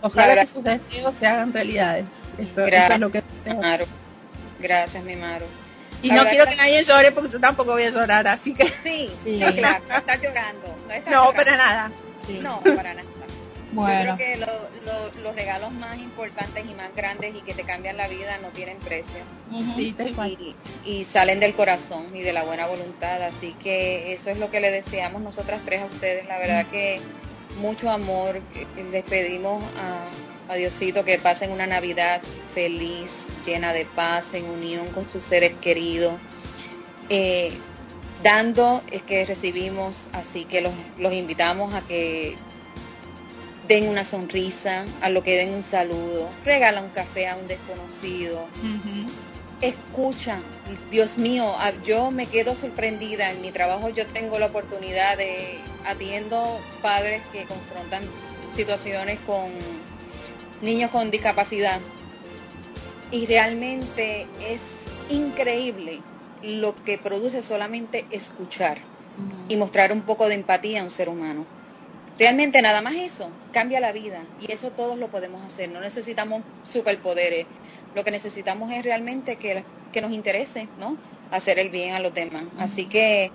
Ojalá 0.00 0.40
que 0.40 0.46
sus 0.46 0.62
deseos 0.62 1.14
se 1.14 1.26
hagan 1.26 1.52
realidades. 1.52 2.06
Eso, 2.38 2.64
es 2.64 3.00
lo 3.00 3.10
que 3.10 3.22
deseo. 3.44 3.86
Gracias, 4.60 5.04
mi 5.04 5.16
Maru. 5.16 5.46
Y 6.02 6.10
no 6.10 6.24
quiero 6.26 6.46
que 6.46 6.56
nadie 6.56 6.84
llore 6.84 7.10
porque 7.10 7.30
yo 7.30 7.40
tampoco 7.40 7.72
voy 7.72 7.84
a 7.84 7.90
llorar, 7.90 8.28
así 8.28 8.54
que... 8.54 8.66
Sí, 8.66 9.10
sí. 9.24 9.40
no, 9.40 9.48
está 9.48 10.16
llorando. 10.16 10.76
No, 11.10 11.32
para 11.32 11.56
nada. 11.56 11.90
No, 12.42 12.60
para 12.60 12.94
nada. 12.94 13.08
Bueno. 13.76 14.10
Yo 14.10 14.16
creo 14.16 14.38
que 14.38 15.22
los 15.22 15.34
regalos 15.36 15.70
más 15.72 15.98
importantes 15.98 16.64
y 16.64 16.74
más 16.74 16.94
grandes 16.96 17.34
y 17.34 17.40
que 17.42 17.52
te 17.52 17.62
cambian 17.62 17.98
la 17.98 18.08
vida 18.08 18.38
no 18.38 18.48
tienen 18.48 18.78
precio. 18.78 19.20
y, 20.84 21.04
salen 21.04 21.40
del 21.40 21.54
corazón 21.54 22.06
y 22.14 22.22
de 22.22 22.32
la 22.32 22.42
buena 22.42 22.66
voluntad. 22.66 23.22
Así 23.22 23.54
que 23.62 24.14
eso 24.14 24.30
es 24.30 24.38
lo 24.38 24.50
que 24.50 24.60
le 24.60 24.70
deseamos 24.70 25.20
nosotras 25.20 25.60
tres 25.64 25.82
a 25.82 25.84
ustedes. 25.84 26.26
La 26.26 26.38
verdad 26.38 26.66
que 26.66 27.00
mucho 27.60 27.90
amor. 27.90 28.40
Les 28.90 29.04
pedimos 29.04 29.62
a, 30.48 30.54
Diosito 30.54 31.04
que 31.04 31.18
pasen 31.18 31.50
una 31.50 31.66
Navidad 31.66 32.22
feliz, 32.54 33.26
llena 33.44 33.72
de 33.72 33.84
paz, 33.84 34.32
en 34.32 34.44
unión 34.48 34.86
con 34.88 35.08
sus 35.08 35.22
seres 35.22 35.52
queridos. 35.60 36.14
Eh, 37.08 37.52
dando 38.22 38.82
es 38.90 39.02
que 39.02 39.26
recibimos, 39.26 40.06
así 40.12 40.44
que 40.44 40.60
los, 40.60 40.72
los 40.98 41.12
invitamos 41.12 41.74
a 41.74 41.80
que 41.82 42.36
den 43.68 43.88
una 43.88 44.04
sonrisa, 44.04 44.84
a 45.00 45.08
lo 45.08 45.22
que 45.22 45.36
den 45.36 45.54
un 45.54 45.64
saludo, 45.64 46.28
regala 46.44 46.80
un 46.80 46.90
café 46.90 47.28
a 47.28 47.36
un 47.36 47.46
desconocido, 47.48 48.46
escucha, 49.60 50.38
Dios 50.90 51.18
mío, 51.18 51.54
yo 51.84 52.10
me 52.10 52.26
quedo 52.26 52.54
sorprendida, 52.54 53.30
en 53.30 53.40
mi 53.40 53.50
trabajo 53.50 53.88
yo 53.88 54.06
tengo 54.06 54.38
la 54.38 54.46
oportunidad 54.46 55.16
de 55.16 55.58
atiendo 55.86 56.60
padres 56.82 57.22
que 57.32 57.44
confrontan 57.44 58.02
situaciones 58.54 59.18
con 59.26 59.50
niños 60.62 60.90
con 60.90 61.10
discapacidad. 61.10 61.80
Y 63.10 63.26
realmente 63.26 64.26
es 64.48 64.86
increíble 65.10 66.00
lo 66.42 66.74
que 66.84 66.98
produce 66.98 67.42
solamente 67.42 68.04
escuchar 68.10 68.78
y 69.48 69.56
mostrar 69.56 69.92
un 69.92 70.02
poco 70.02 70.28
de 70.28 70.34
empatía 70.34 70.80
a 70.80 70.84
un 70.84 70.90
ser 70.90 71.08
humano. 71.08 71.46
Realmente 72.18 72.62
nada 72.62 72.80
más 72.80 72.94
eso 72.94 73.28
cambia 73.52 73.80
la 73.80 73.92
vida 73.92 74.20
y 74.40 74.50
eso 74.50 74.70
todos 74.70 74.98
lo 74.98 75.08
podemos 75.08 75.44
hacer. 75.44 75.70
No 75.70 75.80
necesitamos 75.80 76.42
superpoderes. 76.64 77.46
Lo 77.94 78.04
que 78.04 78.10
necesitamos 78.10 78.72
es 78.72 78.84
realmente 78.84 79.36
que, 79.36 79.64
que 79.92 80.00
nos 80.00 80.12
interese, 80.12 80.68
¿no? 80.78 80.96
Hacer 81.30 81.58
el 81.58 81.70
bien 81.70 81.94
a 81.94 82.00
los 82.00 82.14
demás. 82.14 82.44
Así 82.58 82.86
que 82.86 83.30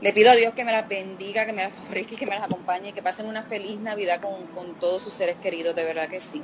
le 0.00 0.12
pido 0.12 0.30
a 0.30 0.34
Dios 0.34 0.54
que 0.54 0.64
me 0.64 0.72
las 0.72 0.88
bendiga, 0.88 1.46
que 1.46 1.52
me 1.52 1.62
las 1.62 1.72
fabrique, 1.72 2.16
que 2.16 2.26
me 2.26 2.34
las 2.34 2.44
acompañe 2.44 2.90
y 2.90 2.92
que 2.92 3.02
pasen 3.02 3.26
una 3.26 3.42
feliz 3.42 3.78
Navidad 3.80 4.20
con, 4.20 4.74
todos 4.80 5.02
sus 5.02 5.14
seres 5.14 5.36
queridos, 5.42 5.74
de 5.74 5.84
verdad 5.84 6.08
que 6.08 6.20
sí. 6.20 6.42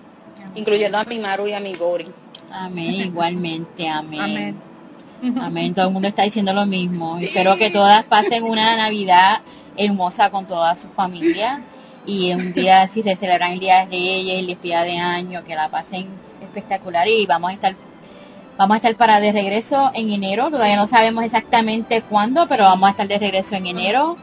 Incluyendo 0.54 0.98
a 0.98 1.04
mi 1.04 1.18
Maru 1.18 1.48
y 1.48 1.52
a 1.52 1.60
mi 1.60 1.74
Gori. 1.74 2.06
Amén, 2.52 2.94
igualmente, 2.94 3.88
amén. 3.88 4.20
Amén. 4.20 5.38
Amén. 5.38 5.74
Todo 5.74 5.88
el 5.88 5.92
mundo 5.92 6.08
está 6.08 6.22
diciendo 6.22 6.52
lo 6.52 6.64
mismo. 6.66 7.18
Espero 7.18 7.56
que 7.56 7.70
todas 7.70 8.04
pasen 8.04 8.44
una 8.44 8.76
Navidad 8.76 9.40
hermosa 9.86 10.30
con 10.30 10.46
toda 10.46 10.74
su 10.76 10.88
familia 10.88 11.62
y 12.06 12.32
un 12.32 12.52
día 12.52 12.86
si 12.88 13.02
se 13.02 13.16
celebran 13.16 13.52
el 13.52 13.60
Día 13.60 13.80
de 13.80 13.86
Reyes, 13.86 14.38
el 14.38 14.60
día 14.60 14.82
de 14.82 14.98
Año, 14.98 15.44
que 15.44 15.54
la 15.54 15.68
pasen 15.68 16.06
espectacular 16.42 17.06
y 17.08 17.26
vamos 17.26 17.50
a 17.50 17.54
estar 17.54 17.74
Vamos 18.60 18.74
a 18.74 18.76
estar 18.76 18.94
para 18.94 19.20
de 19.20 19.32
regreso 19.32 19.90
en 19.94 20.10
enero, 20.10 20.50
todavía 20.50 20.76
no 20.76 20.86
sabemos 20.86 21.24
exactamente 21.24 22.02
cuándo, 22.02 22.46
pero 22.46 22.64
vamos 22.64 22.88
a 22.88 22.90
estar 22.90 23.08
de 23.08 23.18
regreso 23.18 23.54
en 23.54 23.66
enero. 23.66 24.18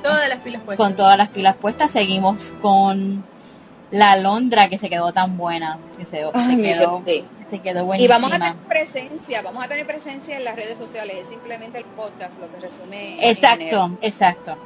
Todas 0.00 0.28
las 0.28 0.38
pilas 0.38 0.62
puestas. 0.62 0.86
Con 0.86 0.94
todas 0.94 1.18
las 1.18 1.28
pilas 1.30 1.56
puestas, 1.56 1.90
seguimos 1.90 2.52
con 2.62 3.24
la 3.90 4.14
Londra 4.14 4.68
que 4.68 4.78
se 4.78 4.88
quedó 4.88 5.12
tan 5.12 5.36
buena, 5.36 5.76
que 5.98 6.06
se, 6.06 6.18
se 6.18 6.62
quedó, 6.62 7.02
se 7.50 7.58
quedó 7.58 7.84
buenísima. 7.84 8.16
Y 8.16 8.20
vamos 8.20 8.32
a 8.32 8.38
tener 8.38 8.54
presencia, 8.68 9.42
vamos 9.42 9.64
a 9.64 9.66
tener 9.66 9.84
presencia 9.88 10.36
en 10.36 10.44
las 10.44 10.54
redes 10.54 10.78
sociales, 10.78 11.16
es 11.22 11.28
simplemente 11.28 11.78
el 11.78 11.84
podcast 11.84 12.38
lo 12.38 12.48
que 12.48 12.60
resume. 12.60 13.28
Exacto, 13.28 13.98
exacto. 14.02 14.56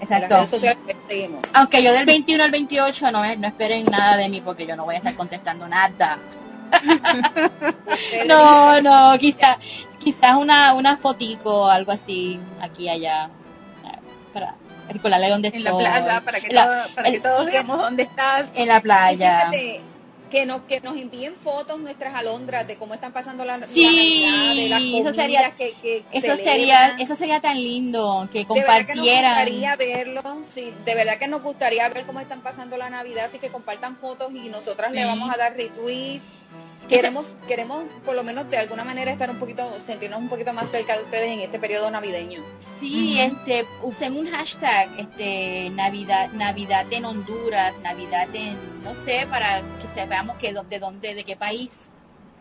Exacto. 0.00 0.46
Aunque 1.52 1.82
yo 1.82 1.92
del 1.92 2.06
21 2.06 2.42
al 2.42 2.50
28 2.50 3.12
no, 3.12 3.36
no 3.36 3.46
esperen 3.46 3.84
nada 3.86 4.16
de 4.16 4.28
mí 4.28 4.40
porque 4.40 4.66
yo 4.66 4.76
no 4.76 4.84
voy 4.84 4.94
a 4.94 4.98
estar 4.98 5.14
contestando 5.14 5.68
nada. 5.68 6.18
no, 8.26 8.80
no, 8.80 9.18
quizás 9.18 9.56
quizás 10.02 10.36
una, 10.36 10.74
una 10.74 10.96
fotico 10.96 11.62
o 11.62 11.68
algo 11.68 11.92
así, 11.92 12.40
aquí 12.60 12.88
allá, 12.88 13.28
para 14.32 14.54
recordarle 14.88 15.28
dónde 15.28 15.48
estoy. 15.48 15.60
En 15.60 15.64
la 15.64 15.78
playa, 15.78 16.20
para 16.22 16.40
que, 16.40 16.54
para 16.94 17.10
que 17.10 17.20
todos 17.20 17.46
veamos 17.46 17.78
dónde 17.78 18.04
estás. 18.04 18.50
En 18.54 18.68
la 18.68 18.80
playa 18.80 19.50
que 20.30 20.46
nos 20.46 20.62
que 20.62 20.80
nos 20.80 20.96
envíen 20.96 21.34
fotos 21.34 21.78
nuestras 21.78 22.14
alondras 22.14 22.66
de 22.66 22.76
cómo 22.76 22.94
están 22.94 23.12
pasando 23.12 23.44
la, 23.44 23.60
sí, 23.66 24.54
de 24.56 24.68
las 24.68 24.80
eso 24.80 25.12
sería 25.12 25.50
que, 25.56 26.04
eso 26.12 26.36
sería 26.36 26.96
eso 26.98 27.16
sería 27.16 27.40
tan 27.40 27.56
lindo 27.56 28.28
que 28.32 28.46
compartieran 28.46 29.44
de 29.44 29.44
verdad 29.44 29.66
que 29.66 29.66
nos 29.66 29.74
gustaría 29.74 29.76
verlo 29.76 30.22
sí 30.48 30.72
de 30.84 30.94
verdad 30.94 31.18
que 31.18 31.28
nos 31.28 31.42
gustaría 31.42 31.88
ver 31.88 32.06
cómo 32.06 32.20
están 32.20 32.40
pasando 32.40 32.76
la 32.76 32.88
navidad 32.88 33.26
así 33.26 33.38
que 33.38 33.48
compartan 33.48 33.96
fotos 33.96 34.32
y 34.32 34.48
nosotras 34.48 34.92
le 34.92 35.04
vamos 35.04 35.32
a 35.32 35.36
dar 35.36 35.56
retweet 35.56 36.20
queremos 36.90 37.32
queremos 37.46 37.84
por 38.04 38.16
lo 38.16 38.24
menos 38.24 38.50
de 38.50 38.58
alguna 38.58 38.84
manera 38.84 39.12
estar 39.12 39.30
un 39.30 39.38
poquito 39.38 39.62
sentirnos 39.84 40.18
un 40.18 40.28
poquito 40.28 40.52
más 40.52 40.68
cerca 40.70 40.96
de 40.96 41.02
ustedes 41.04 41.28
en 41.28 41.40
este 41.40 41.58
periodo 41.58 41.90
navideño. 41.90 42.42
Sí 42.80 43.20
este 43.20 43.64
usen 43.82 44.16
un 44.16 44.26
hashtag 44.26 44.90
este 44.98 45.70
navidad 45.70 46.32
navidad 46.32 46.86
en 46.90 47.04
Honduras 47.04 47.74
navidad 47.82 48.28
en 48.34 48.56
no 48.82 48.94
sé 49.04 49.26
para 49.30 49.62
que 49.80 49.88
sepamos 49.94 50.36
que 50.38 50.52
de 50.52 50.78
dónde 50.78 51.14
de 51.14 51.24
qué 51.24 51.36
país 51.36 51.88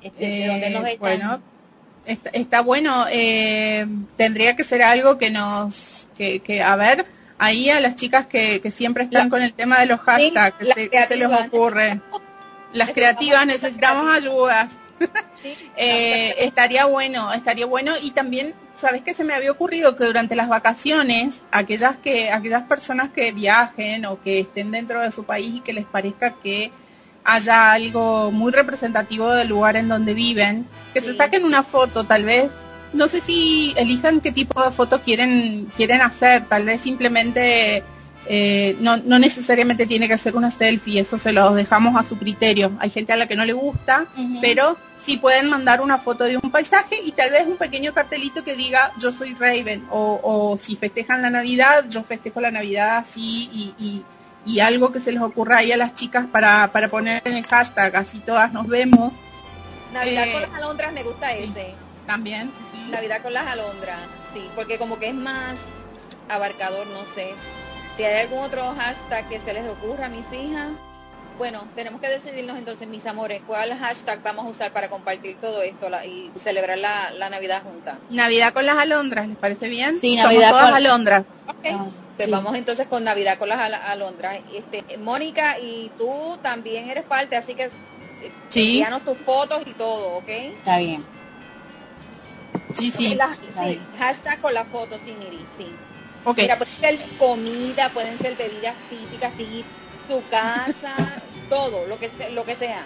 este, 0.01 0.25
de 0.25 0.47
dónde 0.47 0.69
nos 0.71 0.83
eh, 0.85 0.93
están. 0.93 0.99
bueno 0.99 1.41
está, 2.33 2.61
bueno 2.61 3.05
eh, 3.11 3.85
tendría 4.17 4.55
que 4.55 4.63
ser 4.63 4.81
algo 4.81 5.17
que 5.19 5.29
nos 5.29 6.07
que, 6.17 6.39
que 6.39 6.63
a 6.63 6.75
ver 6.75 7.05
ahí 7.37 7.69
a 7.69 7.79
las 7.79 7.95
chicas 7.95 8.25
que, 8.25 8.61
que 8.61 8.71
siempre 8.71 9.03
están 9.03 9.29
con 9.29 9.43
el 9.43 9.53
tema 9.53 9.79
de 9.79 9.85
los 9.85 9.99
hashtags 9.99 10.57
que 10.57 11.05
se 11.07 11.15
les 11.15 11.29
ocurre 11.31 12.01
las 12.73 12.91
creativas 12.91 13.45
necesitamos 13.45 14.13
ayudas. 14.13 14.77
Eh, 15.81 16.35
estaría 16.39 16.83
bueno, 16.83 17.31
estaría 17.31 17.65
bueno. 17.65 17.93
Y 18.01 18.11
también, 18.11 18.53
¿sabes 18.75 19.01
qué 19.01 19.13
se 19.13 19.23
me 19.23 19.33
había 19.33 19.49
ocurrido? 19.49 19.95
Que 19.95 20.03
durante 20.03 20.35
las 20.35 20.49
vacaciones, 20.49 21.43
aquellas 21.51 21.95
que, 21.95 22.31
aquellas 22.31 22.63
personas 22.63 23.11
que 23.11 23.31
viajen 23.31 24.05
o 24.05 24.21
que 24.21 24.41
estén 24.41 24.71
dentro 24.71 24.99
de 24.99 25.09
su 25.11 25.23
país 25.23 25.55
y 25.55 25.59
que 25.61 25.71
les 25.71 25.85
parezca 25.85 26.35
que 26.43 26.73
haya 27.23 27.71
algo 27.71 28.31
muy 28.31 28.51
representativo 28.51 29.29
del 29.29 29.47
lugar 29.47 29.77
en 29.77 29.87
donde 29.87 30.13
viven, 30.13 30.67
que 30.93 30.99
se 30.99 31.13
saquen 31.13 31.45
una 31.45 31.63
foto, 31.63 32.03
tal 32.03 32.25
vez, 32.25 32.51
no 32.91 33.07
sé 33.07 33.21
si 33.21 33.73
elijan 33.77 34.19
qué 34.19 34.31
tipo 34.31 34.63
de 34.63 34.71
foto 34.71 35.01
quieren, 35.01 35.71
quieren 35.77 36.01
hacer, 36.01 36.45
tal 36.45 36.65
vez 36.65 36.81
simplemente 36.81 37.83
eh, 38.27 38.75
no, 38.79 38.97
no, 38.97 39.17
necesariamente 39.17 39.85
tiene 39.85 40.07
que 40.07 40.17
ser 40.17 40.35
una 40.35 40.51
selfie, 40.51 40.99
eso 40.99 41.17
se 41.17 41.31
lo 41.31 41.53
dejamos 41.53 41.95
a 41.95 42.07
su 42.07 42.17
criterio. 42.17 42.71
Hay 42.79 42.89
gente 42.89 43.13
a 43.13 43.17
la 43.17 43.27
que 43.27 43.35
no 43.35 43.45
le 43.45 43.53
gusta, 43.53 44.05
pero 44.41 44.77
sí 44.97 45.17
pueden 45.17 45.49
mandar 45.49 45.81
una 45.81 45.97
foto 45.97 46.25
de 46.25 46.37
un 46.37 46.51
paisaje 46.51 46.99
y 47.03 47.11
tal 47.13 47.31
vez 47.31 47.47
un 47.47 47.57
pequeño 47.57 47.93
cartelito 47.93 48.43
que 48.43 48.55
diga 48.55 48.91
yo 48.99 49.11
soy 49.11 49.33
Raven 49.33 49.85
o, 49.89 50.57
si 50.61 50.75
festejan 50.75 51.21
la 51.21 51.29
Navidad, 51.29 51.85
yo 51.89 52.03
festejo 52.03 52.41
la 52.41 52.51
Navidad 52.51 52.97
así 52.97 53.49
y, 53.51 54.03
y, 54.45 54.59
algo 54.59 54.91
que 54.91 54.99
se 54.99 55.11
les 55.11 55.21
ocurra 55.21 55.57
ahí 55.57 55.71
a 55.71 55.77
las 55.77 55.93
chicas 55.93 56.25
para, 56.31 56.71
para 56.71 56.89
poner 56.89 57.21
en 57.25 57.35
el 57.35 57.47
hashtag, 57.47 57.95
así 57.95 58.19
todas 58.19 58.51
nos 58.51 58.67
vemos. 58.67 59.13
Navidad 59.93 60.25
con 60.33 60.43
eh, 60.43 60.47
las 60.47 60.57
alondras 60.57 60.93
me 60.93 61.03
gusta 61.03 61.33
ese. 61.33 61.73
También, 62.07 62.51
sí, 62.51 62.63
sí. 62.71 62.89
Navidad 62.89 63.21
con 63.21 63.33
las 63.33 63.47
alondras, 63.47 63.99
sí, 64.33 64.41
porque 64.55 64.77
como 64.77 64.97
que 64.97 65.09
es 65.09 65.13
más 65.13 65.59
abarcador, 66.29 66.87
no 66.87 67.05
sé. 67.05 67.35
Si 67.99 68.05
hay 68.05 68.21
algún 68.21 68.39
otro 68.39 68.63
hashtag 68.77 69.27
que 69.27 69.41
se 69.41 69.51
les 69.51 69.67
ocurra 69.67 70.05
a 70.05 70.07
mis 70.07 70.31
hijas, 70.31 70.69
bueno, 71.37 71.65
tenemos 71.75 71.99
que 71.99 72.07
decidirnos 72.07 72.57
entonces, 72.57 72.87
mis 72.87 73.05
amores, 73.05 73.41
cuál 73.45 73.77
hashtag 73.77 74.23
vamos 74.23 74.45
a 74.45 74.49
usar 74.49 74.71
para 74.71 74.87
compartir 74.87 75.35
todo 75.35 75.61
esto 75.61 75.89
y 76.05 76.31
celebrar 76.39 76.77
la, 76.77 77.29
Navidad 77.29 77.61
junta. 77.61 77.97
Navidad 78.09 78.53
con 78.53 78.65
las 78.65 78.77
alondras, 78.77 79.27
¿les 79.27 79.35
parece 79.35 79.67
bien? 79.67 79.99
Sí, 79.99 80.15
Navidad 80.15 80.51
con 80.51 80.61
las 80.61 80.73
alondras. 80.75 81.25
Okay. 81.59 81.73
Ah, 81.73 81.87
pues 82.15 82.31
vamos 82.31 82.55
entonces 82.55 82.87
con 82.87 83.03
Navidad 83.03 83.37
con 83.37 83.49
las 83.49 83.59
alondras. 83.59 84.39
Este, 84.53 84.97
Mónica, 84.97 85.59
y 85.59 85.91
tú 85.97 86.39
también 86.41 86.89
eres 86.89 87.03
parte, 87.03 87.35
así 87.35 87.53
que 87.53 87.69
sí. 88.47 88.77
envíanos 88.77 89.03
tus 89.03 89.17
fotos 89.17 89.63
y 89.65 89.73
todo, 89.73 90.19
¿ok? 90.19 90.29
Está 90.29 90.77
bien. 90.77 91.03
Sí, 92.73 92.91
sí. 92.91 93.19
sí, 93.57 93.79
hashtag 93.99 94.39
con 94.39 94.53
las 94.53 94.69
fotos, 94.69 95.01
sí, 95.03 95.13
Miri, 95.19 95.43
sí. 95.57 95.67
Mira, 96.35 96.57
pueden 96.57 96.73
ser 96.81 96.99
comida, 97.17 97.89
pueden 97.89 98.17
ser 98.17 98.35
bebidas 98.35 98.75
típicas, 98.89 99.33
tu 100.07 100.21
casa, 100.29 100.95
todo, 101.49 101.85
lo 101.87 101.97
que, 101.99 102.09
lo 102.33 102.45
que 102.45 102.55
sea. 102.55 102.85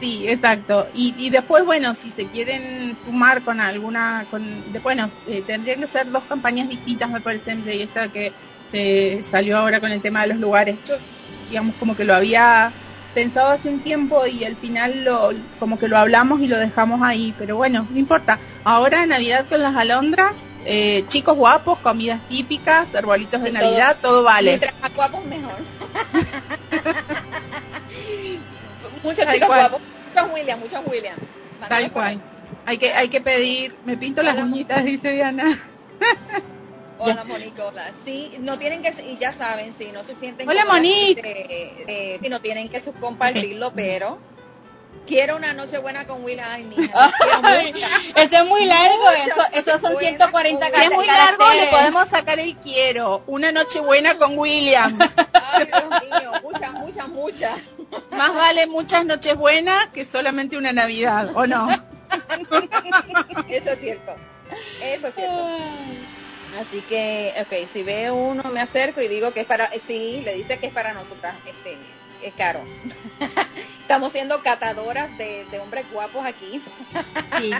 Sí, 0.00 0.28
exacto. 0.28 0.86
Y, 0.94 1.14
y 1.18 1.30
después, 1.30 1.64
bueno, 1.64 1.94
si 1.94 2.10
se 2.10 2.26
quieren 2.26 2.96
sumar 2.96 3.42
con 3.42 3.60
alguna, 3.60 4.26
con, 4.30 4.72
de, 4.72 4.78
bueno, 4.80 5.10
eh, 5.28 5.42
tendrían 5.42 5.80
que 5.80 5.86
ser 5.86 6.10
dos 6.10 6.24
campañas 6.24 6.68
distintas, 6.68 7.10
me 7.10 7.20
parece, 7.20 7.52
MJ, 7.54 7.70
esta 7.82 8.08
que 8.08 8.32
se 8.70 9.22
salió 9.24 9.58
ahora 9.58 9.80
con 9.80 9.92
el 9.92 10.02
tema 10.02 10.22
de 10.22 10.28
los 10.28 10.38
lugares. 10.38 10.76
Yo, 10.84 10.94
digamos, 11.48 11.74
como 11.76 11.96
que 11.96 12.04
lo 12.04 12.14
había 12.14 12.72
pensado 13.14 13.50
hace 13.50 13.68
un 13.68 13.80
tiempo 13.80 14.26
y 14.26 14.44
al 14.44 14.56
final 14.56 15.04
lo, 15.04 15.30
como 15.60 15.78
que 15.78 15.88
lo 15.88 15.96
hablamos 15.96 16.40
y 16.40 16.48
lo 16.48 16.58
dejamos 16.58 17.00
ahí, 17.02 17.32
pero 17.38 17.56
bueno, 17.56 17.86
no 17.88 17.98
importa. 17.98 18.38
Ahora 18.64 19.06
Navidad 19.06 19.46
con 19.48 19.62
las 19.62 19.76
alondras, 19.76 20.46
eh, 20.64 21.04
chicos 21.08 21.36
guapos, 21.36 21.78
comidas 21.78 22.26
típicas, 22.26 22.94
arbolitos 22.94 23.42
de 23.42 23.52
Navidad, 23.52 23.98
todo, 24.00 24.22
vale. 24.22 24.50
Mientras 24.50 24.74
más 24.80 24.94
guapos 24.94 25.24
mejor. 25.24 25.54
muchos 29.02 29.26
chicos 29.26 29.48
guapos, 29.48 29.80
muchos 30.08 30.30
William, 30.32 30.60
muchos 30.60 30.80
William. 30.86 31.16
Tal 31.68 31.92
cual. 31.92 32.20
Hay 32.66 32.78
que, 32.78 32.94
hay 32.94 33.08
que 33.08 33.20
pedir, 33.20 33.74
me 33.84 33.96
pinto 33.96 34.22
las 34.22 34.38
uñitas, 34.38 34.84
dice 34.84 35.12
Diana. 35.12 35.60
Hola, 36.98 37.24
Mónica, 37.24 37.66
hola. 37.66 37.90
Sí, 38.04 38.32
no 38.40 38.58
tienen 38.58 38.82
que, 38.82 38.90
y 39.02 39.18
ya 39.18 39.32
saben, 39.32 39.74
si 39.74 39.92
no 39.92 40.04
se 40.04 40.14
sienten... 40.14 40.48
Hola, 40.48 40.64
Monique. 40.64 41.84
Eh, 41.86 42.20
no 42.30 42.40
tienen 42.40 42.68
que 42.68 42.80
compartirlo, 42.80 43.72
pero 43.74 44.18
quiero 45.06 45.36
una 45.36 45.52
noche 45.52 45.78
buena 45.78 46.06
con 46.06 46.24
Will 46.24 46.40
Ay, 46.40 46.66
Eso 48.16 48.36
es 48.36 48.44
muy 48.46 48.64
largo, 48.64 49.10
eso, 49.10 49.42
eso 49.52 49.78
son 49.78 49.96
140 49.98 50.58
caracteres. 50.58 50.90
es 50.90 50.96
muy 50.96 51.06
largo, 51.06 51.44
le 51.54 51.66
podemos 51.68 52.08
sacar 52.08 52.38
el 52.38 52.56
quiero. 52.56 53.22
Una 53.26 53.52
noche 53.52 53.80
buena 53.80 54.16
con 54.18 54.38
William. 54.38 54.98
Ay, 55.32 55.66
Dios 55.66 56.02
mío, 56.02 56.32
muchas, 56.42 56.72
muchas, 56.72 57.08
muchas. 57.08 57.52
Más 58.10 58.34
vale 58.34 58.66
muchas 58.66 59.04
noches 59.04 59.36
buenas 59.36 59.88
que 59.88 60.04
solamente 60.04 60.56
una 60.56 60.72
Navidad, 60.72 61.30
¿o 61.34 61.46
no? 61.46 61.68
Eso 63.48 63.70
es 63.70 63.80
cierto. 63.80 64.16
Eso 64.82 65.08
es 65.08 65.14
cierto. 65.14 65.48
Así 66.60 66.80
que, 66.82 67.34
ok, 67.40 67.66
si 67.66 67.82
veo 67.82 68.14
uno 68.14 68.44
me 68.52 68.60
acerco 68.60 69.00
y 69.00 69.08
digo 69.08 69.32
que 69.32 69.40
es 69.40 69.46
para, 69.46 69.70
sí, 69.72 70.22
le 70.24 70.34
dice 70.34 70.58
que 70.58 70.68
es 70.68 70.72
para 70.72 70.92
nosotras, 70.92 71.34
este, 71.46 71.76
es 72.28 72.34
caro. 72.34 72.60
Estamos 73.80 74.12
siendo 74.12 74.42
catadoras 74.42 75.16
de, 75.18 75.46
hombres 75.60 75.84
guapos 75.92 76.24
aquí. 76.24 76.62
sí. 77.38 77.50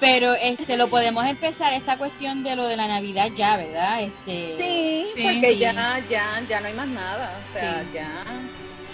Pero 0.00 0.34
este 0.34 0.76
lo 0.76 0.88
podemos 0.88 1.26
empezar 1.26 1.72
esta 1.72 1.98
cuestión 1.98 2.44
de 2.44 2.54
lo 2.54 2.66
de 2.66 2.76
la 2.76 2.86
Navidad 2.86 3.30
ya, 3.34 3.56
¿verdad? 3.56 4.02
Este 4.02 4.56
Sí, 4.56 5.06
porque 5.20 5.58
ya 5.58 5.72
ya 6.08 6.40
ya 6.48 6.60
no 6.60 6.68
hay 6.68 6.74
más 6.74 6.86
nada, 6.86 7.42
o 7.50 7.52
sea, 7.52 7.84
ya 7.92 8.24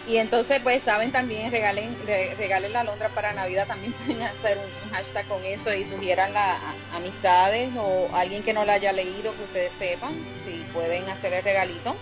y 0.06 0.18
entonces, 0.18 0.60
pues, 0.62 0.82
saben 0.82 1.12
también, 1.12 1.50
regalen, 1.50 1.96
regalen 2.06 2.72
la 2.74 2.84
Londra 2.84 3.08
para 3.08 3.32
Navidad, 3.32 3.66
también 3.66 3.92
pueden 4.06 4.22
hacer 4.22 4.58
un, 4.58 4.90
hashtag 4.92 5.26
con 5.26 5.44
eso 5.44 5.74
y 5.74 5.84
sugieran 5.84 6.32
las 6.32 6.58
amistades 6.94 7.70
o 7.76 8.08
alguien 8.14 8.42
que 8.42 8.52
no 8.52 8.64
la 8.64 8.74
haya 8.74 8.92
leído, 8.92 9.34
que 9.34 9.44
ustedes 9.44 9.72
sepan, 9.78 10.12
si 10.44 10.62
pueden 10.72 11.08
hacer 11.08 11.32
el 11.32 11.42
regalito, 11.42 11.96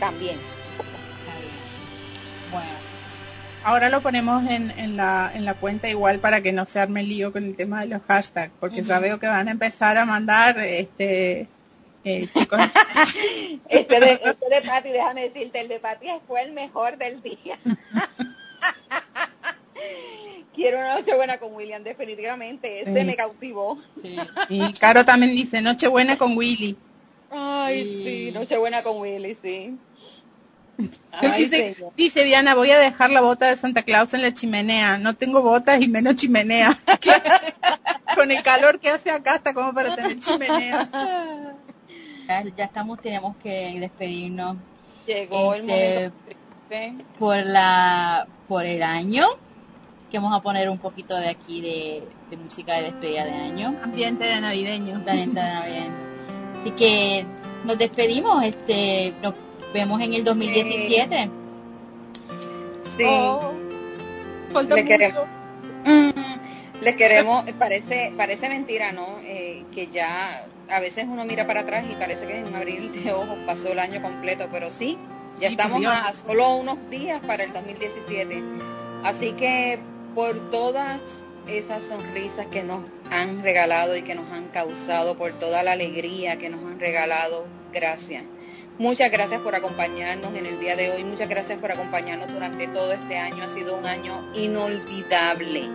también. 0.00 0.38
Bueno. 2.50 2.68
Ahora 3.62 3.90
lo 3.90 4.00
ponemos 4.00 4.48
en, 4.50 4.70
en, 4.78 4.96
la, 4.96 5.30
en 5.34 5.44
la 5.44 5.54
cuenta 5.54 5.88
igual 5.88 6.18
para 6.18 6.40
que 6.40 6.50
no 6.52 6.64
se 6.64 6.80
arme 6.80 7.00
el 7.00 7.08
lío 7.08 7.30
con 7.32 7.44
el 7.44 7.54
tema 7.56 7.82
de 7.82 7.88
los 7.88 8.00
hashtags, 8.08 8.52
porque 8.58 8.82
ya 8.82 8.98
veo 9.00 9.18
que 9.20 9.26
van 9.26 9.48
a 9.48 9.50
empezar 9.50 9.98
a 9.98 10.06
mandar 10.06 10.58
este 10.60 11.46
eh, 12.04 12.26
chicos. 12.34 12.58
este, 13.68 14.00
de, 14.00 14.12
este 14.12 14.48
de 14.50 14.62
Pati, 14.66 14.88
déjame 14.88 15.28
decirte, 15.28 15.60
el 15.60 15.68
de 15.68 15.78
Pati 15.78 16.06
fue 16.26 16.40
el 16.42 16.52
mejor 16.52 16.96
del 16.96 17.20
día. 17.22 17.58
quiero 20.54 20.78
una 20.78 20.94
Nochebuena 20.94 21.38
con 21.38 21.54
William, 21.54 21.82
definitivamente. 21.82 22.80
Ese 22.80 23.00
Sí. 23.00 23.04
me 23.04 23.16
cautivó. 23.16 23.78
Sí. 24.00 24.16
Y 24.48 24.72
Caro 24.74 25.04
también 25.04 25.34
dice, 25.34 25.60
Nochebuena 25.60 26.16
con 26.16 26.36
Willy. 26.36 26.76
Ay, 27.30 27.84
Sí. 27.84 28.02
sí, 28.04 28.32
Nochebuena 28.32 28.82
con 28.82 28.98
Willy, 28.98 29.34
sí. 29.34 29.76
Ay, 31.12 31.50
dice, 31.96 32.24
Diana, 32.24 32.54
voy 32.54 32.70
a 32.70 32.78
dejar 32.78 33.10
la 33.10 33.20
bota 33.20 33.46
de 33.48 33.56
Santa 33.56 33.82
Claus 33.82 34.14
en 34.14 34.22
la 34.22 34.32
chimenea. 34.32 34.98
No 34.98 35.14
tengo 35.14 35.42
botas 35.42 35.80
y 35.80 35.88
menos 35.88 36.16
chimenea. 36.16 36.78
Con 38.14 38.30
el 38.30 38.42
calor 38.42 38.78
que 38.80 38.90
hace 38.90 39.10
acá 39.10 39.36
está 39.36 39.54
como 39.54 39.72
para 39.72 39.94
tener 39.94 40.18
chimenea. 40.18 40.88
Ya, 42.28 42.44
ya 42.56 42.64
estamos, 42.64 43.00
tenemos 43.00 43.36
que 43.42 43.76
despedirnos 43.80 44.56
Llegó 45.06 45.54
el 45.54 45.68
Este- 45.68 46.12
momento 46.68 47.04
por 47.18 47.36
la 47.44 48.26
por 48.48 48.64
el 48.64 48.82
año. 48.82 49.24
Que 50.10 50.18
vamos 50.18 50.36
a 50.36 50.42
poner 50.42 50.68
un 50.68 50.78
poquito 50.78 51.16
de 51.16 51.28
aquí 51.28 51.60
de, 51.60 52.02
de 52.30 52.36
música 52.36 52.74
de 52.76 52.82
despedida 52.84 53.24
de 53.24 53.32
año. 53.32 53.76
Ambiente 53.82 54.24
de 54.24 54.40
navideño. 54.40 55.02
Talento 55.04 55.40
de 55.40 55.46
Navidad. 55.46 55.86
Así 56.60 56.70
que 56.72 57.24
nos 57.64 57.78
despedimos, 57.78 58.44
este, 58.44 59.12
nos 59.22 59.34
vemos 59.72 60.00
en 60.00 60.14
el 60.14 60.24
2017. 60.24 61.30
Sí. 62.96 63.04
Oh, 63.06 63.52
falta 64.52 64.74
Le 64.74 64.82
mucho. 64.82 64.96
queremos. 64.96 65.24
Mm, 65.84 66.10
Les 66.82 66.96
queremos, 66.96 67.44
parece, 67.58 68.12
parece 68.16 68.48
mentira, 68.48 68.92
¿no? 68.92 69.06
Eh, 69.22 69.64
que 69.74 69.88
ya 69.88 70.46
a 70.68 70.80
veces 70.80 71.06
uno 71.08 71.24
mira 71.24 71.46
para 71.46 71.60
atrás 71.60 71.84
y 71.90 71.94
parece 71.94 72.26
que 72.26 72.38
en 72.38 72.54
abril 72.54 72.92
de 73.04 73.12
ojos 73.12 73.38
pasó 73.46 73.68
el 73.72 73.78
año 73.78 74.00
completo, 74.02 74.48
pero 74.52 74.70
sí, 74.70 74.96
ya 75.40 75.48
Sí, 75.48 75.54
estamos 75.54 75.84
a 75.86 76.12
solo 76.12 76.56
unos 76.56 76.78
días 76.90 77.20
para 77.26 77.44
el 77.44 77.52
2017. 77.52 78.42
Así 79.04 79.32
que 79.32 79.78
por 80.14 80.50
todas 80.50 81.00
esas 81.46 81.82
sonrisas 81.82 82.46
que 82.46 82.62
nos 82.62 82.82
han 83.10 83.42
regalado 83.42 83.96
y 83.96 84.02
que 84.02 84.14
nos 84.14 84.30
han 84.30 84.44
causado, 84.48 85.16
por 85.16 85.32
toda 85.32 85.62
la 85.62 85.72
alegría 85.72 86.36
que 86.36 86.48
nos 86.50 86.60
han 86.60 86.78
regalado, 86.78 87.46
gracias. 87.72 88.24
Muchas 88.80 89.10
gracias 89.10 89.42
por 89.42 89.54
acompañarnos 89.54 90.34
en 90.34 90.46
el 90.46 90.58
día 90.58 90.74
de 90.74 90.90
hoy, 90.90 91.04
muchas 91.04 91.28
gracias 91.28 91.58
por 91.58 91.70
acompañarnos 91.70 92.32
durante 92.32 92.66
todo 92.66 92.94
este 92.94 93.18
año, 93.18 93.44
ha 93.44 93.48
sido 93.48 93.76
un 93.76 93.84
año 93.84 94.14
inolvidable. 94.34 95.68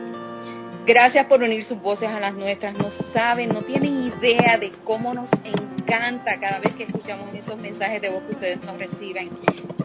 Gracias 0.88 1.28
por 1.28 1.44
unir 1.44 1.64
sus 1.64 1.80
voces 1.80 2.10
a 2.10 2.20
las 2.20 2.34
nuestras. 2.34 2.76
No 2.80 2.90
saben, 2.90 3.50
no 3.50 3.62
tienen 3.62 4.12
idea 4.12 4.58
de 4.58 4.72
cómo 4.84 5.14
nos 5.14 5.30
encanta 5.44 6.40
cada 6.40 6.58
vez 6.58 6.74
que 6.74 6.86
escuchamos 6.86 7.28
esos 7.36 7.60
mensajes 7.60 8.02
de 8.02 8.10
voz 8.10 8.24
que 8.24 8.32
ustedes 8.32 8.64
nos 8.64 8.76
reciben, 8.80 9.30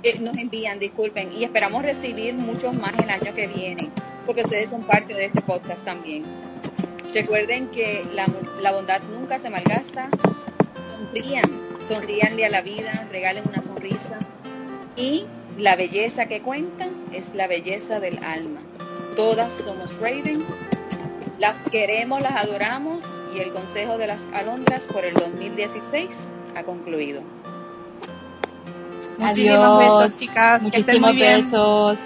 eh, 0.02 0.18
nos 0.22 0.38
envían, 0.38 0.78
disculpen, 0.78 1.30
y 1.30 1.44
esperamos 1.44 1.82
recibir 1.82 2.32
muchos 2.32 2.74
más 2.74 2.94
el 2.94 3.10
año 3.10 3.34
que 3.34 3.48
viene, 3.48 3.90
porque 4.24 4.44
ustedes 4.44 4.70
son 4.70 4.82
parte 4.82 5.12
de 5.12 5.26
este 5.26 5.42
podcast 5.42 5.84
también. 5.84 6.24
Recuerden 7.12 7.68
que 7.68 8.02
la, 8.14 8.26
la 8.62 8.72
bondad 8.72 9.02
nunca 9.12 9.38
se 9.38 9.50
malgasta. 9.50 10.08
Sonríanle 11.90 12.46
a 12.46 12.50
la 12.50 12.62
vida, 12.62 12.92
regalen 13.10 13.42
una 13.48 13.62
sonrisa. 13.62 14.16
Y 14.96 15.24
la 15.58 15.74
belleza 15.74 16.26
que 16.26 16.40
cuenta 16.40 16.86
es 17.12 17.34
la 17.34 17.48
belleza 17.48 17.98
del 17.98 18.22
alma. 18.22 18.60
Todas 19.16 19.52
somos 19.52 19.92
Raven. 19.98 20.40
Las 21.38 21.56
queremos, 21.70 22.22
las 22.22 22.44
adoramos 22.44 23.02
y 23.34 23.40
el 23.40 23.50
Consejo 23.50 23.98
de 23.98 24.06
las 24.06 24.20
Alondras 24.32 24.86
por 24.86 25.04
el 25.04 25.14
2016 25.14 26.10
ha 26.54 26.62
concluido. 26.62 27.22
Muchísimos 29.18 29.80
Adiós. 29.80 30.00
besos, 30.00 30.18
chicas. 30.18 30.62
Que 30.70 30.80
estén 30.80 31.00
Muchísimos 31.00 31.50
besos. 31.50 31.98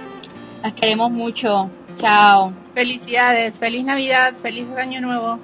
Las 0.62 0.72
queremos 0.72 1.10
mucho. 1.10 1.68
Chao. 2.00 2.52
Felicidades. 2.74 3.54
Feliz 3.54 3.84
Navidad. 3.84 4.32
Feliz 4.40 4.66
Año 4.78 5.02
Nuevo. 5.02 5.38